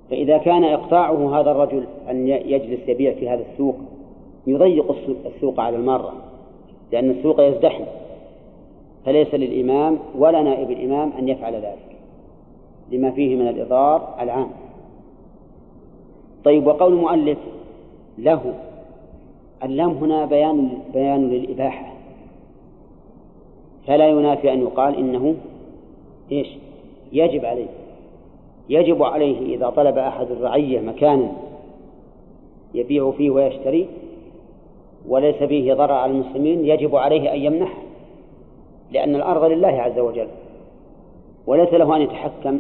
فإذا 0.10 0.38
كان 0.38 0.64
إقطاعه 0.64 1.40
هذا 1.40 1.52
الرجل 1.52 1.84
أن 2.10 2.28
يجلس 2.28 2.80
يبيع 2.88 3.14
في 3.14 3.30
هذا 3.30 3.44
السوق 3.52 3.76
يضيق 4.48 4.96
السوق 5.36 5.60
على 5.60 5.76
المارة 5.78 6.14
لأن 6.92 7.10
السوق 7.10 7.42
يزدحم. 7.42 7.84
فليس 9.06 9.34
للإمام 9.34 10.00
ولا 10.18 10.42
نائب 10.42 10.72
الإمام 10.72 11.12
أن 11.20 11.30
يفعل 11.30 11.54
ذلك 11.54 11.98
لما 12.92 13.12
فيه 13.12 13.36
من 13.36 13.48
الإضرار 13.48 14.16
العام. 14.22 14.50
طيب 16.44 16.68
وقول 16.68 16.94
المؤلف 16.94 17.38
له 18.18 18.54
اللام 19.64 19.90
هنا 19.90 20.26
بيان 20.26 20.70
بيان 20.94 21.30
للإباحة. 21.30 22.01
فلا 23.88 24.10
ينافي 24.10 24.54
أن 24.54 24.62
يقال 24.62 24.96
إنه 24.96 25.36
إيش؟ 26.32 26.48
يجب 27.14 27.46
عليه. 27.46 27.68
يجب 28.70 29.04
عليه 29.04 29.56
إذا 29.56 29.70
طلب 29.70 29.98
أحد 29.98 30.32
الرعية 30.32 30.80
مكانا 30.80 31.32
يبيع 32.74 33.12
فيه 33.12 33.30
ويشتري 33.30 33.88
وليس 35.08 35.36
فيه 35.36 35.74
ضرر 35.74 35.94
على 35.94 36.12
المسلمين 36.12 36.66
يجب 36.66 36.96
عليه 36.96 37.34
أن 37.34 37.40
يمنح 37.40 37.78
لأن 38.92 39.16
الأرض 39.16 39.44
لله 39.44 39.68
عز 39.68 40.00
وجل 40.00 40.28
وليس 41.48 41.74
له 41.74 41.96
أن 41.96 42.02
يتحكم 42.02 42.60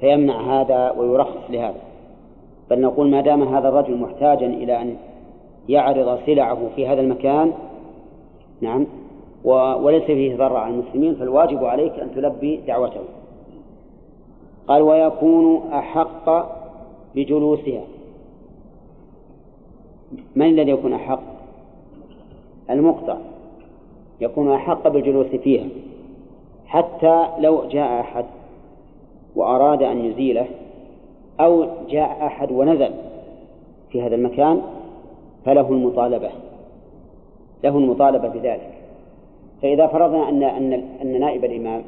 فيمنع 0.00 0.60
هذا 0.60 0.90
ويرخص 0.90 1.50
لهذا. 1.50 1.80
بل 2.70 2.80
نقول 2.80 3.10
ما 3.10 3.20
دام 3.20 3.42
هذا 3.42 3.68
الرجل 3.68 3.96
محتاجا 3.96 4.46
إلى 4.46 4.82
أن 4.82 4.96
يعرض 5.68 6.18
سلعه 6.26 6.58
في 6.76 6.86
هذا 6.86 7.00
المكان 7.00 7.52
نعم 8.60 8.86
وليس 9.44 10.02
فيه 10.02 10.36
ضرر 10.36 10.56
على 10.56 10.74
المسلمين 10.74 11.14
فالواجب 11.14 11.64
عليك 11.64 11.92
أن 11.92 12.14
تلبي 12.14 12.56
دعوته. 12.56 13.00
قال 14.68 14.82
ويكون 14.82 15.72
أحق 15.72 16.46
بجلوسها. 17.14 17.82
من 20.36 20.46
الذي 20.46 20.70
يكون 20.70 20.92
أحق؟ 20.92 21.22
المقطع. 22.70 23.16
يكون 24.20 24.52
أحق 24.52 24.88
بالجلوس 24.88 25.26
فيها. 25.26 25.66
حتى 26.66 27.26
لو 27.38 27.68
جاء 27.68 28.00
أحد 28.00 28.24
وأراد 29.36 29.82
أن 29.82 30.04
يزيله 30.04 30.46
أو 31.40 31.66
جاء 31.88 32.26
أحد 32.26 32.52
ونزل 32.52 32.90
في 33.90 34.02
هذا 34.02 34.14
المكان 34.14 34.62
فله 35.44 35.68
المطالبة. 35.68 36.30
له 37.64 37.78
المطالبة 37.78 38.28
بذلك. 38.28 38.77
فإذا 39.62 39.86
فرضنا 39.86 40.28
أن 40.28 40.42
أن 40.42 40.72
أن 41.02 41.20
نائب 41.20 41.44
الإمام 41.44 41.82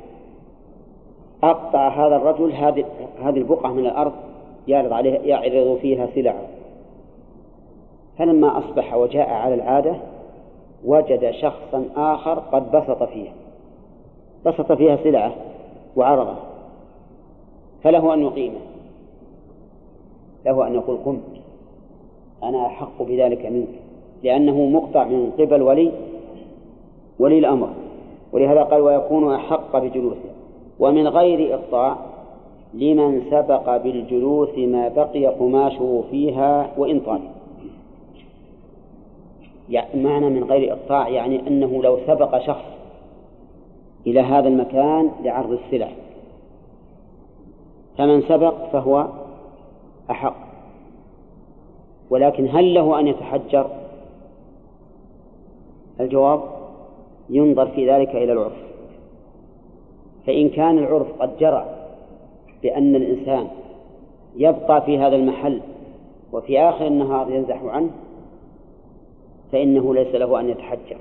أقطع 1.43 1.89
هذا 1.89 2.17
الرجل 2.17 2.53
هذه 2.53 2.85
هذه 3.23 3.39
البقعة 3.39 3.73
من 3.73 3.87
الأرض 3.87 4.13
يعرض 4.69 4.93
عليه 4.93 5.19
يعرض 5.19 5.79
فيها 5.83 6.09
سلعة. 6.15 6.43
فلما 8.19 8.59
أصبح 8.59 8.95
وجاء 8.95 9.31
على 9.31 9.55
العادة 9.55 9.95
وجد 10.85 11.31
شخصا 11.31 11.85
آخر 11.97 12.35
قد 12.35 12.73
بسط 12.73 13.03
فيها. 13.03 13.33
بسط 14.47 14.73
فيها 14.73 14.97
سلعة 14.97 15.33
وعرضه 15.97 16.35
فله 17.83 18.15
أن 18.15 18.23
يقيمه. 18.23 18.61
له 20.47 20.67
أن 20.67 20.75
يقول 20.75 20.99
قم 21.05 21.21
أنا 22.43 22.67
أحق 22.67 23.03
بذلك 23.03 23.47
منك 23.47 23.69
لأنه 24.23 24.67
مقطع 24.67 25.05
من 25.05 25.33
قبل 25.39 25.63
ولي 25.63 25.93
ولي 27.21 27.39
الأمر 27.39 27.69
ولهذا 28.33 28.63
قال 28.63 28.81
ويكون 28.81 29.35
أحق 29.35 29.77
بجلوسه. 29.79 30.31
ومن 30.79 31.09
غير 31.09 31.55
إقطاع 31.55 31.97
لمن 32.75 33.23
سبق 33.31 33.77
بالجلوس 33.77 34.59
ما 34.59 34.89
بقي 34.89 35.27
قماشه 35.27 36.05
فيها 36.11 36.71
وإن 36.77 37.01
طال. 37.01 37.21
يعني 39.71 40.03
معنى 40.03 40.31
من 40.31 40.45
غير 40.45 40.73
إقطاع 40.73 41.09
يعني 41.09 41.49
أنه 41.49 41.83
لو 41.83 41.99
سبق 42.07 42.39
شخص 42.39 42.65
إلى 44.07 44.21
هذا 44.21 44.49
المكان 44.49 45.11
لعرض 45.25 45.59
السلع. 45.65 45.89
فمن 47.99 48.23
سبق 48.23 48.55
فهو 48.73 49.07
أحق. 50.11 50.37
ولكن 52.11 52.49
هل 52.49 52.75
له 52.75 53.01
أن 53.01 53.07
يتحجر؟ 53.07 53.67
الجواب 56.01 56.60
ينظر 57.31 57.67
في 57.67 57.91
ذلك 57.91 58.09
إلى 58.09 58.33
العرف. 58.33 58.57
فإن 60.27 60.49
كان 60.49 60.79
العرف 60.79 61.07
قد 61.21 61.39
جرى 61.39 61.65
بأن 62.63 62.97
الإنسان 62.97 63.47
يبقى 64.37 64.83
في 64.83 64.99
هذا 64.99 65.17
المحل 65.17 65.61
وفي 66.33 66.61
آخر 66.61 66.87
النهار 66.87 67.31
ينزح 67.31 67.63
عنه 67.65 67.91
فإنه 69.53 69.95
ليس 69.95 70.15
له 70.15 70.41
أن 70.41 70.49
يتحجر. 70.49 70.97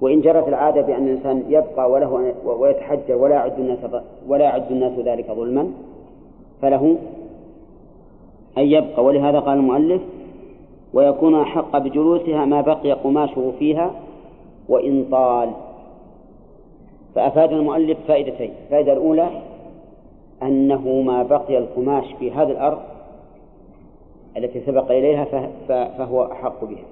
وإن 0.00 0.20
جرت 0.20 0.48
العادة 0.48 0.82
بأن 0.82 1.08
الإنسان 1.08 1.44
يبقى 1.48 1.90
وله 1.90 2.34
ويتحجر 2.44 3.16
ولا 3.16 3.34
يعد 3.34 3.58
الناس 3.58 3.78
ولا 4.28 4.44
يعد 4.44 4.70
الناس 4.72 4.98
ذلك 4.98 5.30
ظلما 5.30 5.72
فله 6.62 6.96
أن 8.58 8.62
يبقى. 8.62 9.04
ولهذا 9.04 9.38
قال 9.38 9.58
المؤلف 9.58 10.02
ويكون 10.94 11.40
أحق 11.40 11.78
بجلوسها 11.78 12.44
ما 12.44 12.60
بقي 12.60 12.92
قماشه 12.92 13.52
فيها 13.58 13.90
وإن 14.68 15.06
طال. 15.10 15.50
فأفاد 17.14 17.52
المؤلف 17.52 17.98
فائدتين. 18.08 18.50
الفائدة 18.64 18.92
الأولى 18.92 19.30
أنه 20.42 21.00
ما 21.00 21.22
بقي 21.22 21.58
القماش 21.58 22.04
في 22.18 22.30
هذه 22.30 22.50
الأرض 22.50 22.78
التي 24.36 24.60
سبق 24.66 24.90
إليها 24.90 25.48
فهو 25.68 26.32
أحق 26.32 26.64
بها. 26.64 26.84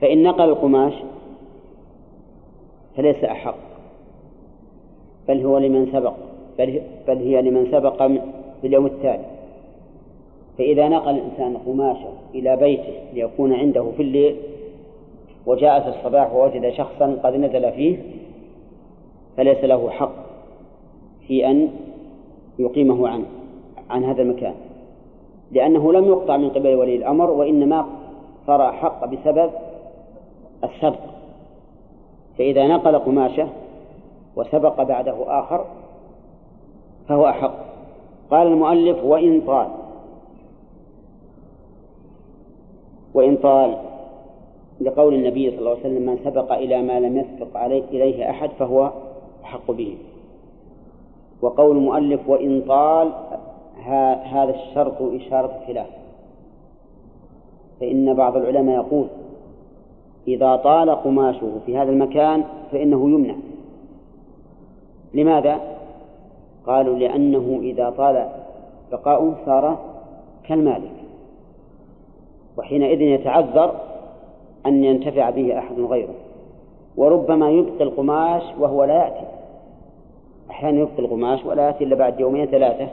فإن 0.00 0.22
نقل 0.22 0.44
القماش 0.48 0.92
فليس 2.96 3.24
أحق 3.24 3.54
بل 5.28 5.46
هو 5.46 5.58
لمن 5.58 5.88
سبق 5.92 6.14
بل, 6.58 6.82
بل 7.08 7.16
هي 7.16 7.42
لمن 7.42 7.68
سبق 7.72 8.06
في 8.60 8.66
اليوم 8.66 8.86
التالي. 8.86 9.24
فإذا 10.58 10.88
نقل 10.88 11.10
الإنسان 11.10 11.56
قماشه 11.56 12.12
إلى 12.34 12.56
بيته 12.56 12.92
ليكون 13.14 13.52
عنده 13.52 13.90
في 13.96 14.02
الليل 14.02 14.36
وجاء 15.48 15.80
في 15.80 15.88
الصباح 15.88 16.32
ووجد 16.34 16.70
شخصا 16.72 17.18
قد 17.24 17.34
نزل 17.34 17.72
فيه 17.72 17.98
فليس 19.36 19.64
له 19.64 19.90
حق 19.90 20.12
في 21.26 21.50
أن 21.50 21.70
يقيمه 22.58 23.08
عنه 23.08 23.24
عن 23.90 24.04
هذا 24.04 24.22
المكان. 24.22 24.54
لأنه 25.52 25.92
لم 25.92 26.04
يقطع 26.04 26.36
من 26.36 26.50
قبل 26.50 26.74
ولي 26.74 26.96
الأمر 26.96 27.30
وإنما 27.30 27.86
صار 28.46 28.72
حق 28.72 29.04
بسبب 29.04 29.50
السبق. 30.64 31.00
فإذا 32.38 32.66
نقل 32.66 32.98
قماشة 32.98 33.48
وسبق 34.36 34.82
بعده 34.82 35.40
آخر 35.40 35.64
فهو 37.08 37.28
أحق. 37.28 37.54
قال 38.30 38.46
المؤلف 38.46 39.04
وإن 39.04 39.40
طال. 39.46 39.68
وإن 43.14 43.36
طال. 43.36 43.78
لقول 44.80 45.14
النبي 45.14 45.50
صلى 45.50 45.58
الله 45.58 45.70
عليه 45.70 45.80
وسلم 45.80 46.06
من 46.06 46.18
سبق 46.24 46.52
إلى 46.52 46.82
ما 46.82 47.00
لم 47.00 47.16
يسبق 47.16 47.56
عليه 47.56 47.82
إليه 47.90 48.30
أحد 48.30 48.50
فهو 48.58 48.92
أحق 49.44 49.70
به. 49.70 49.96
وقول 51.42 51.76
المؤلف 51.76 52.28
وإن 52.28 52.62
طال 52.68 53.12
هذا 54.24 54.54
الشرط 54.54 55.02
إشارة 55.02 55.60
خلاف 55.66 55.86
فإن 57.80 58.14
بعض 58.14 58.36
العلماء 58.36 58.76
يقول 58.76 59.06
إذا 60.28 60.56
طال 60.56 60.90
قماشه 60.90 61.52
في 61.66 61.76
هذا 61.76 61.90
المكان 61.90 62.44
فإنه 62.72 63.10
يمنع. 63.10 63.34
لماذا؟ 65.14 65.60
قالوا 66.66 66.98
لأنه 66.98 67.58
إذا 67.62 67.90
طال 67.90 68.28
بقاؤه 68.92 69.34
صار 69.46 69.78
كالمالك. 70.48 70.90
وحينئذ 72.58 73.00
يتعذر 73.00 73.74
أن 74.68 74.84
ينتفع 74.84 75.30
به 75.30 75.58
أحد 75.58 75.80
غيره. 75.80 76.14
وربما 76.96 77.50
يبقي 77.50 77.84
القماش 77.84 78.42
وهو 78.60 78.84
لا 78.84 78.94
يأتي. 78.94 79.26
أحيانا 80.50 80.80
يبقي 80.80 80.98
القماش 80.98 81.44
ولا 81.44 81.66
يأتي 81.66 81.84
إلا 81.84 81.96
بعد 81.96 82.20
يومين 82.20 82.46
ثلاثة. 82.46 82.88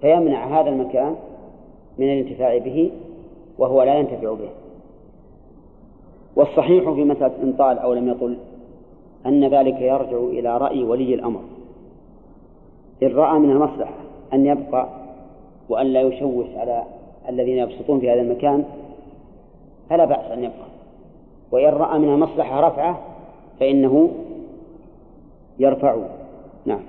فيمنع 0.00 0.60
هذا 0.60 0.68
المكان 0.68 1.16
من 1.98 2.06
الانتفاع 2.12 2.58
به 2.58 2.90
وهو 3.58 3.82
لا 3.82 3.94
ينتفع 3.94 4.32
به. 4.32 4.48
والصحيح 6.36 6.90
في 6.90 7.04
مسألة 7.04 7.32
إن 7.42 7.52
طال 7.52 7.78
أو 7.78 7.92
لم 7.92 8.08
يطل 8.08 8.36
أن 9.26 9.44
ذلك 9.44 9.80
يرجع 9.80 10.18
إلى 10.18 10.58
رأي 10.58 10.84
ولي 10.84 11.14
الأمر. 11.14 11.40
إن 13.02 13.14
رأى 13.14 13.38
من 13.38 13.50
المصلحة 13.50 13.94
أن 14.32 14.46
يبقى 14.46 14.88
وأن 15.68 15.86
لا 15.86 16.00
يشوش 16.00 16.46
على 16.56 16.82
الذين 17.28 17.58
يبسطون 17.58 18.00
في 18.00 18.10
هذا 18.10 18.20
المكان 18.20 18.64
فلا 19.90 20.04
بأس 20.04 20.30
أن 20.32 20.44
يبقى. 20.44 20.75
وإن 21.52 21.68
رأى 21.68 21.98
من 21.98 22.08
المصلحة 22.08 22.60
رفعه 22.60 23.00
فإنه 23.60 24.10
يرفعه 25.58 26.08
نعم. 26.66 26.80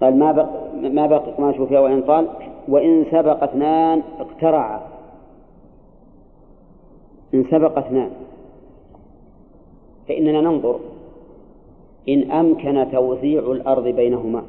قال 0.00 0.18
ما 0.18 0.32
بق 0.32 0.48
ما 0.74 1.06
بقي؟ 1.06 1.32
قماشه 1.32 1.66
فيها 1.66 1.80
وإن 1.80 2.02
طال 2.02 2.28
وإن 2.68 3.06
سبق 3.10 3.42
اثنان 3.42 4.02
اقترعا 4.20 4.80
إن 7.34 7.44
سبق 7.50 7.78
اثنان. 7.78 8.10
فإننا 10.08 10.40
ننظر 10.40 10.80
إن 12.08 12.30
أمكن 12.30 12.86
توزيع 12.92 13.40
الأرض 13.40 13.88
بينهما 13.88 14.42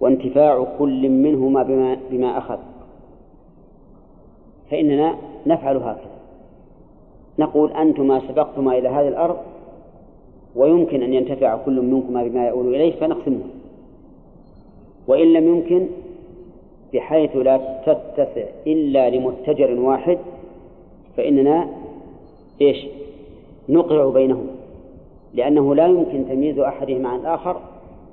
وانتفاع 0.00 0.66
كل 0.78 1.08
منهما 1.08 1.62
بما, 1.62 1.96
بما 2.10 2.38
أخذ. 2.38 2.58
فإننا 4.70 5.14
نفعل 5.46 5.76
هكذا. 5.76 6.17
نقول 7.38 7.72
أنتما 7.72 8.20
سبقتما 8.28 8.78
إلى 8.78 8.88
هذه 8.88 9.08
الأرض 9.08 9.36
ويمكن 10.56 11.02
أن 11.02 11.14
ينتفع 11.14 11.56
كل 11.56 11.80
منكما 11.80 12.22
بما 12.24 12.48
يؤول 12.48 12.74
إليه 12.74 12.92
فنقسمه. 12.92 13.40
وإن 15.06 15.32
لم 15.32 15.48
يمكن 15.48 15.86
بحيث 16.94 17.36
لا 17.36 17.60
تتسع 17.86 18.44
إلا 18.66 19.10
لمتجر 19.10 19.80
واحد 19.80 20.18
فإننا 21.16 21.68
إيش؟ 22.60 22.86
نقرع 23.68 24.10
بينهم 24.10 24.46
لأنه 25.34 25.74
لا 25.74 25.86
يمكن 25.86 26.24
تمييز 26.28 26.58
أحدهما 26.58 27.08
عن 27.08 27.20
الآخر 27.20 27.60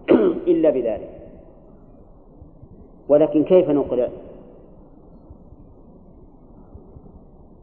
إلا 0.51 0.69
بذلك. 0.69 1.09
ولكن 3.09 3.43
كيف 3.43 3.69
نقرع؟ 3.69 4.09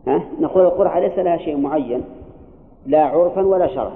ها؟ 0.06 0.22
نقول 0.40 0.64
القرعة 0.64 1.00
ليس 1.00 1.18
لها 1.18 1.36
شيء 1.36 1.56
معين 1.56 2.02
لا 2.86 3.04
عرفا 3.04 3.46
ولا 3.46 3.66
شرعا 3.66 3.92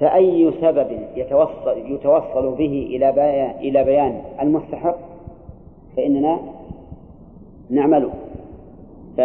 فأي 0.00 0.52
سبب 0.60 0.86
يتوصل 1.16 1.76
يتوصل 1.76 2.54
به 2.54 2.88
إلى 2.90 3.12
بيان 3.12 3.50
إلى 3.60 3.84
بيان 3.84 4.22
المستحق؟ 4.40 4.96
فإننا 5.96 6.38
نعمله. 7.70 8.10
ف 9.16 9.20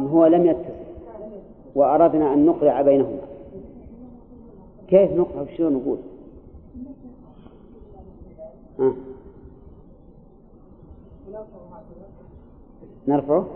هو 0.00 0.26
لم 0.26 0.46
يتصل 0.46 0.84
وأردنا 1.74 2.34
أن 2.34 2.46
نقرع 2.46 2.82
بينهما. 2.82 3.20
كيف 4.88 5.12
نقرع؟ 5.12 5.46
شو 5.56 5.68
نقول؟ 5.68 5.98
ها. 8.78 8.94
نرفعه؟ 13.08 13.46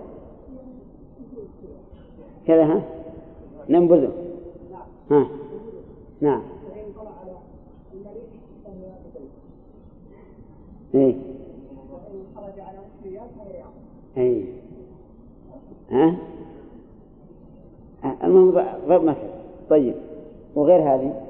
كذا 2.47 2.65
ها؟ 2.65 2.83
ننبذه. 3.69 4.13
ها؟ 5.11 5.27
نعم. 6.21 6.58
إيه؟ 10.95 11.14
إيه. 14.16 14.45
ها؟ 15.91 16.16
المهم 18.24 18.51
ضرب 18.89 19.05
مثل 19.05 19.28
طيب 19.70 19.95
وغير 20.55 20.95
هذه؟ 20.95 21.20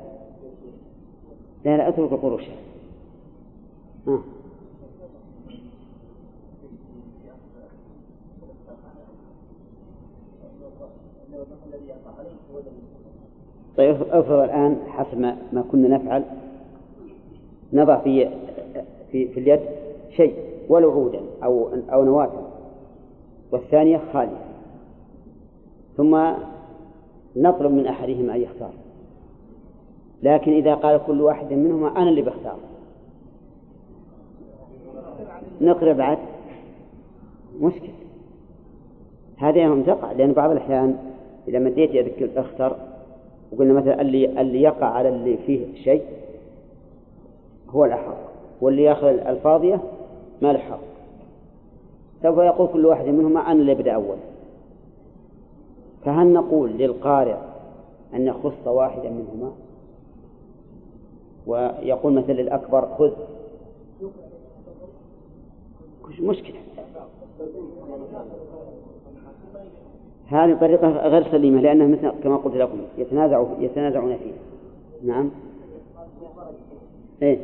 لا 1.65 1.77
لا 1.77 1.89
أترك 1.89 2.13
القروش 2.13 2.45
ها. 4.07 4.19
طيب 13.77 13.97
افرض 14.11 14.39
الآن 14.43 14.77
حسب 14.89 15.19
ما 15.53 15.65
كنا 15.73 15.89
نفعل 15.89 16.25
نضع 17.73 17.99
في 17.99 18.29
في 19.13 19.29
في 19.29 19.41
اليد 19.41 19.61
شيء 20.17 20.35
ولو 20.69 20.91
عودا 20.91 21.21
أو 21.45 21.69
أو 21.93 22.05
نواة 22.05 22.31
والثانية 23.53 24.01
خالية. 24.13 24.45
ثم 25.97 26.33
نطلب 27.37 27.73
من 27.73 27.87
أحدهما 27.87 28.35
أن 28.35 28.41
يختار. 28.41 28.73
لكن 30.23 30.53
إذا 30.53 30.75
قال 30.75 31.01
كل 31.07 31.21
واحد 31.21 31.53
منهما 31.53 31.89
أنا 31.89 32.11
اللي 32.11 32.23
بختار. 32.23 32.59
نقرأ 35.61 35.93
بعد. 35.93 36.19
مشكل 37.61 37.89
هذه 39.37 39.59
يوم 39.59 39.83
تقع 39.83 40.13
لأن 40.13 40.33
بعض 40.33 40.51
الأحيان 40.51 40.97
إذا 41.49 41.59
مديت 41.59 41.95
يدك 41.95 42.31
اختر 42.37 42.77
وقلنا 43.53 43.73
مثلا 43.73 44.01
اللي 44.01 44.41
اللي 44.41 44.63
يقع 44.63 44.87
على 44.87 45.09
اللي 45.09 45.37
فيه 45.37 45.75
شيء 45.85 46.03
هو 47.71 47.85
الأحق 47.85 48.28
واللي 48.61 48.83
ياخذ 48.83 49.07
الفاضية 49.07 49.81
ما 50.43 50.53
له 50.53 50.59
حق. 50.59 50.81
سوف 52.23 52.39
يقول 52.39 52.69
كل 52.73 52.87
واحد 52.87 53.07
منهما 53.07 53.41
أنا 53.41 53.53
اللي 53.53 53.73
أبدأ 53.73 53.93
أول. 53.93 54.17
فهل 56.05 56.33
نقول 56.33 56.71
للقارئ 56.71 57.37
أن 58.15 58.27
يخص 58.27 58.67
واحدا 58.67 59.11
منهما؟ 59.11 59.53
ويقول 61.47 62.13
مثل 62.13 62.31
الأكبر 62.31 62.89
خذ. 62.99 63.13
مشكلة. 66.21 66.57
هذه 70.27 70.59
طريقة 70.61 70.89
غير 70.89 71.31
سليمة 71.31 71.61
لأنها 71.61 71.87
مثل 71.87 72.11
كما 72.23 72.37
قلت 72.37 72.57
لكم 72.57 72.79
يتنازع 72.99 73.45
يتنازعون 73.61 74.17
فيها. 74.17 74.35
نعم. 75.05 75.31
آه. 77.23 77.37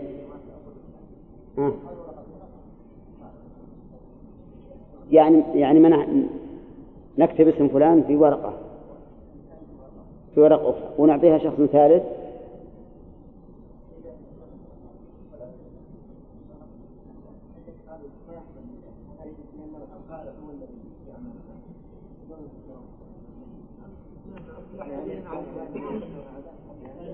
يعني 5.11 5.43
يعني 5.55 5.81
من 5.81 6.27
نكتب 7.19 7.49
اسم 7.49 7.69
فلان 7.69 8.03
في 8.03 8.17
ورقة. 8.17 8.53
في 10.35 10.41
ورقة 10.41 10.71
أخرى. 10.71 10.89
ونعطيها 10.99 11.39
شخص 11.39 11.61
ثالث. 11.73 12.03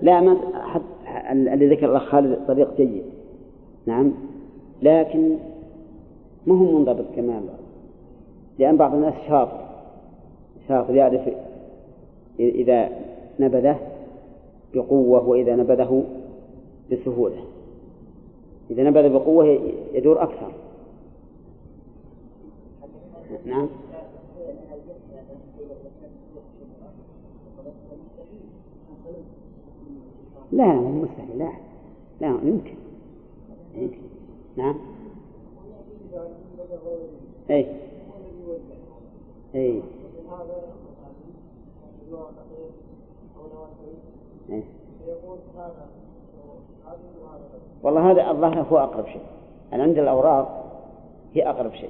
لا 0.01 0.21
ما 0.21 0.37
حد 0.53 0.81
اللي 1.31 1.75
ذكر 1.75 1.91
الأخ 1.91 2.03
خالد 2.03 2.47
طريق 2.47 2.77
جيد. 2.77 3.03
نعم. 3.85 4.30
لكن 4.81 5.37
ما 6.47 6.59
هو 6.59 6.77
منضبط 6.77 7.05
كما 7.15 7.41
لأن 8.59 8.77
بعض 8.77 8.93
الناس 8.93 9.13
شاطر. 9.27 9.67
شاطر 10.67 10.95
يعرف 10.95 11.29
إذا 12.39 12.89
نبذه 13.39 13.79
بقوة 14.73 15.27
وإذا 15.27 15.55
نبذه 15.55 16.03
بسهولة. 16.91 17.43
إذا 18.71 18.83
نبذ 18.83 19.09
بقوة 19.09 19.59
يدور 19.93 20.23
أكثر. 20.23 20.51
نعم. 23.45 23.67
لا 30.51 30.73
مستحيل. 30.73 31.39
لا 31.39 31.51
لا 32.21 32.27
يمكن. 32.27 32.75
يمكن. 33.75 34.10
نعم. 34.57 34.75
أي 37.49 37.55
أي 39.55 39.81
إيه. 44.49 44.63
والله 47.83 48.11
هذا 48.11 48.31
الظاهر 48.31 48.61
هو 48.71 48.77
أقرب 48.77 49.05
شيء. 49.05 49.21
أنا 49.73 49.83
عند 49.83 49.97
الأوراق 49.97 50.71
هي 51.33 51.49
أقرب 51.49 51.73
شيء. 51.73 51.89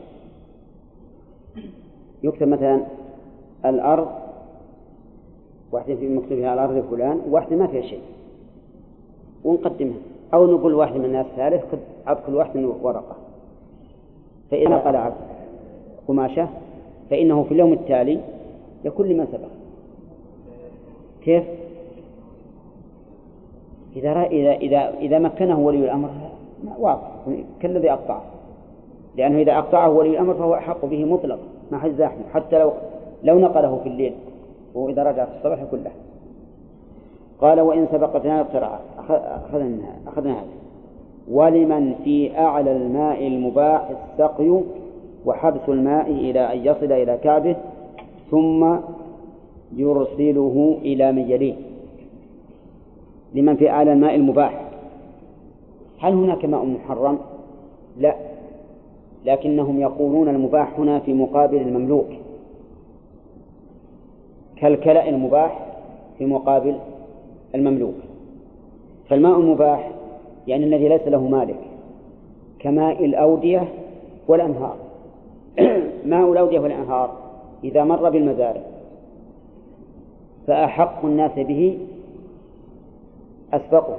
يكتب 2.24 2.48
مثلا 2.48 2.86
الأرض 3.66 4.08
واحدة 5.72 5.96
في 5.96 6.10
مكتوب 6.10 6.32
الأرض 6.38 6.86
فلان 6.90 7.22
وواحدة 7.30 7.56
ما 7.56 7.68
فيها 7.68 7.82
شيء. 7.82 8.02
ونقدمها. 9.44 10.11
أو 10.34 10.48
نقول 10.48 10.74
واحد 10.74 10.96
من 10.96 11.06
الناس 11.06 11.26
ثالث 11.36 11.62
خذ 11.72 11.78
عب 12.08 12.18
كل 12.28 12.36
واحد 12.36 12.58
من 12.58 12.66
ورقة. 12.82 13.16
فإذا 14.52 14.70
نقل 14.70 15.12
قماشة 16.08 16.48
فإنه 17.10 17.44
في 17.44 17.54
اليوم 17.54 17.74
التالي 17.74 18.20
يكون 18.86 19.08
لمن 19.08 19.28
سبق. 19.32 19.48
كيف؟ 21.24 21.44
إذا 23.96 24.24
إذا 24.24 24.52
إذا 24.52 24.94
إذا 25.00 25.20
مكنه 25.20 25.60
ولي 25.60 25.86
الأمر 25.86 26.10
واضح 26.80 27.12
كالذي 27.62 27.92
أقطعه. 27.92 28.24
لأنه 29.18 29.40
إذا 29.40 29.58
أقطعه 29.58 29.90
ولي 29.90 30.10
الأمر 30.10 30.34
فهو 30.34 30.54
أحق 30.54 30.86
به 30.86 31.06
مطلق 31.06 31.40
ما 31.72 31.78
حد 31.78 31.92
زاحمه 31.92 32.24
حتى 32.34 32.60
لو 32.60 32.72
لو 33.24 33.40
نقله 33.40 33.80
في 33.84 33.90
الليل 33.90 34.14
وإذا 34.76 35.04
رجع 35.04 35.26
في 35.26 35.32
الصباح 35.38 35.62
يقول 35.62 35.84
له. 35.84 35.92
قال 37.42 37.60
وإن 37.62 37.88
سبقتنا 37.92 38.42
اقترع 38.42 38.80
أخذنا 39.10 39.96
أخذنا 40.08 40.34
هذا. 40.34 40.48
ولمن 41.32 41.96
في 42.04 42.38
أعلى 42.38 42.72
الماء 42.72 43.28
المباح 43.28 43.90
السقي 43.90 44.62
وحبس 45.26 45.62
الماء 45.68 46.12
إلى 46.12 46.54
أن 46.54 46.58
يصل 46.58 46.92
إلى 46.92 47.18
كعبه 47.24 47.56
ثم 48.32 48.76
يرسله 49.76 50.78
إلى 50.82 51.12
من 51.12 51.32
يليه 51.32 51.56
لمن 53.34 53.56
في 53.56 53.70
أعلى 53.70 53.94
الماء 53.94 54.16
المباح. 54.16 54.62
هل 56.00 56.14
هناك 56.14 56.46
ماء 56.46 56.66
محرم؟ 56.66 57.18
لا. 57.98 58.16
لكنهم 59.26 59.80
يقولون 59.80 60.30
المباح 60.30 60.80
هنا 60.80 61.00
في 61.00 61.14
مقابل 61.14 61.58
المملوك. 61.58 62.08
كالكلأ 64.56 65.10
المباح 65.10 65.66
في 66.18 66.26
مقابل 66.26 66.76
المملوك. 67.56 67.96
فالماء 69.10 69.40
المباح 69.40 69.92
يعني 70.48 70.66
الذي 70.66 70.88
ليس 70.88 71.08
له 71.08 71.28
مالك 71.28 71.60
كماء 72.60 73.06
الأودية 73.06 73.68
والأنهار. 74.28 74.76
ماء 76.06 76.32
الأودية 76.32 76.60
والأنهار 76.60 77.18
إذا 77.64 77.84
مر 77.84 78.10
بالمزارع 78.10 78.62
فأحق 80.48 81.06
الناس 81.06 81.32
به 81.36 81.78
أسبقه 83.54 83.98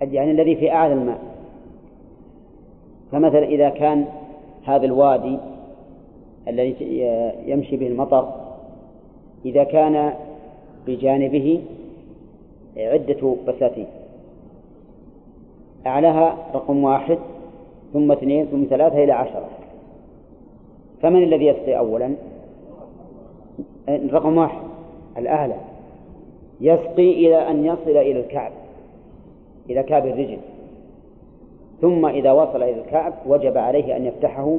يعني 0.00 0.30
الذي 0.30 0.56
في 0.56 0.72
أعلى 0.72 0.92
الماء. 0.92 1.18
فمثلا 3.12 3.44
إذا 3.44 3.68
كان 3.68 4.04
هذا 4.64 4.84
الوادي 4.84 5.38
الذي 6.48 6.74
يمشي 7.46 7.76
به 7.76 7.86
المطر 7.86 8.28
إذا 9.44 9.64
كان 9.64 10.12
بجانبه 10.86 11.62
عدة 12.76 13.36
بساتين. 13.48 13.86
أعلاها 15.86 16.36
رقم 16.54 16.84
واحد 16.84 17.18
ثم 17.92 18.12
اثنين 18.12 18.46
ثم 18.46 18.64
ثلاثة 18.70 19.04
إلى 19.04 19.12
عشرة. 19.12 19.48
فمن 21.02 21.22
الذي 21.22 21.46
يسقي 21.46 21.78
أولا؟ 21.78 22.14
رقم 23.88 24.36
واحد 24.36 24.62
الأعلى 25.18 25.56
يسقي 26.60 27.12
إلى 27.12 27.50
أن 27.50 27.64
يصل 27.64 27.90
إلى 27.90 28.20
الكعب 28.20 28.52
إلى 29.70 29.82
كعب 29.82 30.06
الرجل. 30.06 30.38
ثم 31.80 32.06
إذا 32.06 32.32
وصل 32.32 32.62
إلى 32.62 32.80
الكعب 32.80 33.12
وجب 33.26 33.58
عليه 33.58 33.96
أن 33.96 34.04
يفتحه 34.04 34.56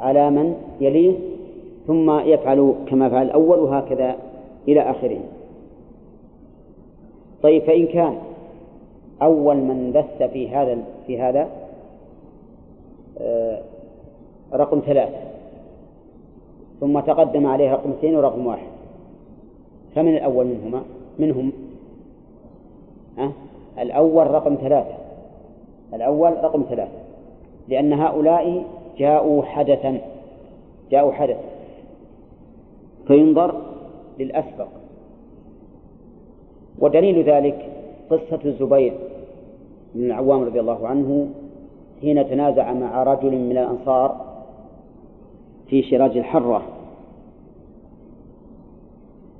على 0.00 0.30
من 0.30 0.56
يليه 0.80 1.14
ثم 1.86 2.20
يفعل 2.20 2.74
كما 2.86 3.08
فعل 3.08 3.26
الأول 3.26 3.58
وهكذا 3.58 4.16
إلى 4.68 4.80
آخره. 4.80 5.18
طيب 7.42 7.62
فإن 7.62 7.86
كان 7.86 8.18
أول 9.22 9.56
من 9.56 9.92
بث 9.92 10.30
في 10.30 10.48
هذا 10.48 10.78
في 11.06 11.20
هذا 11.20 11.48
آه، 13.18 13.62
رقم 14.52 14.80
ثلاثة 14.86 15.18
ثم 16.80 17.00
تقدم 17.00 17.46
عليه 17.46 17.72
رقم 17.72 17.90
اثنين 17.90 18.16
ورقم 18.16 18.46
واحد 18.46 18.66
فمن 19.94 20.16
الأول 20.16 20.46
منهما 20.46 20.82
منهم 21.18 21.52
أه؟ 23.18 23.32
الأول 23.78 24.30
رقم 24.30 24.54
ثلاثة 24.54 24.94
الأول 25.94 26.44
رقم 26.44 26.64
ثلاثة 26.68 26.98
لأن 27.68 27.92
هؤلاء 27.92 28.64
جاءوا 28.98 29.42
حدثا 29.42 29.98
جاءوا 30.90 31.12
حدثا 31.12 31.42
فينظر 33.06 33.62
للأسبق 34.18 34.68
ودليل 36.82 37.22
ذلك 37.22 37.68
قصة 38.10 38.40
الزبير 38.44 38.92
بن 39.94 40.04
العوام 40.04 40.42
رضي 40.42 40.60
الله 40.60 40.88
عنه 40.88 41.28
حين 42.00 42.28
تنازع 42.28 42.72
مع 42.72 43.02
رجل 43.02 43.30
من 43.30 43.58
الأنصار 43.58 44.32
في 45.68 45.82
شراج 45.82 46.16
الحرة. 46.16 46.62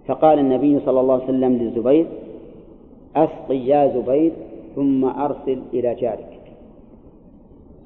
فقال 0.07 0.39
النبي 0.39 0.81
صلى 0.81 1.01
الله 1.01 1.15
عليه 1.15 1.25
وسلم 1.25 1.53
للزبير 1.53 2.07
أسقي 3.17 3.59
يا 3.67 3.93
زبير 3.95 4.33
ثم 4.77 5.05
أرسل 5.05 5.63
إلى 5.73 5.95
جارك. 5.95 6.41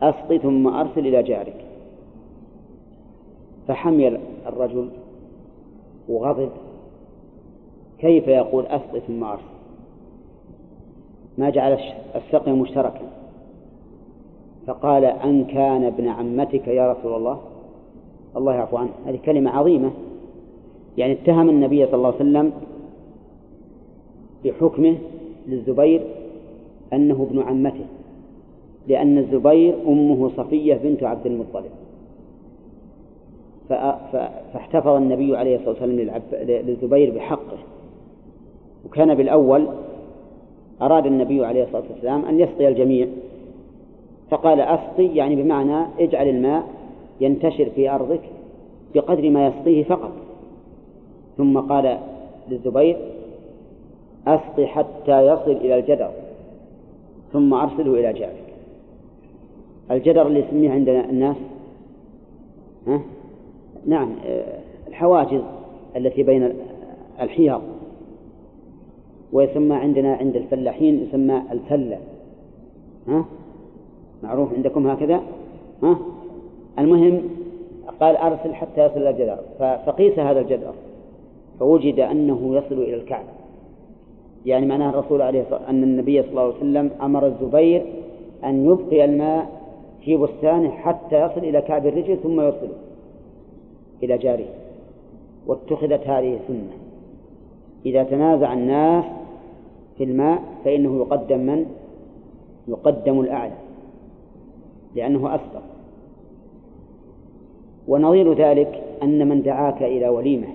أسقي 0.03 0.39
ثم 0.39 0.67
أرسل 0.67 1.07
إلى 1.07 1.23
جارك. 1.23 1.65
فحمل 3.69 4.21
الرجل 4.47 4.89
وغضب. 6.09 6.51
كيف 7.99 8.29
يقول 8.29 8.67
أسقي 8.67 9.01
ثم 9.01 9.25
أرسل 9.25 9.43
ما 11.39 11.51
جعل 11.51 11.79
السقي 12.15 12.53
مشتركا. 12.53 13.01
فقال 14.67 15.05
أن 15.05 15.45
كان 15.45 15.85
ابن 15.85 16.09
عمتك 16.09 16.69
يا 16.69 16.93
رسول 16.93 17.15
الله؟ 17.15 17.41
الله 18.37 18.55
يعفو 18.55 18.77
عنه. 18.77 18.91
هذه 19.07 19.19
كلمة 19.25 19.51
عظيمة. 19.51 19.91
يعني 20.99 21.13
اتهم 21.13 21.49
النبي 21.49 21.87
صلى 21.87 21.95
الله 21.95 22.07
عليه 22.07 22.17
وسلم 22.17 22.53
بحكمه 24.45 24.97
للزبير 25.49 26.03
أنه 26.93 27.27
ابن 27.31 27.43
عمته 27.43 27.87
لأن 28.89 29.19
الزبير 29.19 29.75
أمه 29.87 30.31
صفية 30.37 30.75
بنت 30.75 31.03
عبد 31.03 31.27
المطلب. 31.27 31.71
فاحتفظ 34.53 34.89
النبي 34.89 35.37
عليه 35.37 35.57
الصلاة 35.57 35.71
والسلام 35.71 36.21
للزبير 36.67 37.15
بحقه. 37.15 37.59
وكان 38.87 39.15
بالأول 39.15 39.67
أراد 40.83 41.07
النبي 41.07 41.45
عليه 41.45 41.63
الصلاة 41.65 41.83
والسلام 41.91 42.25
أن 42.25 42.41
يسقي 42.41 42.69
الجميع 42.69 43.07
فقال 44.31 44.61
أسقي 44.61 45.07
يعني 45.07 45.43
بمعنى 45.43 45.87
اجعل 45.99 46.29
الماء 46.29 46.67
ينتشر 47.21 47.71
في 47.71 47.91
أرضك 47.91 48.21
بقدر 48.95 49.31
ما 49.31 49.47
يسقيه 49.47 49.85
فقط. 49.85 50.13
ثم 51.37 51.59
قال 51.59 51.99
للزبير 52.51 52.97
أسقي 54.27 54.67
حتى 54.67 55.27
يصل 55.27 55.51
إلى 55.51 55.79
الجدر 55.79 56.11
ثم 57.33 57.55
أرسله 57.55 57.95
إلى 57.95 58.13
جارك. 58.13 58.45
الجدر 59.91 60.27
اللي 60.27 60.41
يسميه 60.41 60.71
عندنا 60.71 61.11
الناس 61.11 61.37
ها؟ 62.87 63.01
نعم 63.87 64.09
آه، 64.27 64.59
الحواجز 64.89 65.43
التي 65.97 66.23
بين 66.23 66.53
الحيض 67.21 67.63
ويسمى 69.37 69.75
عندنا 69.75 70.15
عند 70.15 70.37
الفلاحين 70.37 71.07
يسمى 71.09 71.43
الفلة. 71.53 71.99
ها؟ 73.09 73.25
معروف 74.23 74.55
عندكم 74.55 74.87
هكذا؟ 74.87 75.21
ها؟ 75.83 75.99
المهم 76.79 77.23
قال 78.01 78.17
أرسل 78.17 78.55
حتى 78.55 78.85
يصل 78.87 79.01
إلى 79.01 79.11
الجدار. 79.11 79.39
فقيس 79.59 80.19
هذا 80.19 80.41
الجدار. 80.41 80.75
فوجد 81.61 82.01
أنه 82.01 82.57
يصل 82.57 82.83
إلى 82.83 82.95
الكعبة. 82.95 83.29
يعني 84.47 84.67
معناه 84.67 84.91
الرسول 84.91 85.23
عليه 85.23 85.43
الصلاة 85.43 85.71
أن 85.71 85.83
النبي 85.83 86.23
صلى 86.23 86.31
الله 86.31 86.43
عليه 86.43 86.57
وسلم 86.57 86.91
أمر 87.03 87.27
الزبير 87.27 87.83
أن 88.45 88.67
يبقي 88.67 89.05
الماء 89.05 89.47
في 90.05 90.17
بستانه 90.17 90.71
حتى 90.71 91.21
يصل 91.21 91.41
إلى 91.41 91.61
كعب 91.61 91.87
الرجل 91.87 92.19
ثم 92.23 92.41
يرسله 92.41 92.77
إلى 94.03 94.19
جاره. 94.19 94.49
واتخذت 95.47 96.07
هذه 96.07 96.39
سنة 96.49 96.73
إذا 97.87 98.03
تنازع 98.03 98.53
الناس 98.53 99.05
في 99.99 100.05
الماء 100.05 100.43
فإنه 100.65 100.97
يقدم 100.97 101.39
من؟ 101.39 101.67
يقدم 102.69 103.21
الأعلى 103.21 103.57
لأنه 104.95 105.35
أسبق 105.35 105.63
ونظير 107.89 108.35
ذلك 108.35 108.83
أن 109.03 109.29
من 109.29 109.43
دعاك 109.43 109.83
إلى 109.83 110.09
وليمة 110.09 110.47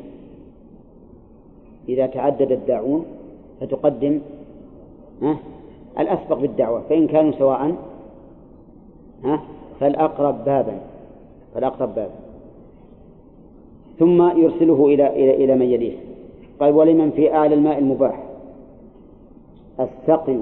إذا 1.89 2.05
تعدد 2.05 2.51
الداعون 2.51 3.05
فتقدم 3.61 4.19
الأسبق 5.99 6.37
بالدعوة 6.37 6.81
فإن 6.89 7.07
كانوا 7.07 7.31
سواء 7.31 7.75
فالأقرب 9.79 10.45
بابا 10.45 10.79
فالأقرب 11.53 11.95
بابا. 11.95 12.15
ثم 13.99 14.39
يرسله 14.39 14.85
إلى 14.85 15.07
إلى 15.07 15.43
إلى 15.43 15.55
من 15.55 15.65
يليه. 15.65 15.97
قال 16.59 16.73
ولمن 16.73 17.11
في 17.11 17.33
أعلى 17.33 17.55
الماء 17.55 17.77
المباح. 17.79 18.23
السقي 19.79 20.37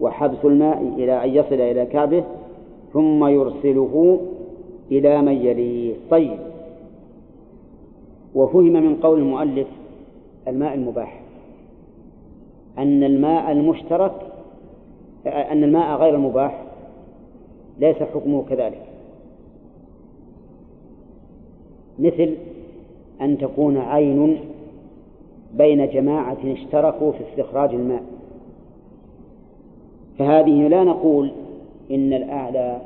وحبس 0.00 0.44
الماء 0.44 0.94
إلى 0.96 1.24
أن 1.24 1.28
يصل 1.28 1.54
إلى 1.54 1.86
كعبه 1.86 2.24
ثم 2.92 3.26
يرسله 3.26 4.20
إلى 4.90 5.22
من 5.22 5.32
يليه. 5.32 5.94
طيب. 6.10 6.38
وفهم 8.34 8.72
من 8.72 8.96
قول 8.96 9.18
المؤلف 9.18 9.66
الماء 10.48 10.74
المباح. 10.74 11.20
أن 12.78 13.02
الماء 13.02 13.52
المشترك 13.52 14.12
أن 15.26 15.64
الماء 15.64 15.96
غير 15.96 16.14
المباح 16.14 16.62
ليس 17.78 17.96
حكمه 17.96 18.44
كذلك. 18.48 18.82
مثل 21.98 22.34
أن 23.20 23.38
تكون 23.38 23.76
عين 23.76 24.40
بين 25.54 25.88
جماعة 25.88 26.38
اشتركوا 26.44 27.12
في 27.12 27.18
استخراج 27.30 27.74
الماء. 27.74 28.02
فهذه 30.20 30.68
لا 30.68 30.84
نقول 30.84 31.30
إن 31.90 32.12
الأعلى 32.12 32.80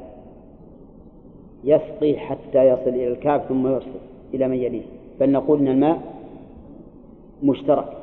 يسقي 1.64 2.16
حتى 2.16 2.68
يصل 2.68 2.88
إلى 2.88 3.08
الكعب 3.08 3.40
ثم 3.48 3.66
يرسل 3.66 4.00
إلى 4.34 4.48
من 4.48 4.56
يليه 4.56 4.82
بل 5.20 5.32
نقول 5.32 5.58
إن 5.58 5.68
الماء 5.68 6.00
مشترك 7.42 7.96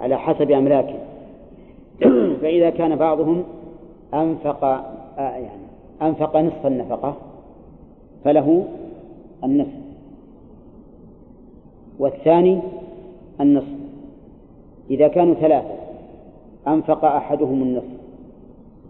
على 0.00 0.18
حسب 0.18 0.50
أملاكه. 0.50 0.98
فإذا 2.42 2.70
كان 2.70 2.96
بعضهم 2.96 3.44
أنفق 4.14 4.64
آه 4.64 4.82
يعني 5.18 5.60
أنفق 6.02 6.36
نصف 6.36 6.66
النفقة 6.66 7.16
فله 8.24 8.64
النصف 9.44 9.80
والثاني 11.98 12.60
النصف. 13.40 13.76
إذا 14.90 15.08
كانوا 15.08 15.34
ثلاثة 15.34 15.74
أنفق 16.68 17.04
أحدهم 17.04 17.62
النصف. 17.62 17.99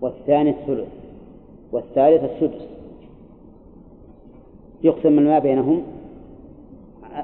والثاني 0.01 0.51
الثلث 0.51 0.89
والثالث 1.73 2.25
السدس 2.25 2.67
يقسم 4.83 5.19
الماء 5.19 5.41
بينهم 5.41 5.83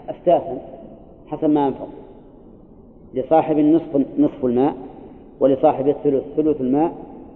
أستاثا 0.09 0.59
حسب 1.27 1.51
ما 1.51 1.69
أنفق 1.69 1.89
لصاحب 3.15 3.59
النصف 3.59 3.97
نصف 4.19 4.45
الماء 4.45 4.77
ولصاحب 5.41 5.89
الثلث 5.89 6.25
ثلث 6.37 6.61
الماء 6.61 6.93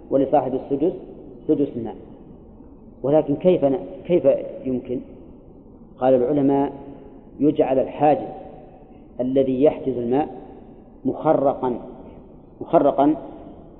ولصاحب 0.09 0.53
السدس 0.55 0.93
سدس 1.47 1.67
الماء 1.75 1.95
ولكن 3.03 3.35
كيف 3.35 3.65
كيف 4.05 4.27
يمكن؟ 4.65 4.99
قال 5.99 6.13
العلماء 6.13 6.73
يجعل 7.39 7.79
الحاجز 7.79 8.27
الذي 9.19 9.63
يحجز 9.63 9.97
الماء 9.97 10.27
مخرقا 11.05 11.79
مخرقا 12.61 13.15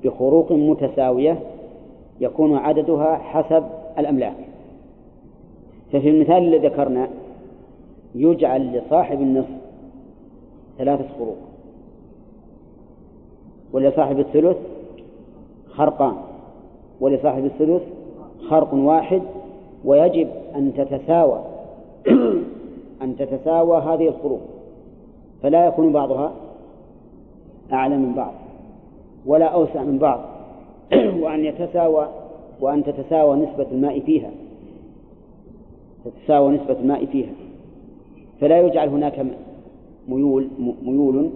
بخروق 0.04 0.52
متساوية 0.52 1.40
يكون 2.20 2.56
عددها 2.56 3.16
حسب 3.16 3.64
الأملاك. 3.98 4.36
ففي 5.92 6.10
المثال 6.10 6.38
الذي 6.38 6.68
ذكرنا 6.68 7.08
يجعل 8.16 8.78
لصاحب 8.78 9.22
النصف 9.22 9.62
ثلاثة 10.78 11.06
خروق 11.18 11.38
ولصاحب 13.74 14.20
الثلث 14.20 14.58
خرقان 15.70 16.16
ولصاحب 17.00 17.46
الثلث 17.46 17.82
خرق 18.50 18.74
واحد. 18.74 19.22
ويجب 19.86 20.28
أن 20.56 20.74
تتساوى 20.74 21.42
أن 23.02 23.16
تتساوى 23.18 23.82
هذه 23.82 24.08
الخروق 24.08 24.42
فلا 25.44 25.66
يكون 25.66 25.94
بعضها 25.94 26.32
أعلى 27.74 27.98
من 27.98 28.14
بعض. 28.14 28.34
ولا 29.26 29.46
أوسع 29.46 29.84
من 29.84 29.98
بعض 29.98 30.20
وأن 31.22 31.46
يتساوى 31.46 32.08
وأن 32.60 32.84
تتساوى 32.84 33.38
نسبة 33.38 33.68
الماء 33.72 34.00
فيها. 34.00 34.32
تتساوى 36.06 36.58
نسبة 36.58 36.80
الماء 36.80 37.06
فيها. 37.06 37.32
فلا 38.42 38.60
يجعل 38.60 38.90
هناك 38.90 39.26
ميول 40.08 40.48
ميول 40.84 41.30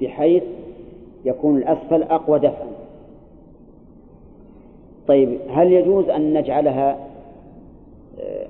بحيث 0.00 0.42
يكون 1.24 1.56
الأسفل 1.56 2.02
أقوى 2.02 2.38
دفعا. 2.38 2.68
طيب 5.08 5.38
هل 5.50 5.72
يجوز 5.72 6.08
أن 6.08 6.34
نجعلها 6.34 6.98
آه، 8.20 8.46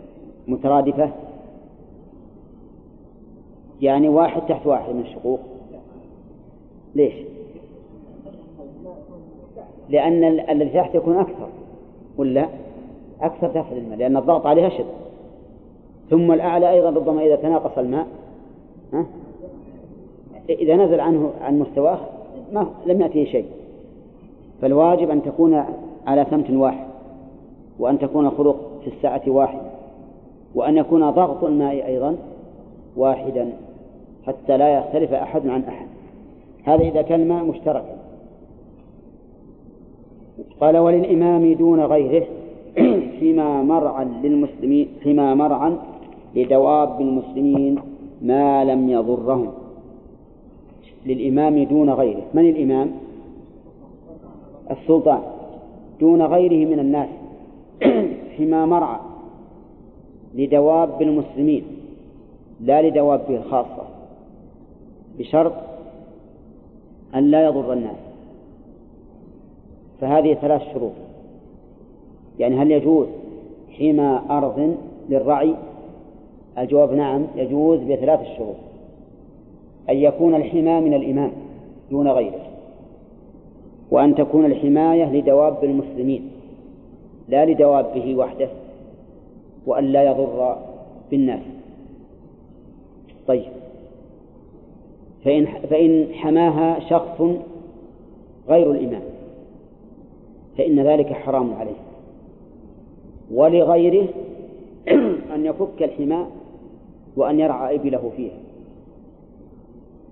مترادفة؟ 0.48 1.10
يعني 3.80 4.08
واحد 4.08 4.42
تحت 4.48 4.66
واحد 4.66 4.94
من 4.94 5.00
الشقوق؟ 5.00 5.40
ليش؟ 6.94 7.14
لأن 9.90 10.24
الذي 10.24 10.68
تحت 10.68 10.94
يكون 10.94 11.16
أكثر 11.16 11.48
ولا؟ 12.16 12.48
أكثر 13.20 13.48
تحت 13.48 13.72
الماء 13.72 13.98
لأن 13.98 14.16
الضغط 14.16 14.46
عليه 14.46 14.66
أشد. 14.66 14.84
ثم 16.10 16.32
الأعلى 16.32 16.70
أيضا 16.70 16.90
ربما 16.90 17.26
إذا 17.26 17.36
تناقص 17.36 17.78
الماء 17.78 18.06
ها؟ 18.92 19.06
إذا 20.48 20.76
نزل 20.76 21.00
عنه 21.00 21.30
عن 21.40 21.58
مستواه 21.58 21.98
ما 22.52 22.66
لم 22.86 23.00
يأتيه 23.00 23.24
شيء. 23.24 23.46
فالواجب 24.62 25.10
أن 25.10 25.22
تكون 25.22 25.64
على 26.06 26.26
سمت 26.30 26.50
واحد 26.50 26.86
وأن 27.78 27.98
تكون 27.98 28.30
خلق 28.30 28.56
في 28.84 28.90
الساعة 28.96 29.22
واحدة 29.26 29.70
وأن 30.54 30.76
يكون 30.76 31.10
ضغط 31.10 31.44
الماء 31.44 31.86
أيضا 31.86 32.16
واحدا 32.96 33.52
حتى 34.26 34.56
لا 34.56 34.78
يختلف 34.78 35.12
أحد 35.12 35.48
عن 35.48 35.62
أحد. 35.62 35.86
هذا 36.64 36.82
إذا 36.82 37.02
كان 37.02 37.20
الماء 37.20 37.44
مشتركا. 37.44 37.96
قال 40.60 40.78
وللإمام 40.78 41.52
دون 41.52 41.80
غيره 41.80 42.26
فيما 43.20 43.62
مرعا 43.62 44.04
للمسلمين 44.04 44.88
فيما 45.02 45.34
مرعا 45.34 45.78
لدواب 46.34 47.00
المسلمين 47.00 47.78
ما 48.22 48.64
لم 48.64 48.90
يضرهم. 48.90 49.52
للإمام 51.06 51.64
دون 51.64 51.90
غيره. 51.90 52.22
من 52.34 52.48
الإمام؟ 52.48 52.90
السلطان. 54.70 55.22
دون 56.00 56.22
غيره 56.22 56.68
من 56.70 56.78
الناس. 56.78 57.08
فيما 58.36 58.66
مرعى 58.66 58.98
لدواب 60.34 61.02
المسلمين 61.02 61.64
لا 62.60 62.82
لدوابه 62.82 63.36
الخاصة. 63.36 63.84
بشرط 65.18 65.52
أن 67.14 67.30
لا 67.30 67.44
يضر 67.44 67.72
الناس. 67.72 68.03
فهذه 70.04 70.34
ثلاث 70.34 70.62
شروط. 70.74 70.92
يعني 72.38 72.56
هل 72.56 72.70
يجوز 72.70 73.06
حمى 73.78 74.20
أرض 74.30 74.76
للرعي 75.08 75.54
الجواب 76.58 76.92
نعم 76.92 77.26
يجوز 77.36 77.78
بثلاث 77.78 78.20
الشروط. 78.20 78.56
أن 79.90 79.96
يكون 79.96 80.34
الحمى 80.34 80.80
من 80.80 80.94
الإمام 80.94 81.32
دون 81.90 82.08
غيره 82.08 82.40
وأن 83.90 84.14
تكون 84.14 84.44
الحماية 84.44 85.12
لدواب 85.12 85.64
المسلمين 85.64 86.30
لا 87.28 87.44
لدوابه 87.44 88.16
وحده 88.16 88.48
وأن 89.66 89.84
لا 89.84 90.04
يضر 90.04 90.56
بالناس. 91.10 91.42
طيب. 93.26 93.52
فإن 95.24 95.46
فإن 95.70 96.06
حماها 96.14 96.80
شخص 96.80 97.22
غير 98.48 98.70
الإمام 98.70 99.13
فإن 100.58 100.80
ذلك 100.80 101.12
حرام 101.12 101.54
عليه. 101.54 101.76
ولغيره 103.32 104.08
أن 105.34 105.46
يفك 105.46 105.82
الحماء 105.82 106.30
وأن 107.16 107.40
يرعى 107.40 107.74
إبله 107.74 108.10
فيها. 108.16 108.38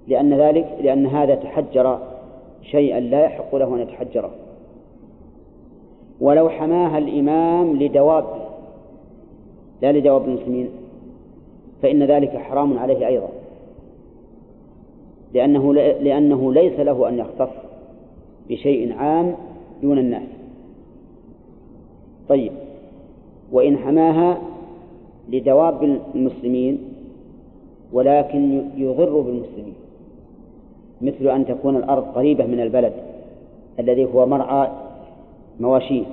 لأن 0.09 0.34
ذلك 0.34 0.78
لأن 0.82 1.07
هذا 1.07 1.34
تحجر 1.34 1.99
شيئا 2.62 3.01
لا 3.01 3.24
يحق 3.24 3.55
له 3.55 3.74
أن 3.74 3.80
يتحجره. 3.80 4.30
ولو 6.20 6.49
حماها 6.49 6.99
الإمام 6.99 7.76
لدواب 7.76 8.24
لا 9.82 9.93
لدواب 9.93 10.24
المسلمين 10.24 10.68
فإن 11.82 12.03
ذلك 12.03 12.36
حرام 12.36 12.78
عليه 12.78 13.07
أيضا. 13.07 13.28
لأنه 15.34 15.74
لأنه 15.74 16.53
ليس 16.53 16.80
له 16.80 17.09
أن 17.09 17.18
يختص 17.18 17.53
بشيء 18.49 18.93
عام 18.93 19.34
دون 19.82 19.99
الناس. 19.99 20.32
طيب. 22.33 22.53
وإن 23.53 23.78
حماها 23.78 24.39
لدواب 25.28 25.99
المسلمين 26.14 26.78
ولكن 27.93 28.62
يضر 28.76 29.20
بالمسلمين. 29.20 29.74
مثل 31.01 31.28
أن 31.28 31.47
تكون 31.47 31.76
الأرض 31.76 32.03
قريبة 32.03 32.47
من 32.47 32.61
البلد 32.61 32.93
الذي 33.78 34.05
هو 34.05 34.26
مرعى 34.26 34.68
مواشيه. 35.61 36.05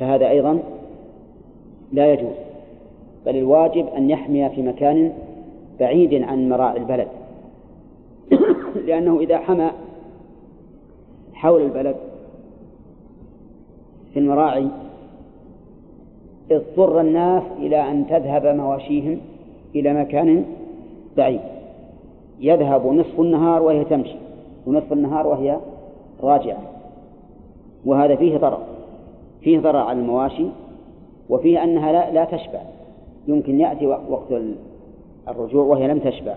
فهذا 0.00 0.28
أيضا 0.28 0.58
لا 1.92 2.12
يجوز. 2.12 2.36
بل 3.26 3.36
الواجب 3.36 3.86
أن 3.96 4.10
يحمي 4.10 4.48
في 4.48 4.62
مكان 4.62 5.12
بعيد 5.80 6.14
عن 6.14 6.48
مراعي 6.48 6.76
البلد. 6.76 7.08
لأنه 8.86 9.20
إذا 9.20 9.38
حمى 9.38 9.70
حول 11.34 11.62
البلد 11.62 11.96
في 14.14 14.18
المراعي 14.18 14.68
اضطر 16.50 17.00
الناس 17.00 17.42
إلى 17.58 17.90
أن 17.90 18.06
تذهب 18.06 18.46
مواشيهم 18.46 19.20
إلى 19.74 19.94
مكان 19.94 20.44
بعيد. 21.16 21.40
يذهب 22.40 22.86
نصف 22.86 23.20
النهار 23.20 23.62
وهي 23.62 23.84
تمشي 23.84 24.16
ونصف 24.66 24.92
النهار 24.92 25.26
وهي 25.26 25.56
راجعة. 26.22 26.62
وهذا 27.84 28.16
فيه 28.16 28.36
ضرر 28.36 28.58
فيه 29.40 29.58
ضرر 29.58 29.76
على 29.76 29.98
المواشي 29.98 30.46
وفيه 31.30 31.64
أنها 31.64 31.92
لا, 31.92 32.10
لا 32.10 32.24
تشبع. 32.24 32.60
يمكن 33.28 33.60
يأتي 33.60 33.86
وقت 33.86 34.32
الرجوع 35.28 35.64
وهي 35.64 35.88
لم 35.88 35.98
تشبع. 35.98 36.34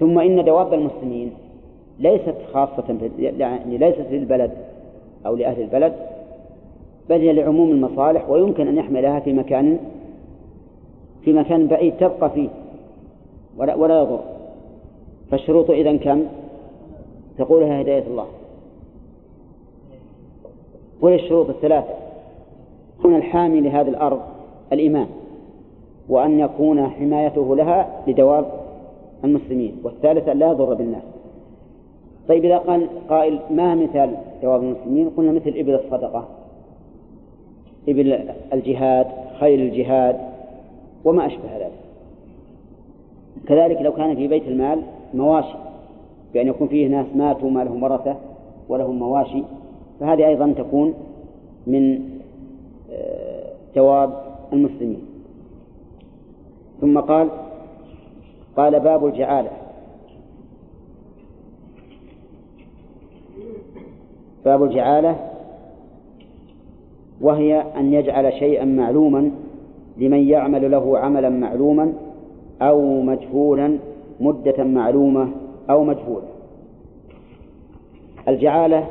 ثم 0.00 0.18
إن 0.18 0.44
دواب 0.44 0.74
المسلمين 0.74 1.32
ليست 1.98 2.34
خاصة 2.52 3.10
يعني 3.38 3.78
ليست 3.78 4.06
للبلد 4.10 4.50
أو 5.26 5.36
لأهل 5.36 5.62
البلد 5.62 5.92
بل 7.08 7.20
هي 7.20 7.32
لعموم 7.32 7.70
المصالح 7.70 8.30
ويمكن 8.30 8.68
أن 8.68 8.76
يحملها 8.76 9.20
في 9.20 9.32
مكان 9.32 9.78
في 11.24 11.32
مكان 11.32 11.66
بعيد 11.66 11.96
تبقى 11.96 12.30
فيه 12.30 12.48
ولا, 13.56 13.74
ولا 13.74 14.00
يضر. 14.00 14.20
فالشروط 15.30 15.70
إذا 15.70 15.96
كم؟ 15.96 16.22
تقولها 17.38 17.80
هداية 17.80 18.06
الله. 18.06 18.26
وهي 21.00 21.14
الشروط 21.14 21.48
الثلاثة. 21.48 21.94
يكون 22.98 23.16
الحامي 23.16 23.60
لهذه 23.60 23.88
الأرض 23.88 24.20
الإيمان 24.72 25.06
وأن 26.08 26.40
يكون 26.40 26.88
حمايته 26.88 27.56
لها 27.56 28.02
لدواب 28.06 28.46
المسلمين 29.24 29.76
والثالثة 29.84 30.32
لا 30.32 30.50
يضر 30.50 30.74
بالناس. 30.74 31.02
طيب 32.28 32.44
إذا 32.44 32.58
قال 32.58 32.86
قائل 33.08 33.40
ما 33.50 33.74
مثال 33.74 34.16
دواب 34.42 34.62
المسلمين؟ 34.62 35.10
قلنا 35.16 35.32
مثل 35.32 35.48
إبل 35.56 35.74
الصدقة. 35.74 36.28
إبل 37.88 38.28
الجهاد 38.52 39.06
خيل 39.40 39.60
الجهاد 39.60 40.16
وما 41.04 41.26
أشبه 41.26 41.56
ذلك. 41.56 41.72
كذلك 43.46 43.82
لو 43.82 43.92
كان 43.92 44.16
في 44.16 44.28
بيت 44.28 44.48
المال 44.48 44.82
مواشي 45.14 45.54
بأن 46.34 46.46
يكون 46.48 46.68
فيه 46.68 46.88
ناس 46.88 47.06
ماتوا 47.14 47.50
ما 47.50 47.64
لهم 47.64 47.82
ورثة 47.82 48.16
ولهم 48.68 48.98
مواشي 48.98 49.42
فهذه 50.00 50.26
أيضا 50.26 50.52
تكون 50.52 50.94
من 51.66 52.10
جواب 53.76 54.10
آه، 54.10 54.22
المسلمين. 54.52 55.02
ثم 56.80 57.00
قال 57.00 57.28
قال 58.56 58.80
باب 58.80 59.06
الجعالة. 59.06 59.50
باب 64.44 64.62
الجعالة 64.62 65.29
وهي 67.20 67.64
أن 67.76 67.92
يجعل 67.92 68.32
شيئا 68.32 68.64
معلوما 68.64 69.30
لمن 69.96 70.28
يعمل 70.28 70.70
له 70.70 70.98
عملا 70.98 71.28
معلوما 71.28 71.92
أو 72.62 73.02
مجهولا 73.02 73.78
مدة 74.20 74.64
معلومة 74.64 75.28
أو 75.70 75.84
مجهولة. 75.84 76.28
الجعالة 78.28 78.86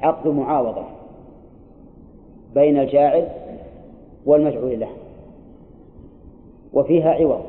عقد 0.00 0.28
معاوضة 0.28 0.84
بين 2.54 2.78
الجاعل 2.78 3.28
والمجعول 4.26 4.80
له 4.80 4.88
وفيها 6.72 7.10
عوض 7.10 7.42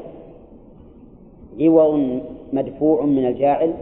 عوض 1.61 2.19
مدفوع 2.53 3.05
من 3.05 3.25
الجاعل 3.25 3.73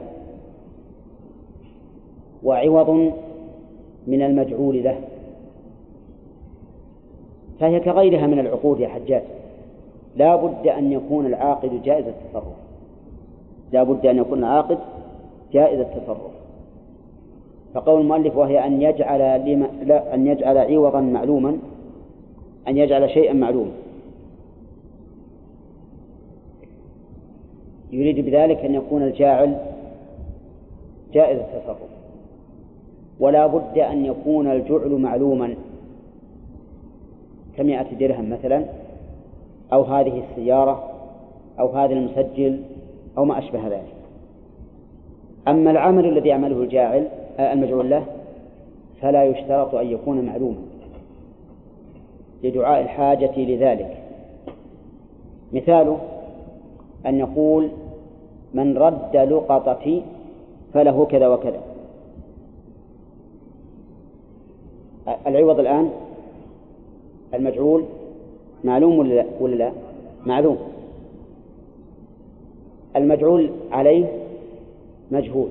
وعوض 2.43 3.11
من 4.07 4.21
المجعول 4.21 4.83
له. 4.83 4.99
فهي 7.59 7.79
كغيرها 7.79 8.27
من 8.27 8.39
العقود 8.39 8.79
يا 8.79 8.87
حجاج. 8.87 9.23
لا 10.15 10.35
بد 10.35 10.67
أن 10.67 10.91
يكون 10.91 11.25
العاقد 11.25 11.83
جائز 11.83 12.05
التصرف. 12.07 12.53
لا 13.71 13.83
بد 13.83 14.05
أن 14.05 14.17
يكون 14.17 14.39
العاقد 14.39 14.77
جائز 15.53 15.79
التصرف. 15.79 16.31
فقول 17.73 18.01
المؤلف 18.01 18.37
وهي 18.37 18.65
أن 18.65 18.81
يجعل 18.81 19.49
لما 19.49 19.67
لا 19.83 20.15
أن 20.15 20.27
يجعل 20.27 20.57
عوضا 20.57 21.01
معلوما 21.01 21.57
أن 22.67 22.77
يجعل 22.77 23.09
شيئا 23.09 23.33
معلوما. 23.33 23.71
يريد 27.91 28.25
بذلك 28.25 28.57
أن 28.57 28.75
يكون 28.75 29.03
الجاعل 29.03 29.57
جائز 31.13 31.39
التصرف. 31.39 31.77
ولا 33.19 33.47
بد 33.47 33.77
أن 33.77 34.05
يكون 34.05 34.51
الجعل 34.51 34.89
معلوما 34.89 35.55
كمئة 37.57 37.93
درهم 37.99 38.29
مثلا 38.29 38.65
أو 39.73 39.83
هذه 39.83 40.23
السيارة 40.29 40.83
أو 41.59 41.67
هذا 41.67 41.93
المسجل 41.93 42.61
أو 43.17 43.25
ما 43.25 43.39
أشبه 43.39 43.67
ذلك. 43.67 43.93
أما 45.47 45.71
العمل 45.71 46.05
الذي 46.05 46.29
يعمله 46.29 46.61
الجاعل 46.61 47.07
آه، 47.39 47.53
المجعول 47.53 47.89
له 47.89 48.05
فلا 49.01 49.23
يشترط 49.23 49.75
أن 49.75 49.87
يكون 49.87 50.25
معلوما. 50.25 50.61
لدعاء 52.43 52.81
الحاجة 52.81 53.39
لذلك. 53.39 53.97
مثاله 55.53 55.97
أن 57.05 57.19
يقول 57.19 57.69
من 58.53 58.77
رد 58.77 59.15
لقطتي 59.15 60.01
فله 60.73 61.05
كذا 61.05 61.27
وكذا. 61.27 61.74
العوض 65.27 65.59
الآن 65.59 65.89
المجعول 67.33 67.83
معلوم 68.63 68.99
ولا 68.99 69.13
لا, 69.13 69.25
ولا 69.39 69.55
لا؟ 69.55 69.71
معلوم 70.25 70.57
المجعول 72.95 73.49
عليه 73.71 74.05
مجهول 75.11 75.49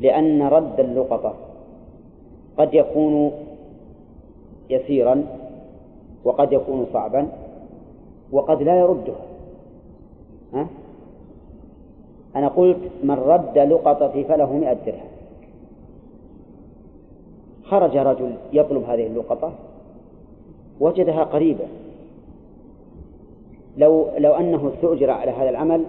لأن 0.00 0.42
رد 0.42 0.80
اللقطة 0.80 1.34
قد 2.58 2.74
يكون 2.74 3.32
يسيرا 4.70 5.26
وقد 6.24 6.52
يكون 6.52 6.86
صعبا 6.92 7.28
وقد 8.32 8.62
لا 8.62 8.78
يردها 8.78 9.20
ها؟ 10.54 10.66
أنا 12.36 12.48
قلت 12.48 12.78
من 13.02 13.14
رد 13.14 13.58
لقطتي 13.58 14.24
فله 14.24 14.52
مئة 14.52 14.72
درهم 14.72 15.13
خرج 17.64 17.96
رجل 17.96 18.34
يطلب 18.52 18.84
هذه 18.84 19.06
اللقطة 19.06 19.52
وجدها 20.80 21.24
قريبة. 21.24 21.64
لو 23.76 24.06
لو 24.18 24.34
أنه 24.34 24.70
استؤجر 24.74 25.10
على 25.10 25.30
هذا 25.30 25.50
العمل 25.50 25.84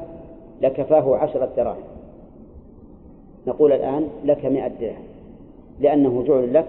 لكفاه 0.62 1.16
عشرة 1.16 1.50
دراهم. 1.58 1.84
نقول 3.48 3.72
الآن 3.72 4.10
لك 4.26 4.46
مئة 4.46 4.68
درهم 4.68 5.04
لأنه 5.80 6.24
جعل 6.28 6.54
لك 6.54 6.68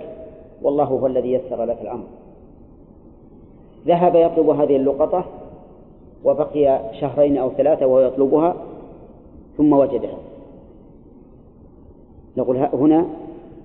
والله 0.62 0.84
هو 0.84 1.07
الذي 1.07 1.32
يسر 1.32 1.64
لك 1.64 1.78
الأمر. 1.82 2.04
ذهب 3.86 4.14
يطلب 4.14 4.48
هذه 4.48 4.76
اللقطة 4.76 5.24
وبقي 6.24 6.80
شهرين 7.00 7.38
أو 7.38 7.50
ثلاثة 7.50 7.86
وهو 7.86 8.00
يطلبها 8.00 8.57
ثم 9.57 9.72
وجدها. 9.72 10.18
نقول 12.36 12.57
هنا 12.57 13.07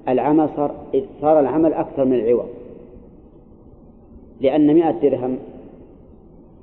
العمل 0.07 0.49
صار 0.55 0.71
صار 1.21 1.39
العمل 1.39 1.73
أكثر 1.73 2.05
من 2.05 2.13
العوض. 2.13 2.47
لأن 4.41 4.73
مئة 4.73 4.91
درهم 4.91 5.37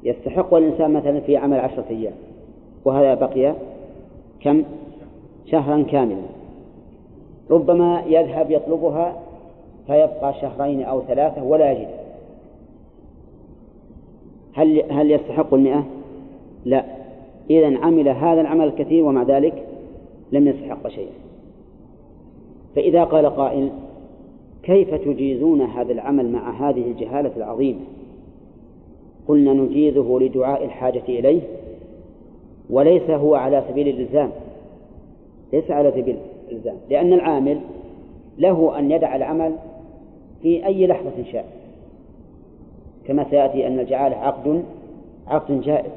يستحق 0.02 0.54
الإنسان 0.54 0.90
مثلا 0.90 1.20
في 1.20 1.36
عمل 1.36 1.60
عشرة 1.60 1.84
أيام. 1.90 2.12
وهذا 2.84 3.14
بقي 3.14 3.54
كم؟ 4.40 4.62
شهرا 5.46 5.82
كاملا. 5.82 6.22
ربما 7.50 8.02
يذهب 8.06 8.50
يطلبها 8.50 9.16
فيبقى 9.86 10.34
شهرين 10.40 10.82
أو 10.82 11.02
ثلاثة 11.02 11.42
ولا 11.42 11.72
يجد. 11.72 11.88
هل 14.52 14.92
هل 14.92 15.10
يستحق 15.10 15.54
المئة؟ 15.54 15.84
لا. 16.64 16.84
إذا 17.50 17.78
عمل 17.78 18.08
هذا 18.08 18.40
العمل 18.40 18.64
الكثير 18.64 19.04
ومع 19.04 19.22
ذلك 19.22 19.66
لم 20.32 20.48
يستحق 20.48 20.88
شيئا. 20.88 21.27
فإذا 22.78 23.04
قال 23.04 23.26
قائل 23.26 23.70
كيف 24.62 24.94
تجيزون 24.94 25.60
هذا 25.60 25.92
العمل 25.92 26.32
مع 26.32 26.70
هذه 26.70 26.80
الجهالة 26.86 27.30
العظيمة؟ 27.36 27.80
قلنا 29.28 29.52
نجيزه 29.52 30.18
لدعاء 30.20 30.64
الحاجة 30.64 31.02
إليه 31.08 31.40
وليس 32.70 33.10
هو 33.10 33.34
على 33.34 33.64
سبيل 33.68 33.88
الإلزام. 33.88 34.30
ليس 35.52 35.70
على 35.70 35.90
سبيل 35.90 36.16
الإلزام 36.48 36.76
لأن 36.90 37.12
العامل 37.12 37.60
له 38.38 38.78
أن 38.78 38.90
يدع 38.90 39.16
العمل 39.16 39.56
في 40.42 40.66
أي 40.66 40.86
لحظة 40.86 41.24
شاء. 41.32 41.46
كما 43.06 43.26
سيأتي 43.30 43.66
أن 43.66 43.78
الجعالة 43.78 44.16
عقد 44.16 44.64
عقد 45.26 45.60
جائز. 45.60 45.92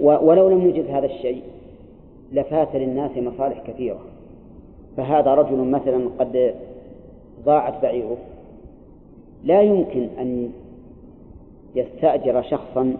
ولو 0.00 0.48
لم 0.48 0.60
يوجد 0.60 0.90
هذا 0.90 1.06
الشيء 1.06 1.42
لفات 2.32 2.76
للناس 2.76 3.10
مصالح 3.16 3.62
كثيرة. 3.66 4.00
فهذا 4.98 5.34
رجل 5.34 5.56
مثلا 5.56 6.08
قد 6.18 6.54
ضاعت 7.44 7.82
بعيره. 7.82 8.16
لا 9.44 9.62
يمكن 9.62 10.08
أن 10.18 10.52
يستأجر 11.74 12.42
شخصا 12.42 12.96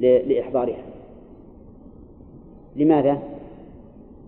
لإحضارها. 0.00 0.82
لماذا؟ 2.76 3.18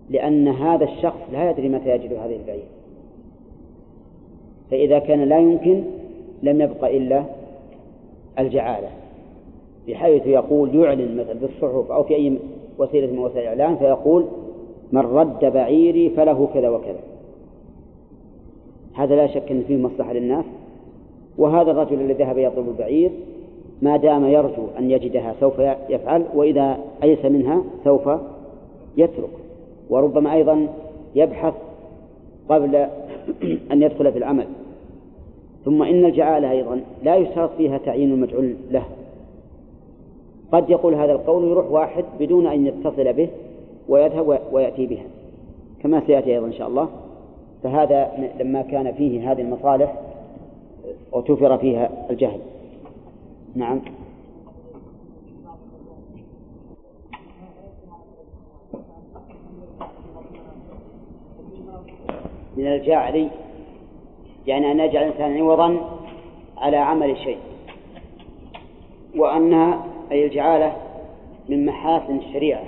لأن 0.09 0.47
هذا 0.47 0.83
الشخص 0.83 1.19
لا 1.31 1.49
يدري 1.49 1.69
متى 1.69 1.89
يجد 1.89 2.13
هذه 2.13 2.35
البعير. 2.35 2.65
فإذا 4.71 4.99
كان 4.99 5.23
لا 5.23 5.39
يمكن 5.39 5.83
لم 6.43 6.61
يبق 6.61 6.85
إلا 6.85 7.23
الجعالة. 8.39 8.89
بحيث 9.87 10.27
يقول 10.27 10.75
يعلن 10.75 11.17
مثلا 11.17 11.39
في 11.39 11.45
الصحف 11.45 11.91
أو 11.91 12.03
في 12.03 12.15
أي 12.15 12.37
وسيلة 12.77 13.11
من 13.11 13.19
وسائل 13.19 13.53
الإعلام 13.53 13.77
فيقول 13.77 14.25
من 14.93 15.01
رد 15.01 15.45
بعيري 15.53 16.09
فله 16.09 16.47
كذا 16.53 16.69
وكذا. 16.69 16.99
هذا 18.93 19.15
لا 19.15 19.27
شك 19.27 19.51
أن 19.51 19.63
فيه 19.67 19.77
مصلحة 19.77 20.13
للناس. 20.13 20.45
وهذا 21.37 21.71
الرجل 21.71 22.01
الذي 22.01 22.13
ذهب 22.13 22.37
يطلب 22.37 22.67
البعير 22.67 23.11
ما 23.81 23.97
دام 23.97 24.25
يرجو 24.25 24.63
أن 24.79 24.91
يجدها 24.91 25.35
سوف 25.39 25.59
يفعل 25.89 26.25
وإذا 26.35 26.77
أيس 27.03 27.25
منها 27.25 27.63
سوف 27.83 28.09
يترك. 28.97 29.29
وربما 29.89 30.33
أيضا 30.33 30.67
يبحث 31.15 31.53
قبل 32.49 32.75
أن 33.71 33.83
يدخل 33.83 34.11
في 34.11 34.17
العمل. 34.17 34.47
ثم 35.65 35.83
إن 35.83 36.05
الجعالة 36.05 36.51
أيضا 36.51 36.81
لا 37.03 37.15
يشترط 37.15 37.49
فيها 37.57 37.77
تعيين 37.77 38.11
المجعول 38.11 38.55
له. 38.71 38.85
قد 40.51 40.69
يقول 40.69 40.95
هذا 40.95 41.11
القول 41.11 41.47
يروح 41.49 41.71
واحد 41.71 42.05
بدون 42.19 42.47
أن 42.47 42.67
يتصل 42.67 43.13
به 43.13 43.29
ويذهب 43.89 44.39
ويأتي 44.51 44.85
بها. 44.85 45.05
كما 45.83 46.01
سيأتي 46.07 46.33
أيضا 46.33 46.47
إن 46.47 46.53
شاء 46.53 46.67
الله. 46.67 46.89
فهذا 47.63 48.31
لما 48.39 48.61
كان 48.61 48.91
فيه 48.91 49.31
هذه 49.31 49.41
المصالح 49.41 49.93
وتوفر 51.11 51.57
فيها 51.57 51.89
الجهل. 52.09 52.39
نعم. 53.55 53.79
من 62.57 62.67
الجعل 62.67 63.29
يعني 64.47 64.71
أن 64.71 64.79
يجعل 64.79 65.03
الإنسان 65.03 65.37
عوضا 65.37 65.79
على 66.57 66.77
عمل 66.77 67.17
شيء 67.17 67.37
وأنها 69.15 69.85
أي 70.11 70.25
الجعالة 70.25 70.73
من 71.49 71.65
محاسن 71.65 72.17
الشريعة. 72.17 72.63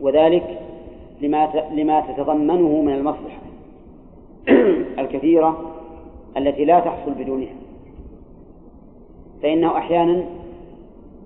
وذلك 0.00 0.60
لما 1.20 1.68
لما 1.72 2.00
تتضمنه 2.00 2.82
من 2.82 2.92
المصلحة 2.92 3.40
الكثيرة 5.02 5.72
التي 6.36 6.64
لا 6.64 6.80
تحصل 6.80 7.10
بدونها. 7.10 7.54
فإنه 9.42 9.78
أحيانا 9.78 10.24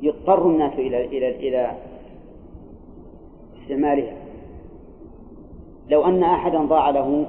يضطر 0.02 0.46
الناس 0.46 0.72
إلى 0.72 1.04
إلى 1.04 1.48
إلى 1.48 1.70
استعمالها. 3.62 4.16
لو 5.88 6.04
أن 6.04 6.22
أحدا 6.22 6.58
ضاع 6.58 6.90
له 6.90 7.26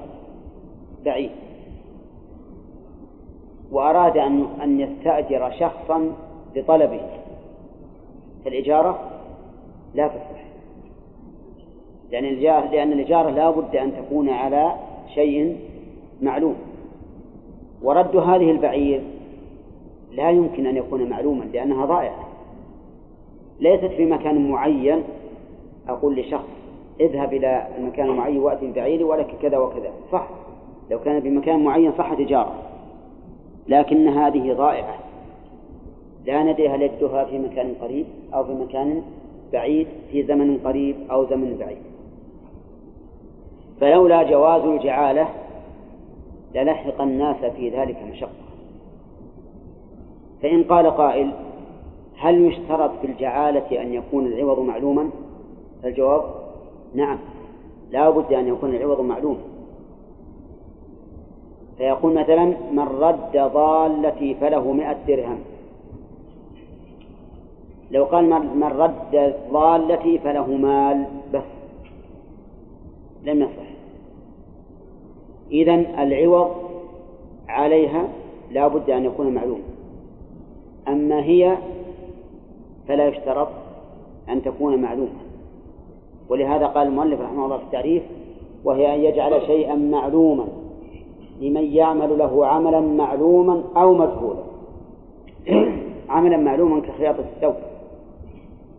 بعيد 1.06 1.32
وأراد 3.72 4.18
أن 4.18 4.48
أن 4.64 4.80
يستأجر 4.80 5.52
شخصا 5.60 6.12
لطلبه 6.56 7.02
فالإجارة 8.46 9.00
لا 9.96 10.08
تصح 10.08 10.51
لأن 12.12 12.26
الإجارة 12.26 12.68
لأن 12.72 12.92
الإجارة 12.92 13.30
لا 13.30 13.50
بد 13.50 13.76
أن 13.76 13.94
تكون 13.96 14.30
على 14.30 14.76
شيء 15.14 15.58
معلوم. 16.22 16.56
ورد 17.82 18.16
هذه 18.16 18.52
البعير 18.52 19.02
لا 20.12 20.30
يمكن 20.30 20.66
أن 20.66 20.78
يكون 20.78 21.10
معلوما 21.10 21.44
لأنها 21.44 21.86
ضائعة. 21.86 22.28
ليست 23.60 23.86
في 23.86 24.06
مكان 24.06 24.52
معين 24.52 25.04
أقول 25.90 26.16
لشخص 26.16 26.48
اذهب 27.00 27.34
إلى 27.34 27.68
المكان 27.78 28.10
المعين 28.10 28.38
وأتي 28.38 28.68
ببعيري 28.68 29.04
ولك 29.04 29.36
كذا 29.42 29.58
وكذا. 29.58 29.92
صح. 30.12 30.28
لو 30.92 31.00
كان 31.00 31.20
بمكان 31.20 31.64
معين 31.64 31.92
صح 31.98 32.14
تجارة. 32.14 32.56
لكن 33.68 34.08
هذه 34.08 34.54
ضائعة. 34.54 34.96
لا 36.26 36.44
ندري 36.44 36.70
هل 36.70 36.82
يجدها 36.82 37.26
في 37.26 37.40
مكان 37.40 37.74
قريب 37.82 38.06
أو 38.34 38.44
في 38.44 38.54
مكان 38.54 39.02
بعيد 39.54 39.88
في 40.12 40.24
زمن 40.24 40.58
قريب 40.58 40.96
أو 41.12 41.26
زمن 41.26 41.58
بعيد. 41.60 41.91
فلولا 43.82 44.24
جواز 44.24 44.62
الجعالة 44.62 45.28
للحق 46.56 47.02
الناس 47.02 47.46
في 47.46 47.70
ذلك 47.70 47.98
مشقة. 48.12 48.30
فإن 50.42 50.64
قال 50.64 50.90
قائل 50.92 51.32
هل 52.18 52.46
يشترط 52.46 52.92
في 53.02 53.08
الجعالة 53.08 53.82
أن 53.82 53.94
يكون 53.94 54.26
العوض 54.28 54.60
معلوما؟ 54.60 55.10
الجواب 55.86 56.24
نعم 56.96 57.18
لا 57.92 58.10
بد 58.10 58.34
أن 58.34 58.48
يكون 58.48 58.76
العوض 58.76 59.02
معلوما 59.02 59.42
فيقول 61.78 62.14
مثلا 62.14 62.46
من 62.72 62.88
رد 63.02 63.52
ضالتي 63.54 64.36
فله 64.36 64.72
مئة 64.72 64.98
درهم. 65.08 65.40
لو 67.92 68.04
قال 68.04 68.26
من 68.56 68.64
رد 68.64 69.36
ضالتي 69.52 70.18
فله 70.18 70.48
مال 70.48 71.06
بس. 71.34 71.61
لم 73.26 73.42
يصح. 73.42 73.72
إذن 75.52 75.86
العوض 76.00 76.52
عليها 77.50 78.08
لا 78.52 78.68
بد 78.68 78.90
أن 78.90 79.06
يكون 79.06 79.34
معلوما 79.34 79.64
أما 80.88 81.24
هي 81.24 81.58
فلا 82.88 83.08
يشترط 83.08 83.48
أن 84.30 84.42
تكون 84.42 84.82
معلومة. 84.82 85.10
ولهذا 86.30 86.66
قال 86.66 86.88
المؤلف 86.88 87.22
رحمه 87.22 87.46
الله 87.46 87.58
في 87.58 87.64
التعريف 87.64 88.04
وهي 88.64 88.96
أن 88.96 89.00
يجعل 89.00 89.42
شيئا 89.48 89.76
معلوما 89.76 90.48
لمن 91.42 91.64
يعمل 91.64 92.18
له 92.18 92.48
عملا 92.48 92.80
معلوما 92.80 93.64
أو 93.76 93.94
مجهولا 93.94 94.44
عملا 96.10 96.38
معلوما 96.38 96.82
كخياطة 96.82 97.20
الثوب. 97.20 97.56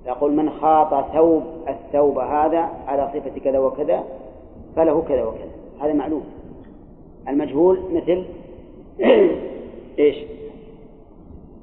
يقول 0.06 0.32
من 0.32 0.50
خاط 0.50 1.12
ثوب 1.12 1.42
الثوب 1.68 2.18
هذا 2.18 2.68
على 2.86 3.10
صفة 3.14 3.40
كذا 3.44 3.58
وكذا 3.58 4.04
فله 4.76 5.02
كذا 5.08 5.24
وكذا. 5.24 5.50
هذا 5.80 5.92
معلوم. 5.92 6.24
المجهول 7.28 7.78
مثل 7.92 8.24
إيش؟ 9.98 10.16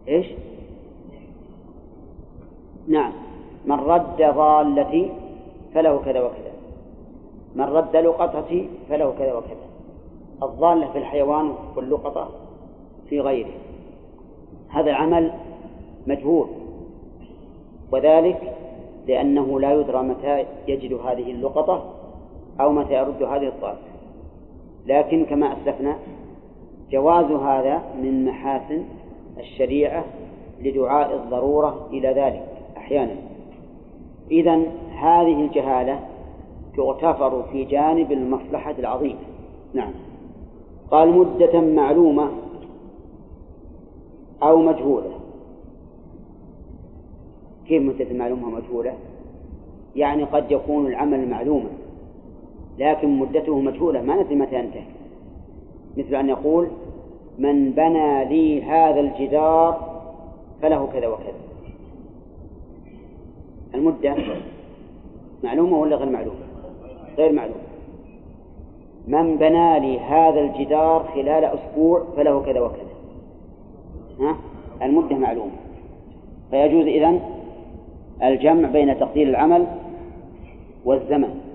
إيش؟ 0.07 0.27
نعم. 2.87 3.11
من 3.65 3.79
رد 3.79 4.17
ضالتي 4.17 5.11
فله 5.73 6.01
كذا 6.05 6.19
وكذا. 6.21 6.51
من 7.55 7.65
رد 7.65 7.95
لقطتي 7.95 8.69
فله 8.89 9.13
كذا 9.19 9.33
وكذا. 9.33 9.69
الضالة 10.43 10.91
في 10.91 10.97
الحيوان 10.97 11.53
واللقطة 11.75 12.29
في 13.09 13.19
غيره. 13.21 13.51
هذا 14.69 14.89
العمل 14.89 15.31
مجهول. 16.07 16.47
وذلك 17.91 18.55
لأنه 19.07 19.59
لا 19.59 19.73
يدرى 19.73 20.03
متى 20.03 20.45
يجد 20.67 20.93
هذه 20.93 21.31
اللقطة 21.31 21.98
أو 22.59 22.71
متى 22.71 22.93
يرد 22.93 23.23
هذه 23.23 23.47
الضالة 23.47 23.77
لكن 24.85 25.25
كما 25.25 25.53
أسلفنا 25.53 25.95
جواز 26.91 27.25
هذا 27.25 27.83
من 28.01 28.25
محاسن 28.25 28.83
الشريعة 29.37 30.05
لدعاء 30.61 31.15
الضرورة 31.15 31.87
إلى 31.91 32.07
ذلك 32.07 32.45
أحيانا. 32.77 33.15
إذا 34.31 34.55
هذه 34.91 35.45
الجهالة 35.45 35.99
تغتفر 36.77 37.43
في 37.51 37.63
جانب 37.63 38.11
المصلحة 38.11 38.75
العظيمة. 38.79 39.19
نعم. 39.73 39.91
قال 40.91 41.09
مدة 41.09 41.61
معلومة 41.61 42.29
أو 44.43 44.61
مجهولة. 44.61 45.11
كيف 47.67 47.83
مدة 47.83 48.13
معلومة 48.13 48.47
ومجهولة 48.47 48.93
يعني 49.95 50.23
قد 50.23 50.51
يكون 50.51 50.87
العمل 50.87 51.29
معلوما. 51.29 51.69
لكن 52.77 53.19
مدته 53.19 53.59
مجهولة 53.59 54.01
ما 54.01 54.15
ندري 54.15 54.35
متى 54.35 54.55
ينتهي. 54.55 54.83
مثل 55.97 56.15
أن 56.15 56.29
يقول 56.29 56.67
من 57.37 57.71
بنى 57.71 58.25
لي 58.25 58.63
هذا 58.63 58.99
الجدار 58.99 60.01
فله 60.61 60.87
كذا 60.93 61.07
وكذا. 61.07 61.33
المدة 63.75 64.15
معلومة 65.43 65.77
ولا 65.79 65.95
غير 65.95 66.09
معلومة؟ 66.09 66.39
غير 67.17 67.31
معلومة. 67.31 67.61
من 69.07 69.37
بنى 69.37 69.79
لي 69.79 69.99
هذا 69.99 70.39
الجدار 70.39 71.09
خلال 71.13 71.43
أسبوع 71.43 72.03
فله 72.15 72.41
كذا 72.41 72.59
وكذا. 72.59 72.89
ها؟ 74.19 74.35
المدة 74.81 75.15
معلومة. 75.15 75.51
فيجوز 76.51 76.85
إذن 76.85 77.19
الجمع 78.23 78.69
بين 78.69 78.99
تقدير 78.99 79.27
العمل 79.27 79.65
والزمن. 80.85 81.48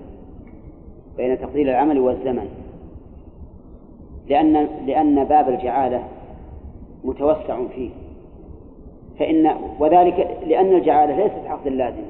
بين 1.17 1.39
تقدير 1.39 1.69
العمل 1.69 1.99
والزمن. 1.99 2.49
لأن 4.29 4.67
لأن 4.85 5.23
باب 5.23 5.49
الجعالة 5.49 6.03
متوسع 7.03 7.67
فيه. 7.75 7.89
فإن 9.19 9.55
وذلك 9.79 10.37
لأن 10.47 10.73
الجعالة 10.73 11.15
ليست 11.15 11.47
عقد 11.47 11.67
لازم. 11.67 12.03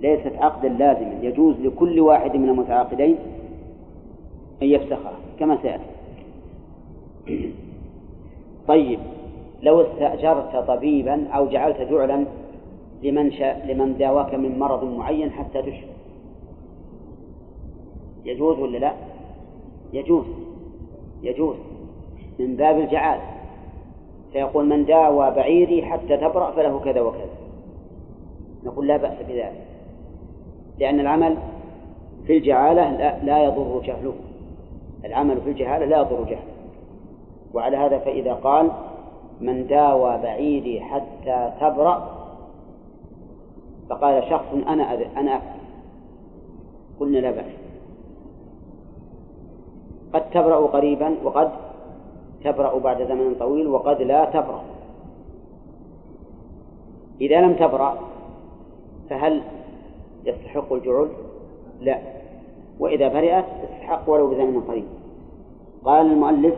ليست 0.00 0.32
عقدا 0.38 0.68
لازما 0.68 1.18
يجوز 1.22 1.60
لكل 1.60 2.00
واحد 2.00 2.36
من 2.36 2.48
المتعاقدين 2.48 3.16
أن 4.62 4.66
يفسخها 4.66 5.12
كما 5.38 5.58
سيأتي. 5.62 5.84
طيب 8.68 8.98
لو 9.62 9.80
استأجرت 9.80 10.56
طبيبا 10.56 11.28
أو 11.28 11.48
جعلت 11.48 11.80
جعلا 11.80 12.24
لمن 13.02 13.32
شاء 13.32 13.66
لمن 13.68 13.96
داواك 13.98 14.34
من 14.34 14.58
مرض 14.58 14.84
معين 14.84 15.30
حتى 15.30 15.62
تشفى. 15.62 15.93
يجوز 18.24 18.58
ولا 18.58 18.78
لا؟ 18.78 18.92
يجوز. 19.92 20.24
يجوز. 21.22 21.56
من 22.38 22.56
باب 22.56 22.78
الجعال. 22.78 23.20
فيقول 24.32 24.66
من 24.66 24.84
داوى 24.84 25.30
بعيري 25.30 25.82
حتى 25.82 26.16
تبرأ 26.16 26.50
فله 26.50 26.80
كذا 26.84 27.00
وكذا. 27.00 27.34
نقول 28.64 28.88
لا 28.88 28.96
بأس 28.96 29.18
بذلك. 29.28 29.66
لأن 30.78 31.00
العمل 31.00 31.36
في 32.26 32.36
الجعالة 32.36 32.96
لا, 32.96 33.24
لا 33.24 33.44
يضر 33.44 33.80
جهله. 33.84 34.14
العمل 35.04 35.40
في 35.40 35.50
الجهالة 35.50 35.86
لا 35.86 35.98
يضر 35.98 36.24
جهله. 36.24 36.54
وعلى 37.54 37.76
هذا 37.76 37.98
فإذا 37.98 38.34
قال 38.34 38.70
من 39.40 39.66
داوى 39.66 40.18
بعيدي 40.22 40.80
حتى 40.80 41.52
تبرأ 41.60 42.24
فقال 43.90 44.30
شخص 44.30 44.46
أنا 44.66 45.06
أنا 45.16 45.42
قلنا 47.00 47.18
لا 47.18 47.30
بأس. 47.30 47.63
قد 50.14 50.30
تبرأ 50.30 50.66
قريبا 50.66 51.14
وقد 51.24 51.50
تبرأ 52.44 52.78
بعد 52.78 53.02
زمن 53.02 53.34
طويل 53.34 53.66
وقد 53.66 54.02
لا 54.02 54.24
تبرأ. 54.24 54.62
إذا 57.20 57.40
لم 57.40 57.54
تبرأ 57.54 57.98
فهل 59.10 59.42
يستحق 60.24 60.72
الجعل؟ 60.72 61.08
لا. 61.80 61.98
وإذا 62.78 63.08
برئت 63.08 63.44
استحق 63.64 64.10
ولو 64.10 64.26
بزمن 64.26 64.60
قريب. 64.68 64.84
قال 65.84 66.06
المؤلف 66.06 66.54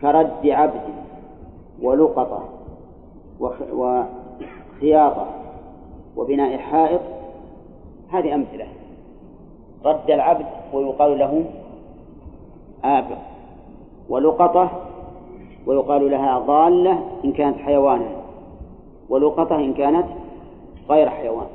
كرد 0.00 0.46
عبد 0.46 0.82
ولقطة 1.82 2.48
وخياطة 3.40 5.26
وبناء 6.16 6.56
حائط 6.58 7.00
هذه 8.08 8.34
أمثلة. 8.34 8.66
رد 9.84 10.10
العبد 10.10 10.46
ويقال 10.72 11.18
له 11.18 11.44
آبق 12.84 13.18
ولقطة 14.08 14.70
ويقال 15.66 16.10
لها 16.10 16.38
ضالة 16.38 17.00
إن 17.24 17.32
كانت 17.32 17.58
حيوانا 17.58 18.08
ولقطة 19.08 19.56
إن 19.56 19.74
كانت 19.74 20.06
غير 20.90 21.10
حيوان. 21.10 21.46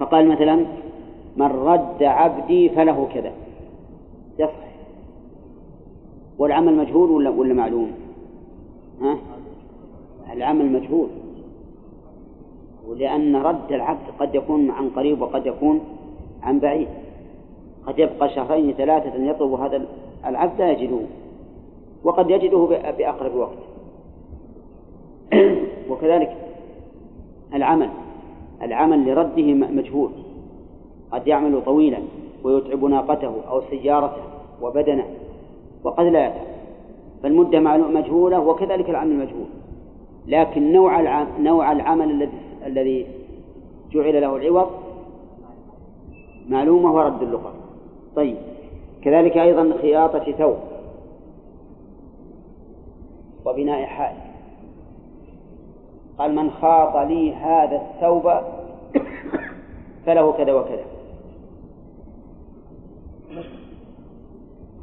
فقال 0.00 0.28
مثلا 0.28 0.66
من 1.36 1.46
رد 1.46 2.02
عبدي 2.02 2.68
فله 2.68 3.08
كذا. 3.14 3.32
يصح. 4.38 4.68
والعمل 6.38 6.76
مجهول 6.76 7.10
ولا 7.10 7.30
ولا 7.30 7.54
معلوم؟ 7.54 7.92
ها؟ 9.00 9.18
العمل 10.32 10.72
مجهول. 10.72 11.08
ولأن 12.88 13.36
رد 13.36 13.72
العبد 13.72 14.10
قد 14.18 14.34
يكون 14.34 14.70
عن 14.70 14.90
قريب 14.90 15.22
وقد 15.22 15.46
يكون 15.46 15.80
عن 16.42 16.58
بعيد. 16.58 16.88
قد 17.88 17.98
يبقى 17.98 18.28
شهرين 18.28 18.72
ثلاثة 18.72 19.24
يطلب 19.24 19.52
هذا 19.52 19.82
العبد 20.26 20.58
لا 20.58 20.70
يجده 20.70 20.98
وقد 22.04 22.30
يجده 22.30 22.58
بأقرب 22.98 23.34
وقت. 23.34 23.58
وكذلك 25.90 26.36
العمل 27.54 27.90
العمل 28.62 29.08
لرده 29.08 29.54
مجهول. 29.54 30.10
قد 31.12 31.26
يعمل 31.26 31.62
طويلا 31.64 31.98
ويتعب 32.44 32.84
ناقته 32.84 33.32
أو 33.50 33.62
سيارته 33.70 34.22
وبدنه 34.62 35.04
وقد 35.84 36.04
لا 36.04 36.26
يتعب. 36.26 36.46
فالمدة 37.22 37.60
مجهولة 37.60 38.40
وكذلك 38.40 38.90
العمل 38.90 39.16
مجهول. 39.16 39.46
لكن 40.26 40.72
نوع 40.72 41.00
العمل 41.00 41.28
نوع 41.42 41.72
العمل 41.72 42.10
الذي 42.10 42.38
الذي 42.66 43.06
جعل 43.92 44.20
له 44.20 44.36
العوض 44.36 44.70
معلومة 46.48 46.94
ورد 46.94 47.22
اللقط 47.22 47.57
طيب. 48.18 48.36
كذلك 49.02 49.36
أيضا 49.36 49.72
خياطة 49.82 50.32
ثوب. 50.32 50.56
وبناء 53.44 53.84
حائط. 53.84 54.16
قال 56.18 56.34
من 56.34 56.50
خاط 56.50 56.96
لي 56.96 57.34
هذا 57.34 57.76
الثوب 57.76 58.22
فله 60.06 60.32
كذا 60.32 60.52
وكذا. 60.52 60.84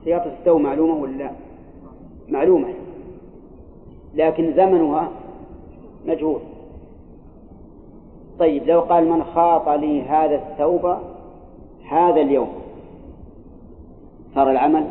خياطة 0.05 0.25
الثوب 0.25 0.61
معلومة 0.61 1.01
ولا 1.01 1.31
معلومة. 2.29 2.73
لكن 4.13 4.53
زمنها 4.53 5.09
مجهول. 6.05 6.39
طيب 8.39 8.67
لو 8.67 8.81
قال 8.81 9.09
من 9.09 9.23
خاط 9.23 9.69
لي 9.69 10.01
هذا 10.01 10.35
الثوب 10.35 10.97
هذا 11.89 12.21
اليوم. 12.21 12.64
صار 14.35 14.51
العمل 14.51 14.87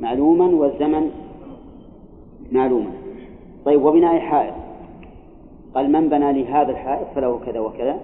معلوما 0.00 0.46
والزمن 0.46 1.10
معلوما. 2.52 2.90
طيب 3.64 3.84
وبناء 3.84 4.18
حائط 4.18 4.54
قال 5.74 5.92
من 5.92 6.08
بنى 6.08 6.32
لي 6.32 6.46
هذا 6.46 6.70
الحائط 6.70 7.06
فله 7.14 7.40
كذا 7.46 7.60
وكذا؟ 7.60 8.00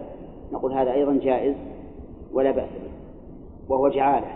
نقول 0.53 0.73
هذا 0.73 0.93
أيضا 0.93 1.19
جائز 1.23 1.55
ولا 2.33 2.51
بأس 2.51 2.69
به 2.69 2.91
وهو 3.69 3.89
جعالة. 3.89 4.27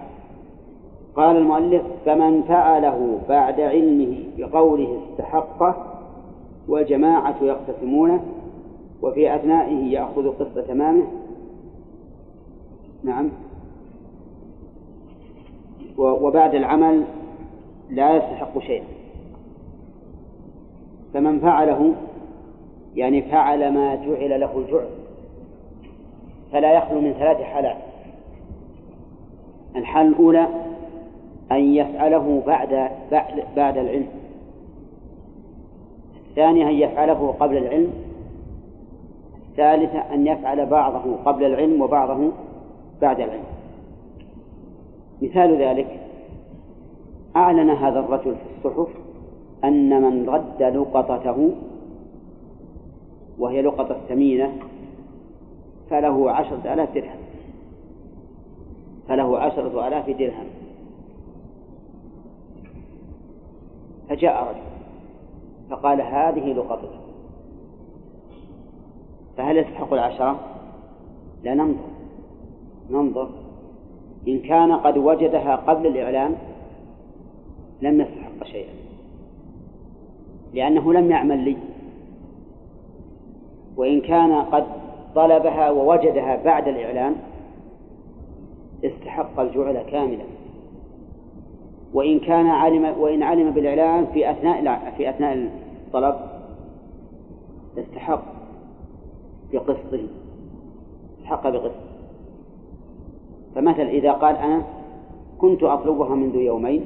قال 1.17 1.37
المؤلف 1.37 1.83
فمن 2.07 2.43
فعله 2.43 3.19
بعد 3.29 3.61
علمه 3.61 4.17
بقوله 4.39 5.01
استحقه 5.11 5.77
والجماعة 6.69 7.35
يقتسمونه 7.43 8.25
وفي 9.03 9.35
أثنائه 9.35 9.93
يأخذ 9.93 10.29
قسط 10.29 10.59
تمامه. 10.69 11.07
نعم. 13.05 13.31
وبعد 15.99 16.55
العمل 16.55 17.05
لا 17.91 18.17
يستحق 18.17 18.59
شيئا. 18.59 18.85
فمن 21.15 21.41
فعله 21.41 21.95
يعني 22.97 23.23
فعل 23.23 23.73
ما 23.73 23.95
جعل 23.95 24.41
له 24.41 24.59
الجعل 24.59 24.89
فلا 26.53 26.73
يخلو 26.73 27.01
من 27.01 27.13
ثلاث 27.13 27.41
حالات. 27.41 27.77
الحالة 29.77 30.09
الأولى 30.09 30.47
أن 31.53 31.75
يفعله 31.75 32.43
بعد 32.47 32.91
بعد 33.11 33.45
بعد 33.57 33.79
العلم. 33.79 34.09
الثانية 36.31 36.69
أن 36.69 36.75
يفعله 36.75 37.35
قبل 37.41 37.57
العلم. 37.57 37.93
الثالثة 39.51 40.15
أن 40.15 40.27
يفعل 40.27 40.67
بعضه 40.67 41.17
قبل 41.25 41.45
العلم 41.45 41.83
وبعضه 41.83 42.31
بعد 43.01 43.21
العلم. 43.21 43.58
مثال 45.23 45.63
ذلك 45.63 46.01
أعلن 47.37 47.71
هذا 47.71 48.01
الرجل 48.01 48.35
في 48.35 48.67
الصحف 48.69 48.89
أن 49.65 50.03
من 50.03 50.29
رد 50.29 50.63
لقطته 50.63 51.55
وهي 53.39 53.63
لقطة 53.63 53.97
ثمينة 54.09 54.53
فله 55.91 56.31
عشرة 56.31 56.75
آلاف 56.75 56.95
درهم 56.95 57.19
فله 59.09 59.39
عشرة 59.39 59.89
آلاف 59.89 60.11
درهم 60.11 60.47
فجاء 64.09 64.43
رجل 64.43 64.69
فقال 65.71 66.01
هذه 66.01 66.53
لقطته 66.53 66.99
فهل 69.37 69.57
يستحق 69.57 69.93
العشرة؟ 69.93 70.41
لا 71.45 71.55
ننظر 71.55 71.89
ننظر 72.91 73.29
إن 74.29 74.41
كان 74.41 74.73
قد 74.73 74.99
وجدها 74.99 75.57
قبل 75.57 75.87
الإعلان 75.87 76.35
لم 77.83 78.01
يستحق 78.01 78.45
شيئا 78.45 78.73
لأنه 80.55 80.93
لم 80.93 81.11
يعمل 81.11 81.39
لي. 81.39 81.57
وإن 83.77 84.01
كان 84.01 84.33
قد 84.33 84.67
طلبها 85.15 85.71
ووجدها 85.71 86.43
بعد 86.45 86.69
الإعلان 86.69 87.17
استحق 88.85 89.41
الجعل 89.41 89.83
كاملا. 89.83 90.25
وإن 91.95 92.21
كان 92.21 92.47
علم 92.47 92.95
وإن 92.99 93.23
علم 93.23 93.51
بالإعلان 93.51 94.07
في 94.07 94.31
أثناء 94.31 94.95
في 94.97 95.11
أثناء 95.11 95.51
الطلب 95.87 96.17
استحق 97.79 98.23
بقسطه 99.53 100.07
استحق 101.19 101.49
بقسط. 101.49 101.88
فمثل 103.55 103.83
إذا 103.83 104.13
قال 104.13 104.37
أنا 104.37 104.63
كنت 105.39 105.63
أطلبها 105.63 106.15
منذ 106.15 106.37
يومين 106.37 106.85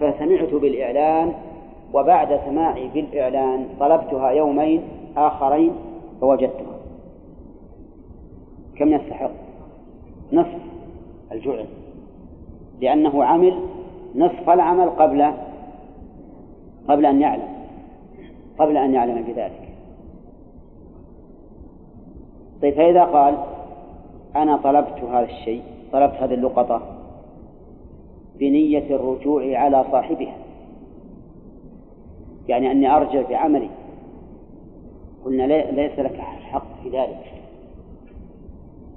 فسمعت 0.00 0.54
بالإعلان 0.54 1.32
وبعد 1.94 2.40
سماعي 2.46 2.88
بالإعلان 2.88 3.68
طلبتها 3.80 4.30
يومين 4.30 4.82
آخرين 5.16 5.72
فوجدتها. 6.20 6.78
كم 8.76 8.92
يستحق؟ 8.92 9.30
نصف 10.32 10.58
الجعل 11.32 11.66
لأنه 12.80 13.24
عمل 13.24 13.60
نصف 14.14 14.50
العمل 14.50 14.90
قبل 14.90 15.32
قبل 16.88 17.06
أن 17.06 17.20
يعلم 17.20 17.48
قبل 18.58 18.76
أن 18.76 18.94
يعلم 18.94 19.22
بذلك. 19.22 19.68
طيب 22.62 22.74
فإذا 22.74 23.04
قال 23.04 23.34
أنا 24.36 24.56
طلبت 24.56 25.00
هذا 25.10 25.24
الشيء 25.24 25.62
طلبت 25.92 26.14
هذه 26.14 26.34
اللقطة 26.34 26.82
بنية 28.38 28.96
الرجوع 28.96 29.58
على 29.58 29.84
صاحبها. 29.92 30.36
يعني 32.48 32.70
أني 32.70 32.96
أرجع 32.96 33.22
بعملي 33.28 33.70
قلنا 35.24 35.42
ليس 35.70 35.98
لك 35.98 36.20
حق 36.20 36.66
في 36.82 36.88
ذلك. 36.88 37.32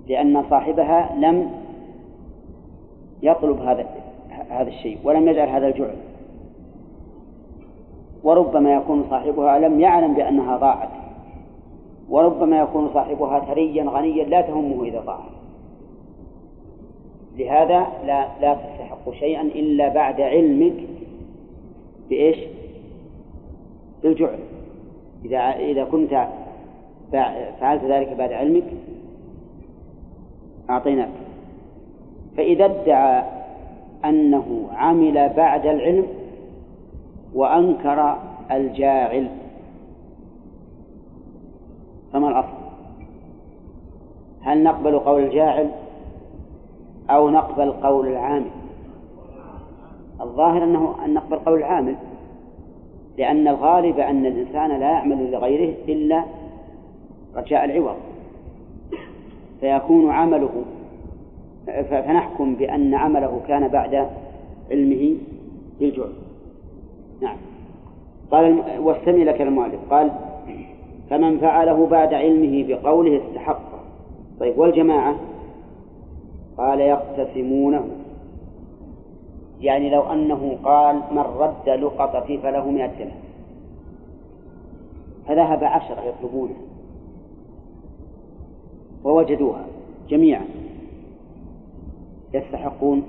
لأن 0.07 0.43
صاحبها 0.49 1.15
لم 1.15 1.51
يطلب 3.23 3.61
هذا 3.61 3.85
هذا 4.49 4.69
الشيء 4.69 4.97
ولم 5.03 5.27
يجعل 5.27 5.49
هذا 5.49 5.67
الجعل. 5.67 5.95
وربما 8.23 8.73
يكون 8.73 9.05
صاحبها 9.09 9.59
لم 9.59 9.79
يعلم 9.79 10.13
بأنها 10.13 10.57
ضاعت. 10.57 11.00
وربما 12.11 12.59
يكون 12.59 12.89
صاحبها 12.93 13.39
ثريا 13.39 13.83
غنيا 13.83 14.23
لا 14.23 14.41
تهمه 14.41 14.83
إذا 14.83 14.99
ضاعت 14.99 15.29
لهذا 17.37 17.87
لا 18.05 18.27
لا 18.41 18.53
تستحق 18.53 19.11
شيئا 19.11 19.41
إلا 19.41 19.89
بعد 19.89 20.21
علمك 20.21 20.73
بإيش؟ 22.09 22.37
بالجعل. 24.03 24.39
إذا 25.25 25.39
إذا 25.39 25.83
كنت 25.83 26.27
فعلت 27.59 27.83
ذلك 27.83 28.13
بعد 28.17 28.31
علمك 28.31 28.63
أعطيناك. 30.69 31.09
فإذا 32.37 32.65
ادعى 32.65 33.23
أنه 34.05 34.67
عمل 34.71 35.29
بعد 35.29 35.65
العلم 35.65 36.07
وأنكر 37.33 38.17
الجاعل 38.51 39.27
فما 42.13 42.27
الأصل؟ 42.27 42.61
هل 44.41 44.63
نقبل 44.63 44.99
قول 44.99 45.23
الجاعل 45.23 45.71
أو 47.09 47.29
نقبل 47.29 47.71
قول 47.71 48.07
العامل؟ 48.07 48.49
الظاهر 50.21 50.63
أنه 50.63 50.95
أن 51.05 51.13
نقبل 51.13 51.35
قول 51.35 51.59
العامل 51.59 51.95
لأن 53.17 53.47
الغالب 53.47 53.99
أن 53.99 54.25
الإنسان 54.25 54.79
لا 54.79 54.91
يعمل 54.91 55.31
لغيره 55.31 55.75
إلا 55.87 56.23
رجاء 57.35 57.65
العوض. 57.65 57.95
فيكون 59.61 60.11
عمله 60.11 60.63
فنحكم 61.65 62.55
بأن 62.55 62.93
عمله 62.93 63.41
كان 63.47 63.67
بعد 63.67 64.07
علمه 64.71 65.15
بالجعل 65.79 66.13
نعم. 67.21 67.37
قال 68.31 68.63
واستمع 68.79 69.23
لك 69.23 69.41
المؤلف 69.41 69.79
قال 69.89 70.11
فمن 71.11 71.39
فعله 71.39 71.87
بعد 71.87 72.13
علمه 72.13 72.63
بقوله 72.67 73.21
استحق. 73.21 73.61
طيب 74.39 74.59
والجماعة؟ 74.59 75.15
قال 76.57 76.79
يقتسمونه. 76.79 77.87
يعني 79.61 79.89
لو 79.89 80.01
أنه 80.01 80.57
قال 80.63 80.95
من 81.11 81.19
رد 81.19 81.69
لقطتي 81.69 82.37
فله 82.37 82.71
مئة 82.71 82.87
درهم 82.87 83.11
فذهب 85.27 85.63
عشرة 85.63 86.01
يطلبونه. 86.01 86.55
ووجدوها 89.03 89.65
جميعا. 90.09 90.45
يستحقون 92.33 93.03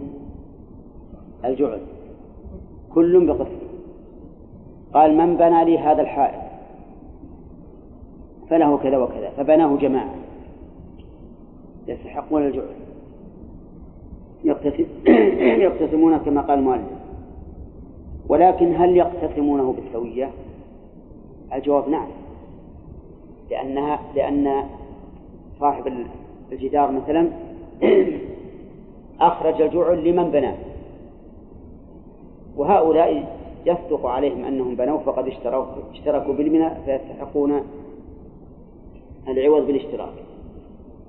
الجعل. 1.45 1.81
كل 2.95 3.27
بقسم. 3.27 3.63
قال 4.95 5.17
من 5.17 5.37
بنى 5.37 5.65
لي 5.65 5.79
هذا 5.79 6.03
الحائط؟ 6.03 6.42
فله 8.53 8.79
كذا 8.79 8.99
وكذا 8.99 9.31
فبناه 9.37 9.77
جماعة. 9.77 10.15
يستحقون 11.89 12.53
يقتسم 14.45 14.87
يقتسمون 15.67 16.19
كما 16.19 16.41
قال 16.41 16.59
المؤلف. 16.59 16.83
ولكن 18.29 18.75
هل 18.77 18.97
يقتسمونه 18.97 19.73
بالسوية؟ 19.73 20.31
الجواب 21.55 21.89
نعم. 21.89 22.07
لأنها 23.51 24.01
لأن 24.17 24.65
صاحب 25.61 25.93
الجدار 26.53 26.93
مثلا 26.93 27.29
أخرج 29.21 29.63
الجعل 29.63 30.05
لمن 30.05 30.31
بناه. 30.31 30.57
وهؤلاء 32.57 33.37
يصدق 33.67 34.07
عليهم 34.07 34.45
أنهم 34.45 34.75
بنوا 34.75 34.99
فقد 34.99 35.29
اشتروا 35.29 35.67
اشتركوا 35.93 36.35
بالبناء 36.35 36.83
فيستحقون 36.87 37.63
العوض 39.29 39.67
بالاشتراك. 39.67 40.15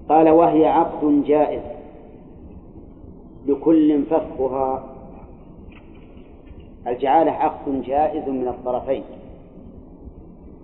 قال 0.10 0.30
وهي 0.30 0.66
عقد 0.66 1.24
جائز 1.24 1.62
لكل 3.46 4.04
فسخها 4.04 4.84
الجعالة 6.88 7.32
عقد 7.32 7.82
جائز 7.82 8.30
من 8.30 8.48
الطرفين. 8.48 9.04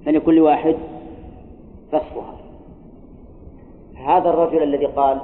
فلكل 0.06 0.40
واحد 0.40 0.76
فسخها 1.92 2.36
هذا 3.96 4.30
الرجل 4.30 4.64
الذي 4.64 4.86
قال 4.86 5.22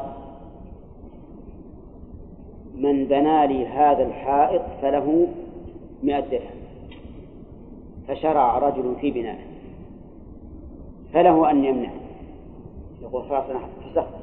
من 2.76 3.06
بنى 3.06 3.48
لي 3.48 3.68
هذا 3.68 4.08
الحائط 4.08 4.62
فله 4.82 5.28
مئة 6.04 6.20
درهم. 6.20 6.56
فشرع 8.08 8.58
رجل 8.58 8.96
في 9.02 9.12
بنائه. 9.12 9.46
فله 11.14 11.52
أن 11.52 11.66
يمنع 11.66 11.90
يقول 13.06 13.24
خلاص 13.24 13.50
أنا 13.50 13.60
فسخت 13.90 14.14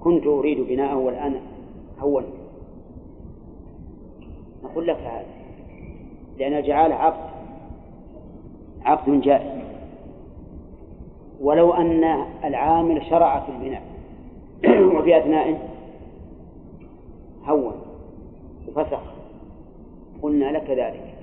كنت 0.00 0.26
أريد 0.26 0.60
بناءه 0.60 0.96
والآن 0.96 1.40
هون 2.00 2.24
نقول 4.64 4.86
لك 4.86 4.96
هذا 4.96 5.26
لأن 6.38 6.52
الجعالة 6.52 6.94
عقد 6.94 7.32
عقد 8.84 9.20
جائز. 9.20 9.62
ولو 11.40 11.74
أن 11.74 12.04
العامل 12.44 13.06
شرع 13.06 13.40
في 13.40 13.52
البناء 13.52 13.82
وفي 14.98 15.18
أثنائه 15.18 15.58
هون 17.44 17.74
وفسخ 18.68 19.00
قلنا 20.22 20.44
لك 20.44 20.70
ذلك 20.70 21.14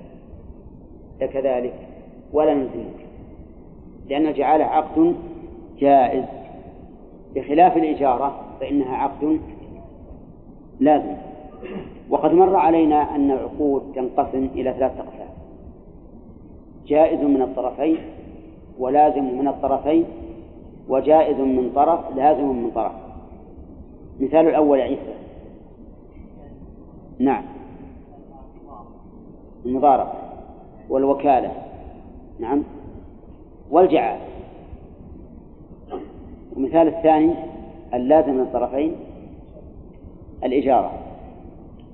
لك 1.20 1.36
ذلك 1.36 1.88
ولا 2.32 2.54
نلزمك. 2.54 3.06
لأن 4.08 4.26
الجعالة 4.26 4.64
عقد 4.64 5.14
جائز 5.80 6.24
بخلاف 7.34 7.76
الإجارة 7.76 8.40
فإنها 8.60 8.96
عقد 8.96 9.40
لازم. 10.80 11.16
وقد 12.10 12.32
مر 12.34 12.56
علينا 12.56 13.14
أن 13.14 13.30
العقود 13.30 13.92
تنقسم 13.94 14.48
إلى 14.54 14.72
ثلاثة 14.72 15.00
أقسام. 15.00 15.28
جائز 16.86 17.20
من 17.20 17.42
الطرفين 17.42 17.96
ولازم 18.78 19.24
من 19.38 19.48
الطرفين 19.48 20.04
وجائز 20.88 21.36
من 21.36 21.72
طرف 21.74 22.00
لازم 22.16 22.48
من 22.48 22.70
طرف. 22.74 22.92
مثال 24.20 24.48
الأول 24.48 24.80
عيسى. 24.80 25.14
نعم. 27.18 27.44
المضاربة 29.66 30.12
والوكالة. 30.88 31.52
نعم. 32.38 32.62
والجعال 33.70 34.29
ومثال 36.60 36.88
الثاني 36.88 37.34
اللازم 37.94 38.34
من 38.34 38.40
الطرفين 38.40 38.96
الإجارة 40.44 40.92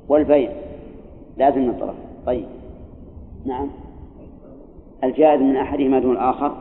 والبيع 0.09 0.53
لازم 1.37 1.61
من 1.61 1.71
الطرف. 1.71 1.95
طيب. 2.27 2.47
نعم. 3.45 3.71
الجائز 5.05 5.41
من 5.41 5.57
أحدهما 5.57 5.99
دون 5.99 6.13
الآخر. 6.13 6.57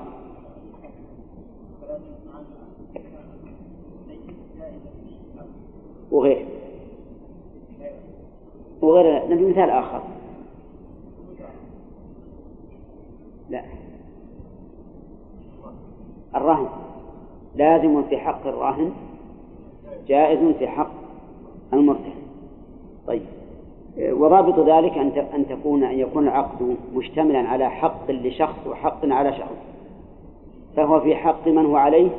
وغير. 6.12 6.46
وغير 8.82 9.28
نبي 9.30 9.46
مثال 9.46 9.70
آخر. 9.70 10.02
لا. 13.50 13.64
الرهن. 16.36 16.85
لازم 17.58 18.04
في 18.04 18.18
حق 18.18 18.48
الراهن 18.48 18.92
جائز 20.08 20.40
في 20.60 20.68
حق 20.68 20.92
المرتهن. 21.74 22.14
طيب. 23.08 23.22
وضابط 24.00 24.60
ذلك 24.60 24.98
أن 24.98 25.12
أن 25.36 25.48
تكون 25.48 25.84
أن 25.84 26.00
يكون 26.00 26.24
العقد 26.24 26.76
مشتملا 26.96 27.40
على 27.40 27.70
حق 27.70 28.12
لشخص 28.12 28.68
وحق 28.68 29.06
على 29.06 29.34
شخص. 29.34 29.58
فهو 30.76 31.00
في 31.00 31.16
حق 31.16 31.48
من 31.48 31.66
هو 31.66 31.76
عليه؟ 31.76 32.10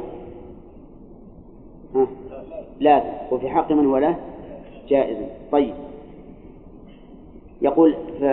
ها؟ 1.94 2.06
لازم 2.80 3.08
وفي 3.30 3.48
حق 3.48 3.72
من 3.72 3.86
هو 3.86 3.98
له؟ 3.98 4.16
جائز. 4.88 5.16
طيب. 5.52 5.74
يقول 7.62 7.94
ف... 8.20 8.24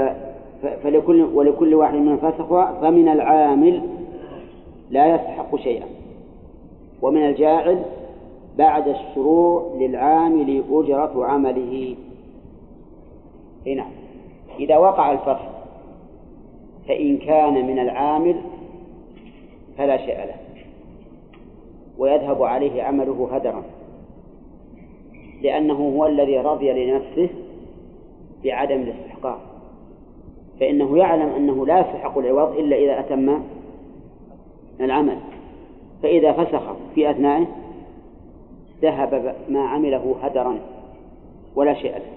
فلكل 0.83 1.21
ولكل 1.21 1.75
واحد 1.75 1.95
من 1.95 2.17
فسخ 2.17 2.71
فمن 2.81 3.07
العامل 3.07 3.81
لا 4.89 5.15
يستحق 5.15 5.55
شيئا. 5.55 5.85
ومن 7.03 7.29
الجاعل 7.29 7.83
بعد 8.57 8.87
الشروع 8.87 9.73
للعامل 9.77 10.63
أجرة 10.71 11.25
عمله. 11.25 11.95
هنا 13.67 13.85
إذا 14.59 14.77
وقع 14.77 15.11
الفصل 15.11 15.53
فإن 16.87 17.17
كان 17.17 17.67
من 17.67 17.79
العامل 17.79 18.35
فلا 19.77 19.97
شيء 19.97 20.17
له 20.17 20.35
ويذهب 21.97 22.43
عليه 22.43 22.83
عمله 22.83 23.29
هدرا 23.31 23.63
لأنه 25.41 25.73
هو 25.73 26.05
الذي 26.05 26.37
رضي 26.37 26.85
لنفسه 26.85 27.29
بعدم 28.43 28.81
الاستحقاق. 28.81 29.39
فإنه 30.59 30.97
يعلم 30.97 31.29
أنه 31.29 31.65
لا 31.65 31.79
يستحق 31.79 32.17
العوض 32.17 32.57
إلا 32.57 32.75
إذا 32.75 32.99
أتم 32.99 33.43
العمل. 34.81 35.32
فإذا 36.03 36.31
فسخ 36.31 36.61
في 36.95 37.11
أثنائه 37.11 37.47
ذهب 38.81 39.35
ما 39.49 39.59
عمله 39.59 40.15
هدرا 40.21 40.59
ولا 41.55 41.73
شيء 41.73 41.91
له. 41.91 42.11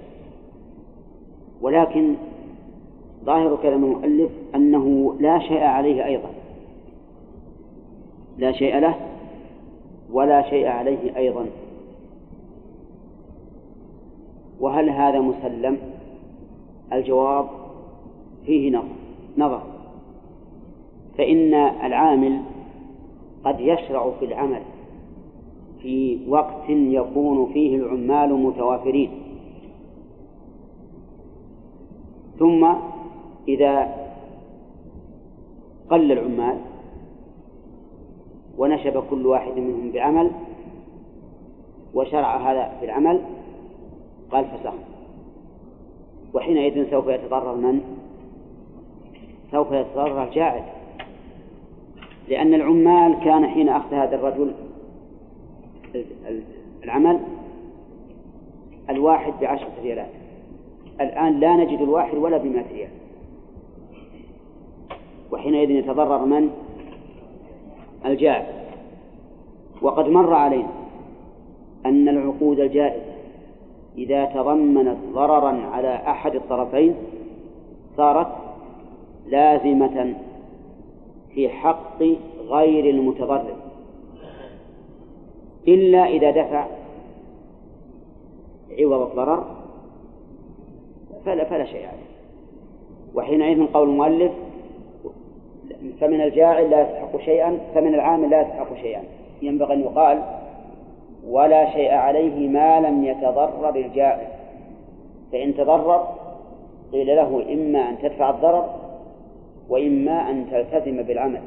ولكن 1.60 2.14
ظاهر 3.24 3.56
كلام 3.62 3.84
المؤلف 3.84 4.30
أنه 4.54 5.16
لا 5.20 5.38
شيء 5.38 5.62
عليه 5.62 6.04
أيضا. 6.04 6.28
لا 8.38 8.52
شيء 8.52 8.78
له 8.78 8.94
ولا 10.12 10.50
شيء 10.50 10.66
عليه 10.66 11.16
أيضا. 11.16 11.46
وهل 14.60 14.90
هذا 14.90 15.20
مسلم؟ 15.20 15.78
الجواب 16.92 17.48
فيه 18.46 18.82
نظر. 19.38 19.62
فإن 21.18 21.54
العامل 21.54 22.40
قد 23.47 23.60
يشرع 23.60 24.10
في 24.20 24.24
العمل 24.24 24.62
في 25.82 26.18
وقت 26.28 26.68
يكون 26.68 27.52
فيه 27.52 27.77
العمال 27.77 28.35
متوافرين. 28.35 29.10
ثم 32.39 32.66
إذا 33.48 33.94
قل 35.90 36.12
العمال 36.12 36.59
ونشب 38.59 39.02
كل 39.10 39.27
واحد 39.27 39.59
منهم 39.59 39.90
بعمل 39.93 40.31
وشرع 41.94 42.51
هذا 42.51 42.77
في 42.81 42.85
العمل 42.85 43.20
قال 44.31 44.44
فسخ 44.44 44.74
وحينئذ 46.35 46.90
سوف 46.90 47.09
يتضرر 47.09 47.55
من؟ 47.55 47.81
سوف 49.52 49.73
يتضرر 49.73 50.24
الجاعل. 50.24 50.76
لأن 52.28 52.55
العمال 52.55 53.20
كان 53.24 53.47
حين 53.47 53.69
أخذ 53.69 53.94
هذا 53.94 54.16
الرجل 54.16 54.53
العمل 56.85 57.20
الواحد 58.90 59.32
بعشرة 59.40 59.73
ريالات. 59.82 60.11
الآن 61.01 61.40
لا 61.40 61.57
نجد 61.57 61.81
الواحد 61.81 62.16
ولا 62.16 62.36
بمئة 62.36 62.65
ريال. 62.73 62.90
وحينئذ 65.32 65.70
يتضرر 65.70 66.24
من؟ 66.24 66.51
الجاعل 68.07 68.47
وقد 69.82 70.09
مر 70.09 70.35
علينا 70.35 70.69
أن 71.86 72.09
العقود 72.09 72.61
الجائزة 72.61 73.16
إذا 73.98 74.24
تضمنت 74.24 74.98
ضررا 75.12 75.61
على 75.73 75.94
أحد 75.94 76.35
الطرفين 76.35 76.94
صارت 77.97 78.28
لازمة 79.27 80.15
في 81.36 81.48
حق 81.48 82.02
غير 82.48 82.90
المتضرر. 82.90 83.56
إلا 85.68 86.06
إذا 86.06 86.30
دفع 86.30 86.66
عوض 88.78 89.10
الضرر 89.10 89.44
فلا 91.26 91.44
فلا 91.44 91.64
شيء 91.64 91.86
عليه. 91.86 92.06
وحينئذ 93.14 93.66
قول 93.66 93.88
المؤلف 93.88 94.32
فمن 96.00 96.20
الجاعل 96.20 96.70
لا 96.70 96.82
يستحق 96.82 97.20
شيئا 97.20 97.58
فمن 97.74 97.94
العامل 97.94 98.30
لا 98.30 98.40
يستحق 98.40 98.74
شيئا. 98.82 99.02
ينبغي 99.42 99.74
أن 99.74 99.80
يقال 99.80 100.22
ولا 101.28 101.70
شيء 101.70 101.94
عليه 101.94 102.48
ما 102.48 102.80
لم 102.80 103.04
يتضرر 103.04 103.76
الجائز 103.76 104.28
فإن 105.32 105.54
تضرر 105.54 106.06
قيل 106.92 107.06
له 107.06 107.52
إما 107.52 107.90
أن 107.90 107.98
تدفع 107.98 108.30
الضرر 108.30 108.85
وإما 109.68 110.30
أن 110.30 110.47
تلتزم 110.51 111.02
بالعمل. 111.02 111.40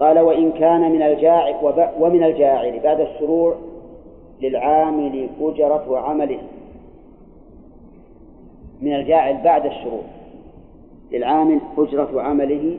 قال 0.00 0.18
وإن 0.18 0.52
كان 0.52 0.92
من 0.92 1.02
الجاعل 1.02 1.54
ومن 2.00 2.22
الجاعل 2.22 2.80
بعد 2.80 3.00
الشروع 3.00 3.54
للعامل 4.40 5.28
أجرة 5.40 5.98
عمله 5.98 6.40
من 8.82 8.94
الجاعل 8.94 9.42
بعد 9.42 9.66
الشروع 9.66 10.02
للعامل 11.12 11.60
أجرة 11.78 12.22
عمله. 12.22 12.78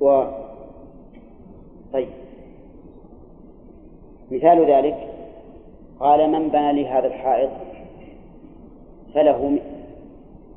و 0.00 0.24
طيب. 1.92 2.08
مثال 4.30 4.70
ذلك 4.70 5.08
قال 6.00 6.30
من 6.30 6.48
بنى 6.48 6.72
لي 6.72 6.88
هذا 6.88 7.06
الحائط 7.06 7.50
فله 9.14 9.58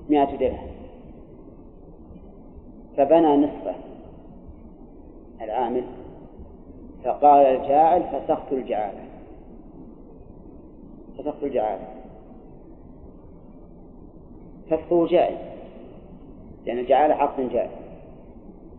مئة 0.09 0.35
درهم. 0.35 0.67
فبنى 2.97 3.37
نصفه 3.37 3.75
العامل 5.41 5.83
فقال 7.03 7.45
الجاعل 7.45 8.03
فسخت 8.03 8.51
الجعالة. 8.51 8.99
فسخت 11.17 11.43
الجعالة. 11.43 11.87
فسخه 14.69 15.07
جائز 15.07 15.37
لأن 16.65 16.79
الجعالة 16.79 17.15
حق 17.15 17.41
جائز. 17.41 17.71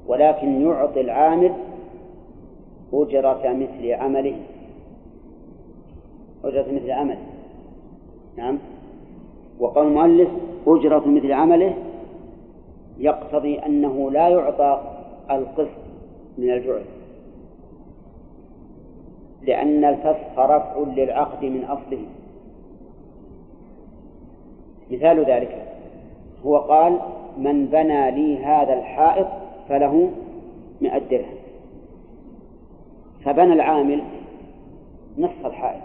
ولكن 0.07 0.67
يعطي 0.67 1.01
العامل 1.01 1.53
أجرة 2.93 3.53
مثل 3.53 3.93
عمله. 3.93 4.37
أجرة 6.45 6.73
مثل 6.73 6.91
عمله. 6.91 7.23
نعم. 8.37 8.59
وقول 9.59 9.87
المؤلف 9.87 10.29
أجرة 10.67 11.09
مثل 11.09 11.33
عمله 11.33 11.75
يقتضي 12.99 13.59
أنه 13.59 14.11
لا 14.11 14.29
يعطى 14.29 14.81
القسط 15.31 15.87
من 16.39 16.51
الجعل. 16.51 16.85
لأن 19.43 19.85
الفسخ 19.85 20.39
رفع 20.39 20.79
للعقد 20.79 21.45
من 21.45 21.65
أصله. 21.65 22.07
مثال 24.91 25.25
ذلك 25.25 25.67
هو 26.45 26.59
قال 26.59 26.99
من 27.39 27.67
بنى 27.67 28.11
لي 28.11 28.45
هذا 28.45 28.73
الحائط 28.73 29.27
فله 29.69 30.11
مئة 30.81 30.99
درهم. 30.99 31.37
فبنى 33.25 33.53
العامل 33.53 34.03
نصف 35.19 35.47
الحائط. 35.47 35.83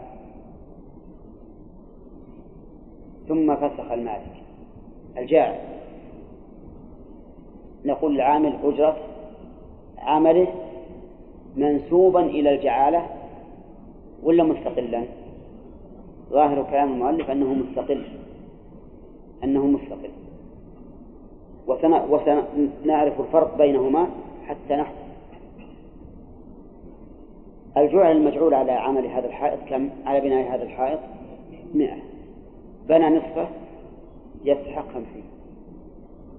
ثم 3.28 3.56
فسخ 3.56 3.92
المالك. 3.92 4.41
الجاعل 5.18 5.56
نقول 7.86 8.16
العامل 8.16 8.58
أجرة 8.64 8.98
عمله 9.98 10.48
منسوبا 11.56 12.20
إلى 12.26 12.56
الجعالة 12.56 13.06
ولا 14.24 14.44
مستقلا؟ 14.44 15.04
ظاهر 16.30 16.64
كلام 16.64 16.94
المؤلف 16.94 17.30
أنه 17.32 17.54
مستقل 17.54 18.04
أنه 19.44 19.66
مستقل. 19.66 20.10
وسنعرف 22.10 23.22
الفرق 23.22 23.58
بينهما 23.58 24.08
حتى 24.48 24.76
نحكم 24.76 24.96
الجعل 27.78 28.18
المجعول 28.18 28.54
على 28.54 28.72
عمل 28.72 29.06
هذا 29.06 29.28
الحائط 29.28 29.60
كم؟ 29.70 29.90
على 30.06 30.22
بناء 30.22 30.56
هذا 30.56 30.64
الحائط 30.64 31.00
مئة. 31.74 31.98
بنى 32.90 33.10
نصفه 33.10 33.48
يستحق 34.46 34.88
خمسين 34.88 35.24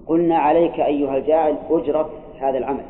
قلنا 0.07 0.37
عليك 0.37 0.79
أيها 0.79 1.17
الجاعل 1.17 1.57
أجرة 1.69 2.09
هذا 2.39 2.57
العمل. 2.57 2.85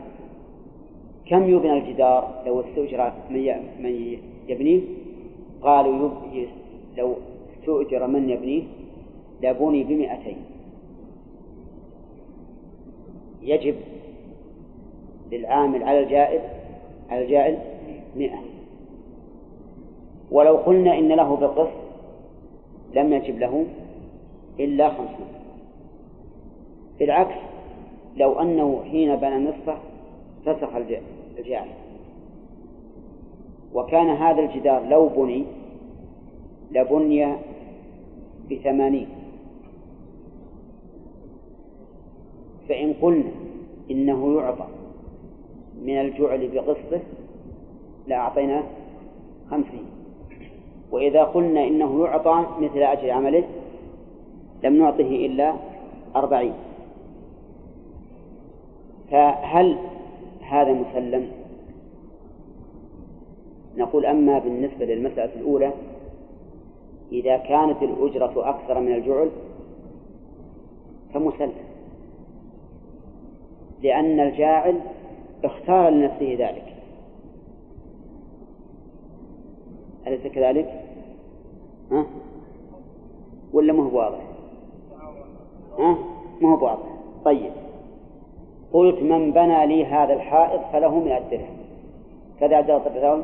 كم 1.25 1.49
يبنى 1.49 1.77
الجدار 1.77 2.43
لو 2.45 2.59
استؤجر 2.59 3.13
من 3.29 4.17
يبنيه؟ 4.47 4.81
قالوا 5.61 6.09
لو 6.97 7.15
استؤجر 7.53 8.07
من 8.07 8.29
يبنيه 8.29 8.63
لبني 9.43 9.83
بمئتين. 9.83 10.37
يجب 13.41 13.75
للعامل 15.31 15.83
على 15.83 15.99
الجائز 15.99 16.41
على 17.09 17.25
الجاعل 17.25 17.57
مئة. 18.15 18.39
ولو 20.31 20.55
قلنا 20.57 20.97
إن 20.97 21.07
له 21.07 21.35
بالقسط 21.35 21.83
لم 22.95 23.13
يجب 23.13 23.39
له 23.39 23.65
إلا 24.59 24.89
خمسون 24.89 25.27
بالعكس 26.99 27.35
لو 28.17 28.39
أنه 28.39 28.83
حين 28.91 29.15
بنى 29.15 29.49
نصفه 29.49 29.77
فسخ 30.45 30.69
الجاعل 31.37 31.67
وكان 33.73 34.09
هذا 34.09 34.41
الجدار 34.41 34.87
لو 34.89 35.07
بني 35.07 35.45
لبني 36.71 37.35
بثمانين. 38.51 39.07
فإن 42.69 42.93
قلنا 43.01 43.31
إنه 43.91 44.35
يعطى 44.35 44.67
من 45.81 46.01
الجعل 46.01 46.47
بقسطه 46.47 47.01
لأعطيناه 48.07 48.63
خمسين. 49.51 49.85
وإذا 50.91 51.23
قلنا 51.23 51.67
إنه 51.67 52.05
يعطى 52.05 52.45
مثل 52.59 52.77
أجل 52.77 53.11
عمله 53.11 53.43
لم 54.63 54.77
نعطه 54.79 55.25
إلا 55.25 55.53
أربعين 56.15 56.53
فهل 59.11 59.77
هذا 60.41 60.73
مسلم 60.73 61.31
نقول 63.77 64.05
أما 64.05 64.39
بالنسبة 64.39 64.85
للمسألة 64.85 65.35
الأولى 65.35 65.71
إذا 67.11 67.37
كانت 67.37 67.83
الأجرة 67.83 68.49
أكثر 68.49 68.79
من 68.79 68.93
الجعل 68.93 69.29
فمسلم 71.13 71.53
لأن 73.83 74.19
الجاعل 74.19 74.79
اختار 75.43 75.89
لنفسه 75.89 76.35
ذلك 76.39 76.73
أليس 80.07 80.27
كذلك؟ 80.27 80.83
ها؟ 81.91 82.05
ولا 83.53 83.73
ما 83.73 83.83
هو 83.83 83.97
واضح؟ 83.97 84.32
ها؟ 85.79 85.97
ما 86.41 86.49
هو 86.49 86.65
واضح 86.65 86.93
طيب 87.25 87.51
قلت 88.73 89.01
من 89.01 89.31
بنى 89.31 89.67
لي 89.67 89.85
هذا 89.85 90.13
الحائط 90.13 90.61
فله 90.73 90.99
مئة 90.99 91.29
درهم 91.31 91.57
كذا 92.39 92.61
جرت 92.61 92.87
الرجل 92.87 93.23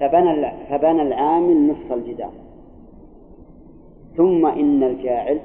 فبنى 0.00 0.52
فبنى 0.68 1.02
العامل 1.02 1.68
نصف 1.68 1.92
الجدار 1.92 2.32
ثم 4.16 4.46
إن 4.46 4.82
الجاعل 4.82 5.40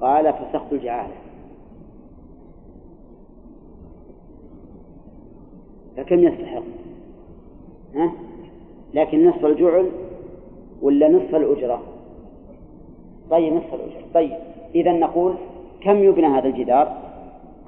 قال 0.00 0.32
فسخت 0.32 0.72
الجعالة 0.72 1.14
فكم 5.96 6.18
يستحق؟ 6.18 6.62
ها؟ 7.94 8.12
لكن 8.94 9.28
نصف 9.28 9.44
الجعل 9.44 9.90
ولا 10.82 11.08
نصف 11.08 11.34
الأجرة؟ 11.34 11.82
طيب 13.30 13.52
نصف 13.52 13.74
الأجرة 13.74 14.04
طيب 14.14 14.36
إذا 14.74 14.92
نقول 14.92 15.34
كم 15.80 16.04
يبنى 16.04 16.26
هذا 16.26 16.48
الجدار؟ 16.48 16.96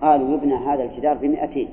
قالوا 0.03 0.35
يبنى 0.35 0.55
هذا 0.55 0.82
الجدار 0.82 1.15
بمئتين. 1.15 1.69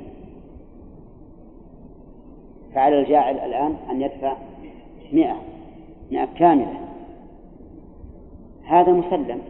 فعلى 2.76 3.00
الجاعل 3.00 3.40
الآن 3.40 3.76
أن 3.92 4.02
يدفع 4.02 4.34
مئة 5.14 5.36
مئة 6.12 6.28
كاملة. 6.40 6.80
هذا 8.66 8.92
مسلم. 8.92 9.42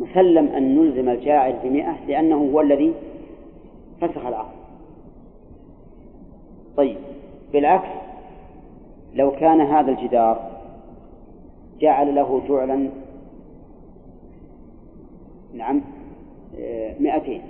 مسلم 0.00 0.46
أن 0.46 0.78
نلزم 0.78 1.08
الجاعل 1.08 1.54
بمئة 1.64 1.96
لأنه 2.08 2.36
هو 2.36 2.60
الذي 2.60 2.94
فسخ 4.00 4.26
العقد 4.26 4.56
طيب 6.76 6.96
بالعكس 7.52 7.88
لو 9.14 9.30
كان 9.30 9.60
هذا 9.60 9.90
الجدار 9.90 10.55
جعل 11.80 12.14
له 12.14 12.42
جعلا 12.48 12.88
نعم 15.54 15.80
مئتين. 17.00 17.42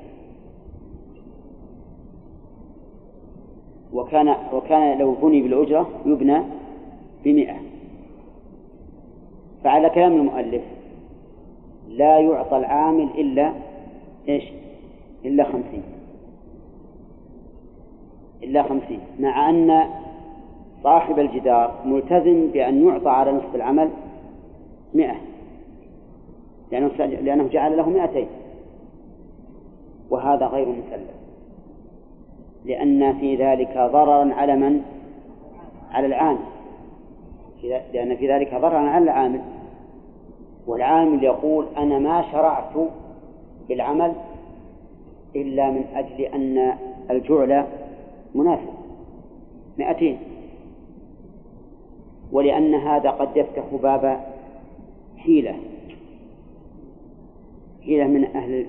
وكان 3.92 4.36
وكان 4.52 4.98
لو 4.98 5.12
بني 5.12 5.42
بالأجرة 5.42 5.88
يبنى 6.06 6.42
بمئة. 7.24 7.56
فعلى 9.64 9.90
كلام 9.90 10.12
المؤلف 10.12 10.62
لا 11.88 12.18
يعطى 12.18 12.56
العامل 12.56 13.08
إلا 13.18 13.52
إيش؟ 14.28 14.44
إلا 15.24 15.44
خمسين. 15.44 15.82
إلا 18.42 18.62
خمسين. 18.62 19.00
مع 19.20 19.50
أن 19.50 19.84
صاحب 20.82 21.18
الجدار 21.18 21.74
ملتزم 21.84 22.46
بأن 22.46 22.88
يعطى 22.88 23.08
على 23.08 23.32
نصف 23.32 23.54
العمل 23.54 23.90
مئة. 24.96 25.16
لأنه 26.72 26.88
لأنه 26.98 27.48
جعل 27.48 27.76
له 27.76 27.88
مئتين. 27.88 28.26
وهذا 30.10 30.46
غير 30.46 30.68
مسلم. 30.68 31.06
لأن 32.64 33.18
في 33.18 33.36
ذلك 33.36 33.74
ضررا 33.76 34.34
على 34.34 34.56
من؟ 34.56 34.82
على 35.90 36.06
العامل. 36.06 36.38
لأن 37.92 38.16
في 38.16 38.32
ذلك 38.32 38.54
ضررا 38.54 38.78
على 38.78 39.04
العامل. 39.04 39.40
والعامل 40.66 41.24
يقول 41.24 41.66
أنا 41.76 41.98
ما 41.98 42.24
شرعت 42.32 42.72
بالعمل 43.68 44.12
إلا 45.36 45.70
من 45.70 45.84
أجل 45.94 46.20
أن 46.20 46.72
الجعل 47.10 47.64
مناسب. 48.34 48.74
مئتين. 49.78 50.18
ولأن 52.32 52.74
هذا 52.74 53.10
قد 53.10 53.36
يفتح 53.36 53.64
باب 53.82 54.35
حيلة. 55.16 55.56
حيلة 57.84 58.06
من 58.06 58.24
أهل 58.24 58.66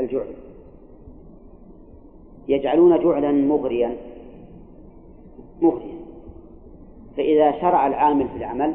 الجعل 0.00 0.26
يجعلون 2.48 3.04
جعلا 3.04 3.32
مغريا. 3.32 3.96
مغريا. 5.62 6.00
فإذا 7.16 7.60
شرع 7.60 7.86
العامل 7.86 8.28
في 8.28 8.36
العمل 8.36 8.74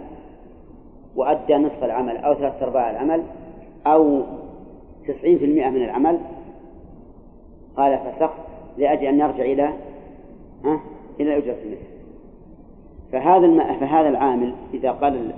وأدى 1.16 1.56
نصف 1.56 1.84
العمل 1.84 2.18
أو 2.18 2.34
ثلاثة 2.34 2.66
أرباع 2.66 2.92
العمل 2.92 3.24
أو 3.88 4.22
تسعين 5.08 5.38
في 5.38 5.46
المئة 5.46 5.70
من 5.70 5.84
العمل 5.84 6.20
قال 7.78 8.00
فسخت 8.00 8.40
لأجل 8.78 9.06
أن 9.06 9.20
يرجع 9.20 9.44
إلى 9.44 9.74
ها 10.66 10.80
إلى 11.20 11.38
أجرة 11.38 11.56
المثل. 11.64 11.96
فهذا. 13.12 13.76
فهذا 13.80 14.10
العامل 14.10 14.54
إذا 14.74 14.92
قال 14.92 15.32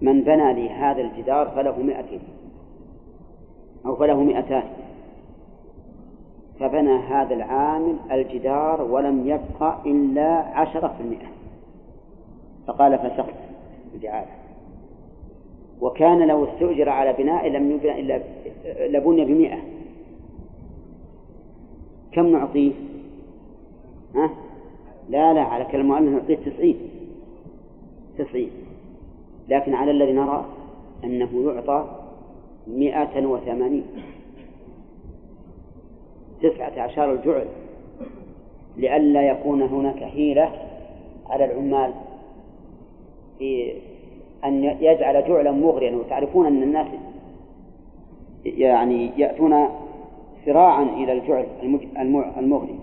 من 0.00 0.22
بنى 0.22 0.54
لي 0.54 0.70
هذا 0.70 1.00
الجدار 1.00 1.48
فله 1.48 1.82
مئتين 1.82 2.20
أو 3.86 3.96
فله 3.96 4.22
مئتان. 4.22 4.62
فبنى 6.60 6.98
هذا 6.98 7.34
العامل 7.34 7.96
الجدار 8.10 8.82
ولم 8.82 9.28
يبقى 9.28 9.78
إلا 9.86 10.28
عشرة 10.30 10.88
في 10.88 11.02
المئة. 11.02 11.26
فقال 12.66 12.98
فسقت 12.98 13.34
الجعالة 13.94 14.30
وكان 15.80 16.28
لو 16.28 16.44
استؤجر 16.44 16.88
على 16.88 17.12
بناء 17.12 17.48
لم 17.48 17.70
يبنى 17.70 18.00
إلا 18.00 18.20
لبني 18.98 19.24
بمئة. 19.24 19.58
كم 22.12 22.26
نعطيه؟ 22.26 22.72
ها؟ 24.14 24.30
لا 25.08 25.34
لا 25.34 25.42
على 25.42 25.64
كلام 25.64 25.80
المؤلف 25.80 26.22
نعطيه 26.22 26.50
تسعين. 26.50 26.76
تسعين. 28.18 28.50
لكن 29.48 29.74
على 29.74 29.90
الذي 29.90 30.12
نرى 30.12 30.44
أنه 31.04 31.52
يعطى 31.52 31.84
مئة 32.66 33.26
وثمانين. 33.26 33.84
تسعة 36.42 36.80
عشر 36.80 37.12
الجعل 37.12 37.46
لئلا 38.76 39.22
يكون 39.22 39.62
هناك 39.62 40.04
حيلة 40.04 40.52
على 41.26 41.44
العمال 41.44 41.92
في 43.38 43.72
أن 44.44 44.64
يجعل 44.64 45.28
جعلا 45.28 45.50
مغريا. 45.50 45.96
وتعرفون 45.96 46.46
أن 46.46 46.62
الناس 46.62 46.86
يعني 48.44 49.10
يأتون 49.16 49.68
سراعا 50.44 50.82
إلى 50.82 51.12
الجعل 51.12 51.46
المغري. 52.38 52.78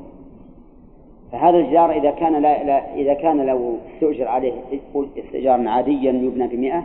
فهذا 1.34 1.58
الجدار 1.58 1.92
إذا 1.92 2.12
كان 2.12 2.42
لا, 2.42 2.64
لا 2.64 2.96
إذا 2.96 3.14
كان 3.14 3.46
لو 3.46 3.78
استؤجر 3.96 4.28
عليه 4.28 4.54
استئجارا 5.18 5.70
عاديا 5.70 6.12
يبنى 6.12 6.48
بمئة 6.48 6.84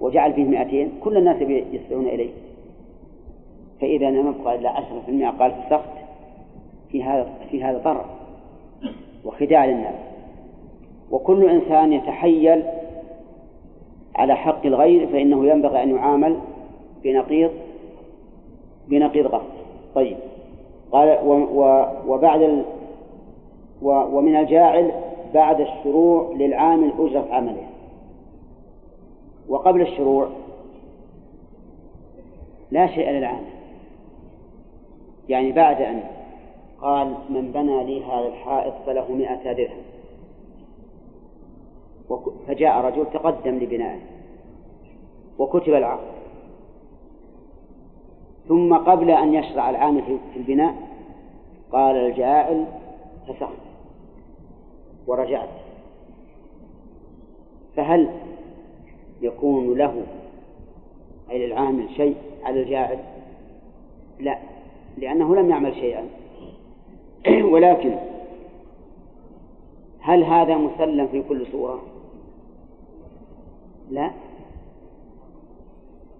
وجعل 0.00 0.32
فيه 0.32 0.44
مئتين 0.44 0.92
كل 1.00 1.16
الناس 1.16 1.36
يسعون 1.72 2.06
إليه. 2.06 2.30
فإذا 3.80 4.10
لم 4.10 4.28
يبقى 4.28 4.54
إلا 4.54 4.70
عشرة 4.70 5.02
في 5.06 5.10
المئة 5.10 5.28
قال 5.28 5.52
فسخت. 5.52 5.90
في 6.92 7.02
هذا 7.02 7.28
في 7.50 7.64
هذا 7.64 7.78
ضرر 7.78 8.04
وخداع 9.24 9.64
للناس. 9.64 9.94
وكل 11.10 11.48
إنسان 11.48 11.92
يتحيل 11.92 12.62
على 14.16 14.34
حق 14.34 14.66
الغير 14.66 15.06
فإنه 15.06 15.46
ينبغي 15.46 15.82
أن 15.82 15.96
يعامل 15.96 16.36
بنقيض 17.02 17.50
بنقيض 18.88 19.26
غصب. 19.26 19.54
طيب. 19.94 20.16
قال 20.92 21.18
و 21.24 21.32
و 21.32 21.86
وبعد 22.06 22.64
ومن 23.84 24.36
الجاعل 24.36 24.92
بعد 25.34 25.60
الشروع 25.60 26.32
للعامل 26.34 26.92
أجرة 26.98 27.26
عمله. 27.30 27.66
وقبل 29.48 29.80
الشروع 29.80 30.28
لا 32.70 32.86
شيء 32.86 33.10
للعامل 33.10 33.54
يعني 35.28 35.52
بعد 35.52 35.82
أن 35.82 36.02
قال 36.80 37.14
من 37.30 37.52
بنى 37.52 37.84
لي 37.84 38.04
هذا 38.04 38.26
الحائط 38.26 38.74
فله 38.86 39.12
مئة 39.12 39.52
درهم. 39.52 39.82
فجاء 42.46 42.84
رجل 42.84 43.06
تقدم 43.12 43.54
لبنائه 43.58 44.00
وكتب 45.38 45.74
العقد. 45.74 46.14
ثم 48.48 48.74
قبل 48.74 49.10
أن 49.10 49.34
يشرع 49.34 49.70
العامل 49.70 50.02
في 50.32 50.38
البناء 50.38 50.74
قال 51.72 51.96
الجاعل 51.96 52.66
فسخت. 53.28 53.73
ورجعت. 55.06 55.48
فهل 57.76 58.10
يكون 59.22 59.78
له 59.78 60.02
أي 61.30 61.46
للعامل 61.46 61.88
شيء 61.96 62.16
على 62.44 62.62
الجاعل؟ 62.62 62.98
لا 64.20 64.38
لأنه 64.98 65.36
لم 65.36 65.50
يعمل 65.50 65.74
شيئا. 65.74 66.04
ولكن 67.52 67.96
هل 70.00 70.24
هذا 70.24 70.56
مسلم 70.56 71.06
في 71.06 71.22
كل 71.22 71.46
صورة؟ 71.52 71.82
لا. 73.90 74.10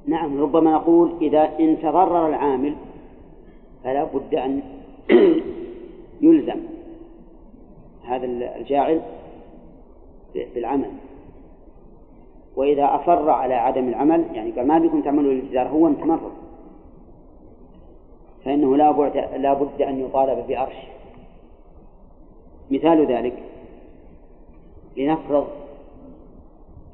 نعم 0.06 0.40
ربما 0.40 0.72
نقول 0.72 1.12
إذا 1.20 1.58
إن 1.60 1.78
تضرر 1.82 2.26
العامل 2.26 2.74
فلا 3.84 4.04
بد 4.04 4.34
أن 4.34 4.62
يلزم. 6.22 6.73
هذا 8.06 8.26
الجاعل 8.26 9.02
بالعمل. 10.54 10.90
وإذا 12.56 12.84
أصر 12.84 13.30
على 13.30 13.54
عدم 13.54 13.88
العمل 13.88 14.24
يعني 14.32 14.50
قال 14.50 14.66
ما 14.66 14.78
بكم 14.78 15.02
تعملوا 15.02 15.32
الالتزام 15.32 15.66
هو 15.66 15.88
متمرد. 15.88 16.32
فإنه 18.44 18.76
لا 18.76 18.90
بد 18.90 19.16
لا 19.16 19.54
بد 19.54 19.82
أن 19.82 20.00
يطالب 20.00 20.46
بأرش. 20.46 20.76
مثال 22.70 23.06
ذلك 23.06 23.42
لنفرض 24.96 25.46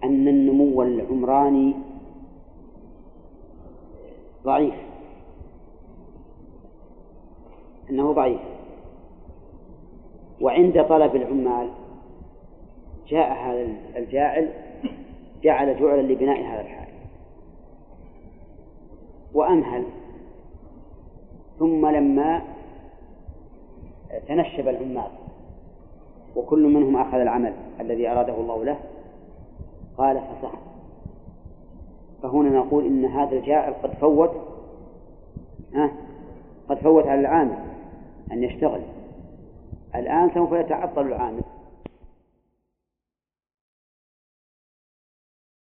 أن 0.04 0.28
النمو 0.28 0.82
العمراني 0.82 1.74
ضعيف. 4.44 4.74
أنه 7.90 8.12
ضعيف. 8.12 8.40
وعند 10.40 10.84
طلب 10.84 11.16
العمال 11.16 11.68
جاء 13.08 13.32
هذا 13.32 13.68
الجاعل 13.96 14.50
جعل 15.42 15.80
جعلا 15.80 16.02
لبناء 16.02 16.42
هذا 16.42 16.60
الحائط 16.60 16.90
وأمهل. 19.34 19.84
ثم 21.58 21.86
لما 21.86 22.42
تنشب 24.28 24.68
العمال 24.68 25.10
وكل 26.36 26.62
منهم 26.62 26.96
أخذ 26.96 27.18
العمل 27.18 27.52
الذي 27.80 28.08
أراده 28.08 28.34
الله 28.34 28.64
له 28.64 28.78
قال 29.98 30.20
فسخت 30.20 30.58
فهنا 32.22 32.50
نقول 32.58 32.86
إن 32.86 33.04
هذا 33.04 33.36
الجاعل 33.36 33.72
قد 33.72 33.94
فوت 33.94 34.30
ها 35.74 35.92
قد 36.68 36.78
فوت 36.78 37.06
على 37.06 37.20
العامل 37.20 37.58
أن 38.32 38.42
يشتغل. 38.42 38.80
الآن 39.94 40.30
سوف 40.34 40.52
يتعطل 40.52 41.06
العامل. 41.06 41.42